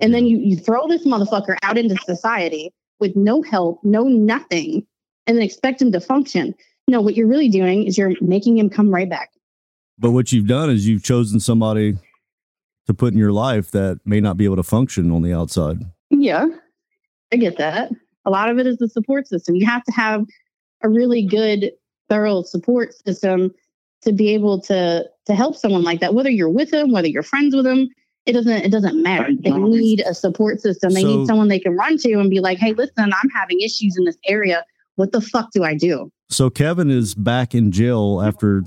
And 0.00 0.12
then 0.12 0.26
you 0.26 0.38
you 0.38 0.56
throw 0.56 0.88
this 0.88 1.06
motherfucker 1.06 1.56
out 1.62 1.78
into 1.78 1.96
society 2.04 2.72
with 2.98 3.14
no 3.14 3.42
help, 3.42 3.84
no 3.84 4.04
nothing, 4.04 4.84
and 5.26 5.36
then 5.36 5.44
expect 5.44 5.80
him 5.80 5.92
to 5.92 6.00
function. 6.00 6.54
No, 6.88 7.00
what 7.00 7.16
you're 7.16 7.26
really 7.26 7.48
doing 7.48 7.84
is 7.84 7.98
you're 7.98 8.12
making 8.20 8.58
him 8.58 8.70
come 8.70 8.90
right 8.94 9.08
back. 9.10 9.30
But 9.98 10.12
what 10.12 10.30
you've 10.30 10.46
done 10.46 10.70
is 10.70 10.86
you've 10.86 11.02
chosen 11.02 11.40
somebody 11.40 11.96
to 12.86 12.94
put 12.94 13.12
in 13.12 13.18
your 13.18 13.32
life 13.32 13.72
that 13.72 13.98
may 14.04 14.20
not 14.20 14.36
be 14.36 14.44
able 14.44 14.56
to 14.56 14.62
function 14.62 15.10
on 15.10 15.22
the 15.22 15.32
outside. 15.32 15.78
Yeah, 16.10 16.46
I 17.32 17.36
get 17.36 17.56
that. 17.58 17.90
A 18.24 18.30
lot 18.30 18.50
of 18.50 18.58
it 18.58 18.66
is 18.66 18.76
the 18.78 18.88
support 18.88 19.26
system. 19.26 19.56
You 19.56 19.66
have 19.66 19.82
to 19.84 19.92
have 19.92 20.24
a 20.82 20.88
really 20.88 21.22
good, 21.26 21.72
thorough 22.08 22.42
support 22.42 22.94
system 23.04 23.52
to 24.02 24.12
be 24.12 24.28
able 24.34 24.60
to 24.60 25.04
to 25.26 25.34
help 25.34 25.56
someone 25.56 25.82
like 25.82 25.98
that. 26.00 26.14
Whether 26.14 26.30
you're 26.30 26.48
with 26.50 26.70
them, 26.70 26.92
whether 26.92 27.08
you're 27.08 27.24
friends 27.24 27.56
with 27.56 27.64
them, 27.64 27.88
it 28.26 28.32
doesn't 28.34 28.64
it 28.64 28.70
doesn't 28.70 29.02
matter. 29.02 29.28
They 29.40 29.50
need 29.50 30.04
a 30.06 30.14
support 30.14 30.60
system. 30.60 30.92
They 30.92 31.02
So- 31.02 31.08
need 31.16 31.26
someone 31.26 31.48
they 31.48 31.58
can 31.58 31.74
run 31.74 31.96
to 31.98 32.12
and 32.20 32.30
be 32.30 32.38
like, 32.38 32.58
"Hey, 32.58 32.72
listen, 32.74 32.92
I'm 33.12 33.30
having 33.34 33.58
issues 33.60 33.96
in 33.96 34.04
this 34.04 34.18
area. 34.28 34.64
What 34.96 35.12
the 35.12 35.20
fuck 35.20 35.50
do 35.52 35.64
I 35.64 35.74
do?" 35.74 36.10
So 36.28 36.50
Kevin 36.50 36.90
is 36.90 37.14
back 37.14 37.54
in 37.54 37.70
jail 37.70 38.20
after 38.20 38.64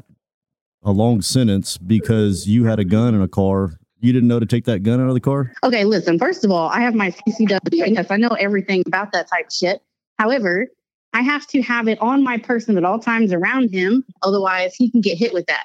a 0.84 0.92
long 0.92 1.22
sentence 1.22 1.78
because 1.78 2.48
you 2.48 2.66
had 2.66 2.80
a 2.80 2.86
gun 2.86 3.14
in 3.14 3.22
a 3.22 3.28
car. 3.28 3.74
You 4.00 4.14
didn't 4.14 4.30
know 4.30 4.40
to 4.40 4.46
take 4.46 4.64
that 4.66 4.80
gun 4.80 5.02
out 5.02 5.10
of 5.10 5.14
the 5.14 5.20
car? 5.20 5.52
Okay, 5.64 5.84
listen, 5.84 6.18
first 6.18 6.46
of 6.46 6.52
all, 6.52 6.70
I 6.70 6.80
have 6.80 6.96
my 6.96 7.12
CCW. 7.12 7.84
and 7.84 7.96
Yes, 7.96 8.10
I 8.10 8.16
know 8.16 8.30
everything 8.40 8.84
about 8.88 9.12
that 9.12 9.30
type 9.30 9.48
of 9.48 9.54
shit. 9.54 9.82
However, 10.18 10.68
I 11.14 11.22
have 11.22 11.48
to 11.48 11.62
have 11.62 11.88
it 11.88 12.00
on 12.02 12.24
my 12.24 12.38
person 12.38 12.78
at 12.78 12.86
all 12.86 13.00
times 13.00 13.34
around 13.34 13.72
him. 13.72 14.06
Otherwise, 14.22 14.76
he 14.76 14.90
can 14.90 15.02
get 15.02 15.18
hit 15.18 15.34
with 15.34 15.48
that. 15.48 15.64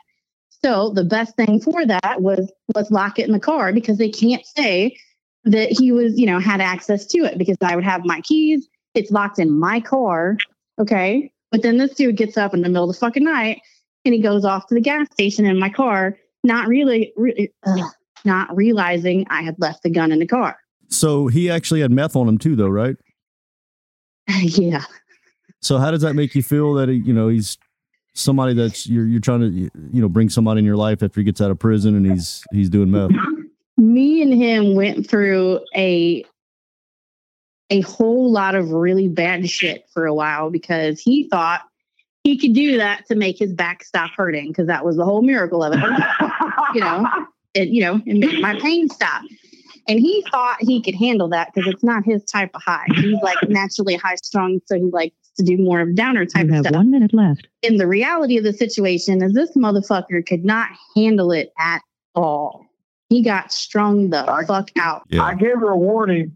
So 0.64 0.90
the 0.90 1.04
best 1.04 1.36
thing 1.36 1.60
for 1.60 1.84
that 1.84 2.22
was 2.22 2.50
let's 2.74 2.90
lock 2.90 3.18
it 3.18 3.26
in 3.26 3.32
the 3.32 3.40
car 3.40 3.72
because 3.72 3.98
they 3.98 4.08
can't 4.08 4.44
say 4.46 4.96
that 5.44 5.70
he 5.70 5.92
was, 5.92 6.18
you 6.18 6.26
know, 6.26 6.38
had 6.38 6.60
access 6.60 7.06
to 7.06 7.18
it 7.18 7.36
because 7.36 7.58
I 7.60 7.76
would 7.76 7.84
have 7.84 8.04
my 8.04 8.22
keys. 8.22 8.66
It's 8.94 9.10
locked 9.10 9.38
in 9.38 9.50
my 9.50 9.80
car. 9.80 10.38
Okay. 10.80 11.30
But 11.50 11.62
then 11.62 11.78
this 11.78 11.94
dude 11.94 12.16
gets 12.16 12.36
up 12.36 12.54
in 12.54 12.62
the 12.62 12.68
middle 12.68 12.88
of 12.88 12.94
the 12.94 12.98
fucking 12.98 13.24
night 13.24 13.60
and 14.04 14.14
he 14.14 14.20
goes 14.20 14.44
off 14.44 14.66
to 14.66 14.74
the 14.74 14.80
gas 14.80 15.06
station 15.12 15.46
in 15.46 15.58
my 15.58 15.70
car, 15.70 16.18
not 16.42 16.66
really, 16.68 17.12
really 17.16 17.52
ugh, 17.64 17.90
not 18.24 18.54
realizing 18.56 19.26
I 19.30 19.42
had 19.42 19.56
left 19.58 19.82
the 19.82 19.90
gun 19.90 20.12
in 20.12 20.18
the 20.18 20.26
car. 20.26 20.56
So 20.88 21.28
he 21.28 21.50
actually 21.50 21.80
had 21.80 21.90
meth 21.90 22.16
on 22.16 22.28
him 22.28 22.38
too, 22.38 22.56
though, 22.56 22.68
right? 22.68 22.96
yeah. 24.40 24.84
So 25.60 25.78
how 25.78 25.90
does 25.90 26.02
that 26.02 26.14
make 26.14 26.34
you 26.34 26.42
feel 26.42 26.74
that 26.74 26.88
he, 26.88 26.96
you 26.96 27.12
know 27.12 27.28
he's 27.28 27.56
somebody 28.14 28.54
that's 28.54 28.86
you're 28.86 29.06
you're 29.06 29.20
trying 29.20 29.40
to 29.40 29.48
you 29.50 30.00
know 30.02 30.08
bring 30.08 30.28
somebody 30.28 30.58
in 30.58 30.64
your 30.64 30.76
life 30.76 31.02
after 31.02 31.20
he 31.20 31.24
gets 31.24 31.40
out 31.40 31.50
of 31.50 31.58
prison 31.58 31.96
and 31.96 32.06
he's 32.06 32.44
he's 32.52 32.68
doing 32.68 32.90
meth? 32.90 33.10
me 33.76 34.22
and 34.22 34.32
him 34.32 34.74
went 34.74 35.08
through 35.08 35.60
a 35.74 36.24
a 37.70 37.80
whole 37.80 38.30
lot 38.30 38.54
of 38.54 38.70
really 38.72 39.08
bad 39.08 39.48
shit 39.48 39.86
for 39.92 40.06
a 40.06 40.14
while 40.14 40.50
because 40.50 41.00
he 41.00 41.28
thought 41.28 41.62
he 42.22 42.38
could 42.38 42.54
do 42.54 42.76
that 42.78 43.06
to 43.06 43.14
make 43.14 43.38
his 43.38 43.52
back 43.52 43.84
stop 43.84 44.10
hurting 44.16 44.48
because 44.48 44.66
that 44.66 44.84
was 44.84 44.96
the 44.96 45.04
whole 45.04 45.22
miracle 45.22 45.62
of 45.62 45.72
it. 45.74 45.80
you 46.74 46.80
know, 46.80 47.06
it 47.54 47.68
you 47.68 47.82
know, 47.82 48.00
it 48.06 48.16
made 48.18 48.40
my 48.40 48.58
pain 48.60 48.88
stop. 48.88 49.22
And 49.86 50.00
he 50.00 50.24
thought 50.30 50.56
he 50.60 50.80
could 50.80 50.94
handle 50.94 51.28
that 51.28 51.50
because 51.52 51.70
it's 51.70 51.84
not 51.84 52.04
his 52.06 52.24
type 52.24 52.50
of 52.54 52.62
high. 52.62 52.86
He's 52.94 53.20
like 53.22 53.36
naturally 53.48 53.96
high 53.96 54.14
strung, 54.14 54.60
so 54.64 54.76
he 54.76 54.90
likes 54.90 55.14
to 55.36 55.44
do 55.44 55.58
more 55.58 55.80
of 55.80 55.94
downer 55.94 56.24
type 56.24 56.46
You 56.46 56.54
have 56.54 56.64
stuff. 56.64 56.74
one 56.76 56.90
minute 56.90 57.12
left. 57.12 57.48
And 57.62 57.78
the 57.78 57.86
reality 57.86 58.38
of 58.38 58.44
the 58.44 58.54
situation 58.54 59.22
is 59.22 59.34
this 59.34 59.54
motherfucker 59.56 60.24
could 60.26 60.44
not 60.44 60.70
handle 60.96 61.32
it 61.32 61.52
at 61.58 61.82
all. 62.14 62.64
He 63.10 63.22
got 63.22 63.52
strung 63.52 64.08
the 64.08 64.24
fuck 64.46 64.70
out. 64.78 65.02
I 65.20 65.34
gave 65.34 65.56
her 65.58 65.70
a 65.70 65.76
warning. 65.76 66.34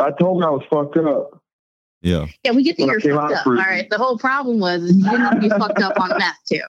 I 0.00 0.10
told 0.10 0.42
her 0.42 0.48
I 0.48 0.52
was 0.52 0.64
fucked 0.70 0.96
up. 0.96 1.40
Yeah. 2.02 2.26
Yeah, 2.44 2.52
we 2.52 2.62
get 2.62 2.76
that 2.76 2.86
When 2.86 2.90
I 2.90 2.98
you're 3.02 3.16
fucked 3.16 3.34
up. 3.34 3.46
All 3.46 3.54
right. 3.54 3.88
The 3.88 3.98
whole 3.98 4.18
problem 4.18 4.60
was 4.60 4.92
you 4.92 5.10
didn't 5.10 5.40
be 5.40 5.48
fucked 5.48 5.80
up 5.80 5.98
on 5.98 6.10
meth 6.18 6.38
too. 6.46 6.60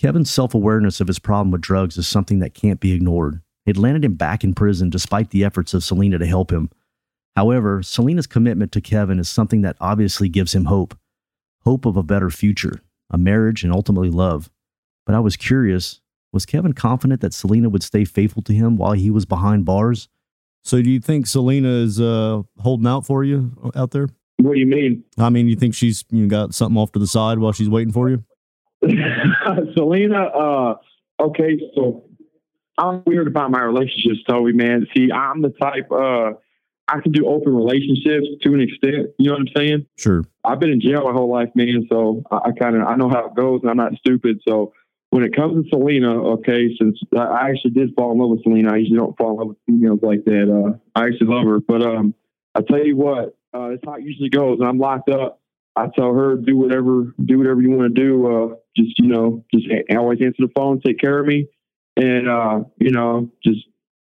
Kevin's 0.00 0.30
self 0.30 0.54
awareness 0.54 1.00
of 1.00 1.06
his 1.06 1.18
problem 1.18 1.50
with 1.52 1.60
drugs 1.60 1.96
is 1.96 2.08
something 2.08 2.40
that 2.40 2.54
can't 2.54 2.80
be 2.80 2.92
ignored. 2.92 3.40
It 3.64 3.76
landed 3.76 4.04
him 4.04 4.14
back 4.14 4.42
in 4.42 4.54
prison 4.54 4.90
despite 4.90 5.30
the 5.30 5.44
efforts 5.44 5.72
of 5.74 5.84
Selena 5.84 6.18
to 6.18 6.26
help 6.26 6.50
him. 6.50 6.70
However, 7.36 7.82
Selena's 7.82 8.26
commitment 8.26 8.72
to 8.72 8.80
Kevin 8.80 9.18
is 9.18 9.28
something 9.28 9.62
that 9.62 9.76
obviously 9.80 10.28
gives 10.28 10.54
him 10.54 10.66
hope 10.66 10.96
hope 11.64 11.86
of 11.86 11.96
a 11.96 12.02
better 12.02 12.28
future, 12.28 12.80
a 13.10 13.16
marriage, 13.16 13.62
and 13.62 13.72
ultimately 13.72 14.10
love. 14.10 14.50
But 15.06 15.14
I 15.14 15.20
was 15.20 15.36
curious 15.36 16.00
was 16.32 16.46
Kevin 16.46 16.72
confident 16.72 17.20
that 17.20 17.34
Selena 17.34 17.68
would 17.68 17.82
stay 17.82 18.04
faithful 18.04 18.42
to 18.42 18.54
him 18.54 18.76
while 18.76 18.92
he 18.92 19.10
was 19.10 19.26
behind 19.26 19.64
bars? 19.64 20.08
So 20.62 20.80
do 20.80 20.90
you 20.90 21.00
think 21.00 21.26
Selena 21.26 21.68
is 21.68 22.00
uh, 22.00 22.42
holding 22.58 22.86
out 22.86 23.04
for 23.04 23.24
you 23.24 23.52
out 23.74 23.90
there? 23.90 24.08
What 24.38 24.54
do 24.54 24.60
you 24.60 24.66
mean? 24.66 25.04
I 25.18 25.30
mean, 25.30 25.48
you 25.48 25.56
think 25.56 25.74
she's 25.74 26.04
you 26.10 26.22
know, 26.22 26.28
got 26.28 26.54
something 26.54 26.76
off 26.76 26.92
to 26.92 26.98
the 26.98 27.06
side 27.06 27.38
while 27.38 27.52
she's 27.52 27.68
waiting 27.68 27.92
for 27.92 28.10
you? 28.10 28.24
Selena, 29.76 30.24
uh, 30.24 30.74
okay, 31.20 31.58
so 31.74 32.04
I'm 32.78 33.02
weird 33.06 33.28
about 33.28 33.50
my 33.50 33.62
relationships, 33.62 34.20
Toby, 34.28 34.52
man. 34.52 34.86
See, 34.96 35.10
I'm 35.12 35.42
the 35.42 35.50
type, 35.50 35.90
uh, 35.92 36.32
I 36.88 37.00
can 37.00 37.12
do 37.12 37.26
open 37.26 37.54
relationships 37.54 38.26
to 38.42 38.54
an 38.54 38.60
extent. 38.60 39.10
You 39.18 39.30
know 39.30 39.32
what 39.32 39.40
I'm 39.40 39.48
saying? 39.56 39.86
Sure. 39.96 40.24
I've 40.44 40.58
been 40.58 40.70
in 40.70 40.80
jail 40.80 41.04
my 41.04 41.12
whole 41.12 41.30
life, 41.30 41.50
man. 41.54 41.86
So 41.88 42.24
I, 42.30 42.48
I 42.48 42.52
kind 42.58 42.76
of, 42.76 42.82
I 42.82 42.96
know 42.96 43.08
how 43.08 43.26
it 43.26 43.34
goes 43.36 43.60
and 43.62 43.70
I'm 43.70 43.76
not 43.76 43.94
stupid. 43.94 44.40
So 44.46 44.72
when 45.12 45.24
it 45.24 45.36
comes 45.36 45.62
to 45.62 45.68
Selena, 45.68 46.10
okay, 46.36 46.74
since 46.80 46.98
I- 47.14 47.50
actually 47.50 47.72
did 47.72 47.94
fall 47.94 48.12
in 48.12 48.18
love 48.18 48.30
with 48.30 48.42
Selena, 48.44 48.72
I 48.72 48.78
usually 48.78 48.96
don't 48.96 49.14
fall 49.18 49.32
in 49.32 49.36
love 49.36 49.48
with 49.48 49.58
females 49.66 50.00
like 50.02 50.24
that. 50.24 50.50
Uh, 50.50 50.78
I 50.98 51.04
actually 51.04 51.26
love 51.26 51.44
her, 51.44 51.60
but, 51.60 51.82
um, 51.82 52.14
I 52.54 52.62
tell 52.62 52.82
you 52.82 52.96
what, 52.96 53.36
uh, 53.54 53.68
it's 53.74 53.82
how 53.84 53.94
it 53.96 54.04
usually 54.04 54.30
goes. 54.30 54.58
When 54.58 54.66
I'm 54.66 54.78
locked 54.78 55.10
up, 55.10 55.38
I 55.76 55.88
tell 55.94 56.14
her 56.14 56.36
do 56.36 56.56
whatever, 56.56 57.14
do 57.22 57.36
whatever 57.36 57.60
you 57.60 57.72
want 57.72 57.94
to 57.94 58.02
do. 58.02 58.26
Uh, 58.26 58.54
just 58.74 58.98
you 58.98 59.08
know, 59.08 59.44
just 59.52 59.66
a- 59.66 59.96
always 59.96 60.18
answer 60.22 60.46
the 60.46 60.52
phone, 60.56 60.80
take 60.80 60.98
care 60.98 61.18
of 61.18 61.26
me, 61.26 61.46
and 61.96 62.26
uh, 62.26 62.64
you 62.78 62.90
know, 62.90 63.30
just 63.44 63.60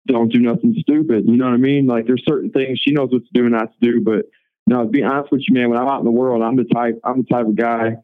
don't 0.08 0.32
do 0.32 0.40
nothing 0.40 0.76
stupid. 0.80 1.26
You 1.28 1.38
know 1.38 1.46
what 1.46 1.54
I 1.54 1.58
mean? 1.58 1.86
Like 1.86 2.08
there's 2.08 2.24
certain 2.28 2.50
things 2.50 2.80
she 2.80 2.94
knows 2.94 3.10
what 3.12 3.22
to 3.24 3.30
do 3.34 3.44
and 3.44 3.52
not 3.54 3.70
to 3.74 3.92
do. 3.92 4.02
But 4.02 4.26
no, 4.66 4.84
to 4.84 4.90
be 4.90 5.04
honest 5.04 5.32
with 5.32 5.42
you, 5.48 5.54
man, 5.54 5.70
when 5.70 5.78
I'm 5.78 5.88
out 5.88 6.00
in 6.00 6.06
the 6.06 6.12
world, 6.12 6.42
I'm 6.42 6.56
the 6.56 6.64
type, 6.64 7.00
I'm 7.04 7.22
the 7.22 7.28
type 7.28 7.46
of 7.46 7.56
guy. 7.56 7.98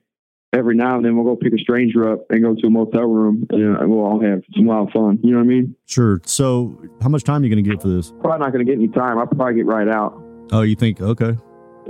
Every 0.53 0.75
now 0.75 0.97
and 0.97 1.05
then 1.05 1.15
we'll 1.15 1.23
go 1.23 1.37
pick 1.37 1.53
a 1.53 1.57
stranger 1.57 2.11
up 2.11 2.25
and 2.29 2.43
go 2.43 2.53
to 2.53 2.67
a 2.67 2.69
motel 2.69 3.03
room 3.05 3.47
and 3.51 3.77
uh, 3.77 3.87
we'll 3.87 4.05
all 4.05 4.21
have 4.21 4.43
some 4.53 4.65
wild 4.65 4.91
fun. 4.91 5.17
You 5.23 5.31
know 5.31 5.37
what 5.37 5.43
I 5.43 5.47
mean? 5.47 5.75
Sure. 5.85 6.19
So 6.25 6.77
how 7.01 7.07
much 7.07 7.23
time 7.23 7.41
are 7.41 7.45
you 7.45 7.55
going 7.55 7.63
to 7.63 7.69
get 7.69 7.81
for 7.81 7.87
this? 7.87 8.11
Probably 8.19 8.39
not 8.39 8.51
going 8.51 8.65
to 8.65 8.69
get 8.69 8.77
any 8.77 8.89
time. 8.89 9.17
I'll 9.17 9.27
probably 9.27 9.55
get 9.55 9.65
right 9.65 9.87
out. 9.87 10.21
Oh, 10.51 10.61
you 10.61 10.75
think 10.75 10.99
okay? 10.99 11.37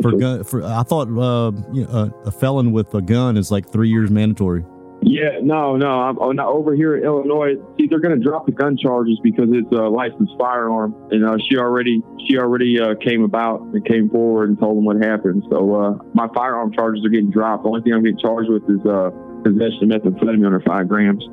For 0.02 0.12
gun, 0.14 0.44
for 0.44 0.64
I 0.64 0.84
thought 0.84 1.08
uh, 1.08 1.52
you 1.74 1.86
know, 1.86 1.90
uh, 1.90 2.10
a 2.26 2.32
felon 2.32 2.72
with 2.72 2.94
a 2.94 3.02
gun 3.02 3.36
is 3.36 3.52
like 3.52 3.72
three 3.72 3.90
years 3.90 4.12
mandatory. 4.12 4.64
Yeah, 5.04 5.40
no, 5.42 5.76
no. 5.76 5.88
I'm 5.88 6.20
oh, 6.20 6.32
now 6.32 6.50
over 6.50 6.76
here 6.76 6.96
in 6.96 7.04
Illinois. 7.04 7.56
See, 7.80 7.88
they're 7.88 8.00
going 8.00 8.18
to 8.18 8.24
drop 8.24 8.46
the 8.46 8.52
gun 8.52 8.78
charges 8.78 9.20
because 9.24 9.50
it's 9.52 9.72
a 9.72 9.90
licensed 9.90 10.34
firearm, 10.38 10.96
and 11.10 11.26
uh, 11.26 11.38
she 11.50 11.58
already 11.58 12.04
she 12.28 12.38
already 12.38 12.80
uh, 12.80 12.94
came 13.04 13.24
about 13.24 13.62
and 13.62 13.84
came 13.86 14.10
forward 14.10 14.50
and 14.50 14.60
told 14.60 14.78
them 14.78 14.86
what 14.86 14.98
happened. 15.04 15.44
So 15.50 15.76
uh, 15.76 16.04
my 16.14 16.28
firearm 16.36 16.72
charges 16.72 17.04
are 17.04 17.10
getting 17.10 17.32
dropped. 17.32 17.64
The 17.64 17.70
only 17.70 17.82
thing 17.82 17.94
I'm 17.94 18.04
getting 18.04 18.20
charged 18.20 18.50
with 18.50 18.64
is 18.70 18.86
uh, 18.86 19.10
possession 19.44 19.92
of 19.92 20.02
methamphetamine 20.02 20.46
under 20.46 20.62
five 20.62 20.88
grams. 20.88 21.24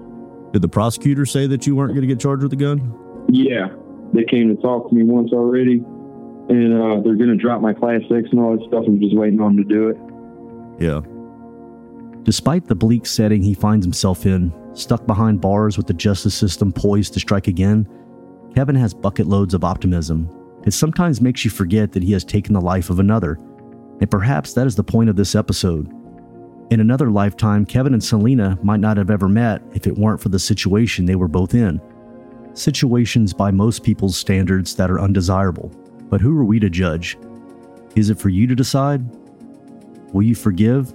Did 0.52 0.62
the 0.62 0.68
prosecutor 0.68 1.26
say 1.26 1.46
that 1.46 1.66
you 1.66 1.76
weren't 1.76 1.92
going 1.92 2.02
to 2.02 2.06
get 2.06 2.20
charged 2.20 2.42
with 2.42 2.52
a 2.54 2.56
gun? 2.56 2.94
Yeah, 3.28 3.68
they 4.14 4.24
came 4.24 4.48
to 4.48 4.60
talk 4.62 4.88
to 4.88 4.94
me 4.94 5.04
once 5.04 5.30
already, 5.32 5.84
and 6.48 6.72
uh, 6.72 7.04
they're 7.04 7.20
going 7.20 7.28
to 7.28 7.36
drop 7.36 7.60
my 7.60 7.74
class 7.74 8.00
six 8.08 8.30
and 8.30 8.40
all 8.40 8.56
that 8.56 8.66
stuff. 8.66 8.84
I'm 8.86 8.98
just 8.98 9.14
waiting 9.14 9.40
on 9.40 9.56
them 9.56 9.68
to 9.68 9.74
do 9.74 9.88
it. 9.90 9.98
Yeah. 10.80 11.00
Despite 12.28 12.66
the 12.66 12.74
bleak 12.74 13.06
setting 13.06 13.40
he 13.40 13.54
finds 13.54 13.86
himself 13.86 14.26
in, 14.26 14.52
stuck 14.74 15.06
behind 15.06 15.40
bars 15.40 15.78
with 15.78 15.86
the 15.86 15.94
justice 15.94 16.34
system 16.34 16.70
poised 16.70 17.14
to 17.14 17.20
strike 17.20 17.48
again, 17.48 17.88
Kevin 18.54 18.76
has 18.76 18.92
bucket 18.92 19.26
loads 19.26 19.54
of 19.54 19.64
optimism. 19.64 20.28
It 20.66 20.74
sometimes 20.74 21.22
makes 21.22 21.42
you 21.42 21.50
forget 21.50 21.90
that 21.92 22.02
he 22.02 22.12
has 22.12 22.26
taken 22.26 22.52
the 22.52 22.60
life 22.60 22.90
of 22.90 22.98
another. 22.98 23.38
And 24.02 24.10
perhaps 24.10 24.52
that 24.52 24.66
is 24.66 24.76
the 24.76 24.84
point 24.84 25.08
of 25.08 25.16
this 25.16 25.34
episode. 25.34 25.90
In 26.70 26.80
another 26.80 27.10
lifetime, 27.10 27.64
Kevin 27.64 27.94
and 27.94 28.04
Selena 28.04 28.58
might 28.62 28.80
not 28.80 28.98
have 28.98 29.10
ever 29.10 29.30
met 29.30 29.62
if 29.72 29.86
it 29.86 29.96
weren't 29.96 30.20
for 30.20 30.28
the 30.28 30.38
situation 30.38 31.06
they 31.06 31.16
were 31.16 31.28
both 31.28 31.54
in. 31.54 31.80
Situations 32.52 33.32
by 33.32 33.50
most 33.50 33.82
people's 33.82 34.18
standards 34.18 34.76
that 34.76 34.90
are 34.90 35.00
undesirable. 35.00 35.72
But 36.10 36.20
who 36.20 36.38
are 36.38 36.44
we 36.44 36.60
to 36.60 36.68
judge? 36.68 37.16
Is 37.96 38.10
it 38.10 38.18
for 38.18 38.28
you 38.28 38.46
to 38.48 38.54
decide? 38.54 39.02
Will 40.12 40.24
you 40.24 40.34
forgive 40.34 40.92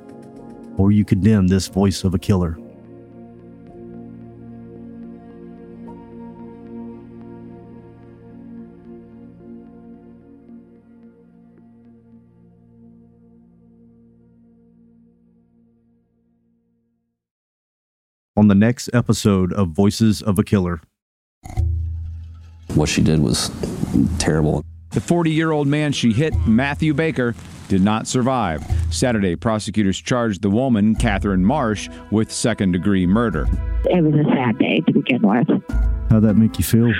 or 0.77 0.91
you 0.91 1.05
condemn 1.05 1.47
this 1.47 1.67
voice 1.67 2.03
of 2.03 2.13
a 2.13 2.19
killer. 2.19 2.57
On 18.35 18.47
the 18.47 18.55
next 18.55 18.89
episode 18.93 19.53
of 19.53 19.69
Voices 19.69 20.21
of 20.21 20.37
a 20.37 20.43
Killer. 20.43 20.81
What 22.73 22.89
she 22.89 23.01
did 23.01 23.19
was 23.19 23.51
terrible. 24.17 24.65
The 24.89 24.99
40 24.99 25.31
year 25.31 25.51
old 25.51 25.67
man 25.67 25.91
she 25.91 26.11
hit, 26.11 26.33
Matthew 26.45 26.93
Baker, 26.93 27.35
did 27.73 27.81
not 27.81 28.05
survive. 28.05 28.63
Saturday, 28.91 29.35
prosecutors 29.35 29.99
charged 29.99 30.43
the 30.43 30.49
woman, 30.51 30.93
Catherine 30.93 31.43
Marsh, 31.43 31.89
with 32.11 32.31
second 32.31 32.71
degree 32.71 33.07
murder. 33.07 33.47
It 33.85 34.03
was 34.03 34.13
a 34.13 34.23
sad 34.29 34.59
day 34.59 34.81
to 34.81 34.93
begin 34.93 35.23
with. 35.23 35.47
How'd 36.11 36.21
that 36.21 36.35
make 36.35 36.59
you 36.59 36.63
feel? 36.63 36.93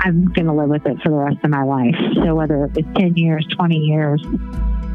I'm 0.00 0.32
going 0.32 0.46
to 0.46 0.52
live 0.54 0.70
with 0.70 0.86
it 0.86 0.96
for 1.02 1.10
the 1.10 1.16
rest 1.16 1.36
of 1.44 1.50
my 1.50 1.62
life. 1.62 1.94
So 2.14 2.34
whether 2.34 2.64
it 2.64 2.74
was 2.74 2.84
10 2.96 3.18
years, 3.18 3.46
20 3.54 3.76
years, 3.76 4.24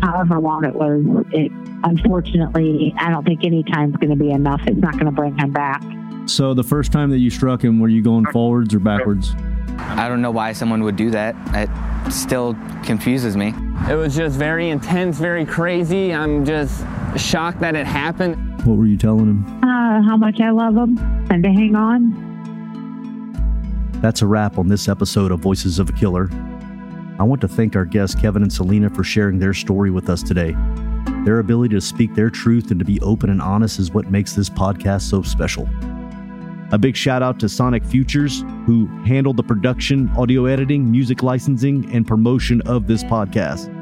however 0.01 0.39
long 0.39 0.65
it 0.65 0.73
was, 0.73 1.03
it 1.31 1.51
unfortunately, 1.83 2.95
I 2.97 3.11
don't 3.11 3.23
think 3.23 3.43
any 3.43 3.61
time's 3.61 3.97
going 3.97 4.09
to 4.09 4.15
be 4.15 4.31
enough. 4.31 4.61
It's 4.65 4.79
not 4.79 4.93
going 4.93 5.05
to 5.05 5.11
bring 5.11 5.37
him 5.37 5.51
back. 5.51 5.83
So, 6.25 6.55
the 6.55 6.63
first 6.63 6.91
time 6.91 7.11
that 7.11 7.19
you 7.19 7.29
struck 7.29 7.63
him, 7.63 7.79
were 7.79 7.87
you 7.87 8.01
going 8.01 8.25
forwards 8.27 8.73
or 8.73 8.79
backwards? 8.79 9.31
I 9.77 10.07
don't 10.07 10.21
know 10.21 10.31
why 10.31 10.53
someone 10.53 10.83
would 10.83 10.95
do 10.95 11.11
that. 11.11 11.35
It 11.55 12.11
still 12.11 12.55
confuses 12.83 13.37
me. 13.37 13.53
It 13.87 13.95
was 13.95 14.15
just 14.15 14.35
very 14.35 14.69
intense, 14.69 15.17
very 15.17 15.45
crazy. 15.45 16.13
I'm 16.13 16.45
just 16.45 16.83
shocked 17.17 17.59
that 17.61 17.75
it 17.75 17.85
happened. 17.85 18.65
What 18.65 18.77
were 18.77 18.85
you 18.85 18.97
telling 18.97 19.27
him? 19.27 19.63
Uh, 19.63 20.01
how 20.03 20.17
much 20.17 20.39
I 20.41 20.49
love 20.49 20.75
him 20.75 20.97
and 21.29 21.43
to 21.43 21.49
hang 21.49 21.75
on. 21.75 22.27
That's 24.01 24.21
a 24.21 24.27
wrap 24.27 24.57
on 24.57 24.67
this 24.67 24.87
episode 24.87 25.31
of 25.31 25.39
Voices 25.39 25.79
of 25.79 25.89
a 25.89 25.93
Killer. 25.93 26.29
I 27.19 27.23
want 27.23 27.41
to 27.41 27.47
thank 27.47 27.75
our 27.75 27.83
guests, 27.85 28.19
Kevin 28.19 28.43
and 28.43 28.53
Selena, 28.53 28.89
for 28.89 29.03
sharing 29.03 29.39
their 29.39 29.53
story 29.53 29.91
with 29.91 30.09
us 30.09 30.23
today. 30.23 30.55
Their 31.25 31.39
ability 31.39 31.75
to 31.75 31.81
speak 31.81 32.15
their 32.15 32.29
truth 32.29 32.71
and 32.71 32.79
to 32.79 32.85
be 32.85 33.01
open 33.01 33.29
and 33.29 33.41
honest 33.41 33.77
is 33.77 33.91
what 33.91 34.09
makes 34.09 34.33
this 34.33 34.49
podcast 34.49 35.01
so 35.01 35.21
special. 35.21 35.67
A 36.71 36.77
big 36.77 36.95
shout 36.95 37.23
out 37.23 37.39
to 37.39 37.49
Sonic 37.49 37.83
Futures, 37.83 38.41
who 38.65 38.85
handled 39.03 39.37
the 39.37 39.43
production, 39.43 40.07
audio 40.15 40.45
editing, 40.45 40.89
music 40.89 41.23
licensing, 41.23 41.91
and 41.91 42.05
promotion 42.05 42.61
of 42.61 42.85
this 42.85 43.03
podcast. 43.03 43.75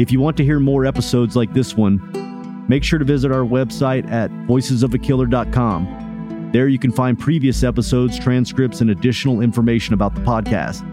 If 0.00 0.10
you 0.10 0.20
want 0.20 0.38
to 0.38 0.44
hear 0.44 0.58
more 0.58 0.86
episodes 0.86 1.36
like 1.36 1.52
this 1.52 1.76
one, 1.76 2.64
make 2.68 2.84
sure 2.84 2.98
to 2.98 3.04
visit 3.04 3.30
our 3.30 3.44
website 3.44 4.10
at 4.10 4.30
voicesofakiller.com. 4.30 6.50
There 6.52 6.68
you 6.68 6.78
can 6.78 6.92
find 6.92 7.18
previous 7.18 7.62
episodes, 7.62 8.18
transcripts, 8.18 8.80
and 8.80 8.88
additional 8.90 9.42
information 9.42 9.92
about 9.92 10.14
the 10.14 10.22
podcast. 10.22 10.88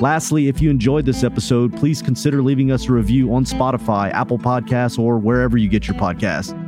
Lastly, 0.00 0.48
if 0.48 0.60
you 0.60 0.70
enjoyed 0.70 1.06
this 1.06 1.24
episode, 1.24 1.76
please 1.76 2.02
consider 2.02 2.42
leaving 2.42 2.72
us 2.72 2.88
a 2.88 2.92
review 2.92 3.32
on 3.34 3.44
Spotify, 3.44 4.12
Apple 4.12 4.38
Podcasts, 4.38 4.98
or 4.98 5.18
wherever 5.18 5.56
you 5.56 5.68
get 5.68 5.86
your 5.86 5.96
podcasts. 5.96 6.58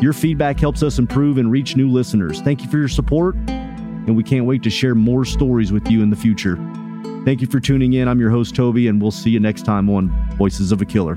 Your 0.00 0.12
feedback 0.12 0.60
helps 0.60 0.82
us 0.82 0.98
improve 0.98 1.38
and 1.38 1.50
reach 1.50 1.74
new 1.74 1.88
listeners. 1.90 2.42
Thank 2.42 2.62
you 2.62 2.68
for 2.68 2.76
your 2.76 2.88
support, 2.88 3.34
and 3.48 4.14
we 4.14 4.22
can't 4.22 4.44
wait 4.44 4.62
to 4.64 4.70
share 4.70 4.94
more 4.94 5.24
stories 5.24 5.72
with 5.72 5.90
you 5.90 6.02
in 6.02 6.10
the 6.10 6.16
future. 6.16 6.56
Thank 7.24 7.40
you 7.40 7.46
for 7.46 7.60
tuning 7.60 7.94
in. 7.94 8.06
I'm 8.06 8.20
your 8.20 8.30
host, 8.30 8.54
Toby, 8.54 8.88
and 8.88 9.00
we'll 9.00 9.10
see 9.10 9.30
you 9.30 9.40
next 9.40 9.64
time 9.64 9.88
on 9.88 10.10
Voices 10.36 10.70
of 10.70 10.82
a 10.82 10.84
Killer. 10.84 11.16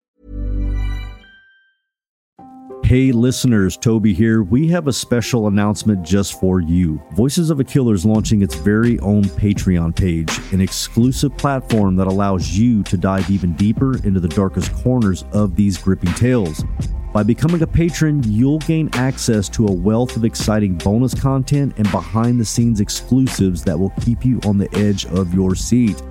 Hey 2.91 3.13
listeners, 3.13 3.77
Toby 3.77 4.13
here. 4.13 4.43
We 4.43 4.67
have 4.67 4.87
a 4.87 4.91
special 4.91 5.47
announcement 5.47 6.03
just 6.03 6.37
for 6.41 6.59
you. 6.59 7.01
Voices 7.13 7.49
of 7.49 7.61
a 7.61 7.63
Killer 7.63 7.93
is 7.93 8.05
launching 8.05 8.41
its 8.41 8.55
very 8.55 8.99
own 8.99 9.23
Patreon 9.23 9.95
page, 9.95 10.29
an 10.51 10.59
exclusive 10.59 11.37
platform 11.37 11.95
that 11.95 12.07
allows 12.07 12.57
you 12.57 12.83
to 12.83 12.97
dive 12.97 13.29
even 13.31 13.53
deeper 13.53 13.95
into 14.05 14.19
the 14.19 14.27
darkest 14.27 14.73
corners 14.73 15.23
of 15.31 15.55
these 15.55 15.77
gripping 15.77 16.13
tales. 16.15 16.65
By 17.13 17.23
becoming 17.23 17.61
a 17.61 17.67
patron, 17.67 18.23
you'll 18.23 18.59
gain 18.59 18.89
access 18.91 19.47
to 19.49 19.67
a 19.67 19.71
wealth 19.71 20.17
of 20.17 20.25
exciting 20.25 20.77
bonus 20.77 21.13
content 21.13 21.73
and 21.77 21.89
behind 21.91 22.41
the 22.41 22.45
scenes 22.45 22.81
exclusives 22.81 23.63
that 23.63 23.79
will 23.79 23.93
keep 24.01 24.25
you 24.25 24.41
on 24.45 24.57
the 24.57 24.73
edge 24.75 25.05
of 25.05 25.33
your 25.33 25.55
seat. 25.55 26.03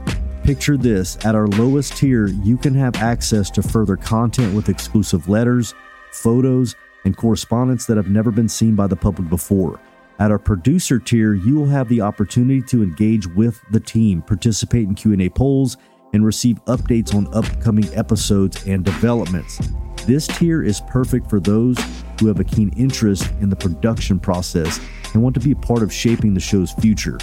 Picture 0.45 0.79
this 0.79 1.19
at 1.27 1.35
our 1.35 1.47
lowest 1.47 1.99
tier, 1.99 2.27
you 2.27 2.57
can 2.57 2.75
have 2.75 2.97
access 2.97 3.51
to 3.51 3.63
further 3.63 3.97
content 3.97 4.55
with 4.55 4.71
exclusive 4.71 5.29
letters, 5.29 5.75
photos, 6.13 6.75
and 7.05 7.17
correspondence 7.17 7.87
that 7.87 7.97
have 7.97 8.11
never 8.11 8.31
been 8.31 8.49
seen 8.49 8.75
by 8.75 8.87
the 8.87 8.97
public 8.97 9.29
before. 9.29 9.81
At 10.19 10.31
our 10.31 10.39
producer 10.39 10.99
tier, 10.99 11.35
you 11.35 11.55
will 11.57 11.69
have 11.69 11.89
the 11.89 12.03
opportunity 12.03 12.61
to 12.69 12.83
engage 12.83 13.27
with 13.27 13.59
the 13.71 13.81
team, 13.81 14.21
participate 14.21 14.87
in 14.87 14.95
Q&A 14.95 15.31
polls, 15.31 15.79
and 16.13 16.25
receive 16.25 16.63
updates 16.67 17.15
on 17.15 17.33
upcoming 17.33 17.89
episodes 17.95 18.67
and 18.67 18.85
developments. 18.85 19.61
This 20.07 20.27
tier 20.27 20.63
is 20.63 20.81
perfect 20.83 21.31
for 21.31 21.41
those 21.41 21.79
who 22.19 22.27
have 22.27 22.41
a 22.41 22.45
keen 22.45 22.71
interest 22.77 23.31
in 23.41 23.49
the 23.49 23.57
production 23.57 24.19
process 24.19 24.81
and 25.15 25.23
want 25.23 25.35
to 25.35 25.41
be 25.41 25.53
a 25.53 25.57
part 25.57 25.83
of 25.83 25.93
shaping 25.93 26.35
the 26.35 26.41
show's 26.41 26.73
future. 26.73 27.19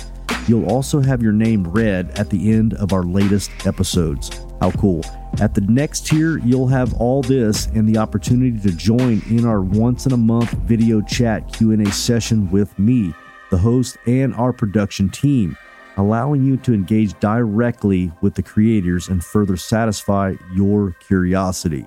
You'll 0.48 0.70
also 0.70 1.00
have 1.02 1.22
your 1.22 1.34
name 1.34 1.68
read 1.68 2.12
at 2.18 2.30
the 2.30 2.52
end 2.52 2.74
of 2.76 2.94
our 2.94 3.04
latest 3.04 3.52
episodes. 3.68 4.46
How 4.62 4.72
cool. 4.72 5.04
At 5.40 5.54
the 5.54 5.62
next 5.62 6.08
tier, 6.08 6.40
you'll 6.40 6.68
have 6.68 6.96
all 6.96 7.22
this 7.22 7.68
and 7.68 7.88
the 7.88 8.00
opportunity 8.00 8.60
to 8.60 8.76
join 8.76 9.22
in 9.30 9.46
our 9.46 9.62
once 9.62 10.08
in 10.08 10.14
a 10.14 10.18
month 10.18 10.52
video 10.52 11.00
chat 11.02 11.54
Q&A 11.54 11.86
session 11.92 12.50
with 12.50 12.78
me, 12.80 13.14
the 13.52 13.58
host, 13.58 13.98
and 14.08 14.34
our 14.34 14.52
production 14.52 15.10
team, 15.10 15.56
allowing 15.98 16.44
you 16.44 16.58
to 16.58 16.74
engage 16.74 17.20
directly 17.20 18.12
with 18.22 18.34
the 18.34 18.42
creators 18.42 19.10
and 19.10 19.24
further 19.24 19.58
satisfy 19.58 20.34
your 20.56 20.94
curiosity. 20.94 21.86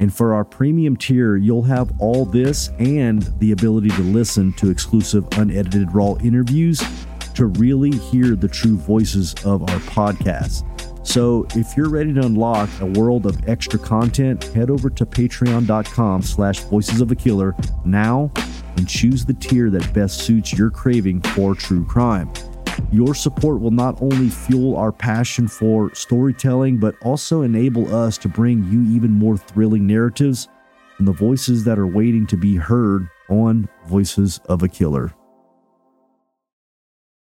And 0.00 0.12
for 0.12 0.34
our 0.34 0.44
premium 0.44 0.96
tier, 0.96 1.36
you'll 1.36 1.62
have 1.62 1.92
all 2.00 2.24
this 2.24 2.70
and 2.78 3.22
the 3.38 3.52
ability 3.52 3.90
to 3.90 4.02
listen 4.02 4.52
to 4.54 4.70
exclusive 4.70 5.28
unedited 5.32 5.94
raw 5.94 6.14
interviews 6.22 6.82
to 7.34 7.46
really 7.46 7.92
hear 7.92 8.34
the 8.34 8.48
true 8.48 8.76
voices 8.76 9.34
of 9.44 9.62
our 9.62 9.78
podcast. 9.80 10.64
So 11.02 11.46
if 11.54 11.76
you're 11.76 11.88
ready 11.88 12.12
to 12.14 12.20
unlock 12.20 12.68
a 12.80 12.86
world 12.86 13.26
of 13.26 13.48
extra 13.48 13.78
content, 13.78 14.44
head 14.44 14.70
over 14.70 14.90
to 14.90 15.06
patreon.com 15.06 16.22
slash 16.22 16.60
voices 16.60 17.00
of 17.00 17.10
a 17.10 17.16
killer 17.16 17.54
now 17.84 18.30
and 18.76 18.88
choose 18.88 19.24
the 19.24 19.34
tier 19.34 19.70
that 19.70 19.92
best 19.92 20.18
suits 20.18 20.52
your 20.52 20.70
craving 20.70 21.22
for 21.22 21.54
true 21.54 21.84
crime. 21.84 22.30
Your 22.92 23.14
support 23.14 23.60
will 23.60 23.70
not 23.70 24.00
only 24.00 24.28
fuel 24.28 24.76
our 24.76 24.92
passion 24.92 25.48
for 25.48 25.94
storytelling, 25.94 26.78
but 26.78 26.94
also 27.02 27.42
enable 27.42 27.94
us 27.94 28.18
to 28.18 28.28
bring 28.28 28.64
you 28.64 28.82
even 28.94 29.10
more 29.10 29.36
thrilling 29.36 29.86
narratives 29.86 30.48
and 30.98 31.06
the 31.06 31.12
voices 31.12 31.64
that 31.64 31.78
are 31.78 31.86
waiting 31.86 32.26
to 32.26 32.36
be 32.36 32.56
heard 32.56 33.08
on 33.28 33.68
Voices 33.86 34.38
of 34.46 34.62
a 34.62 34.68
Killer. 34.68 35.14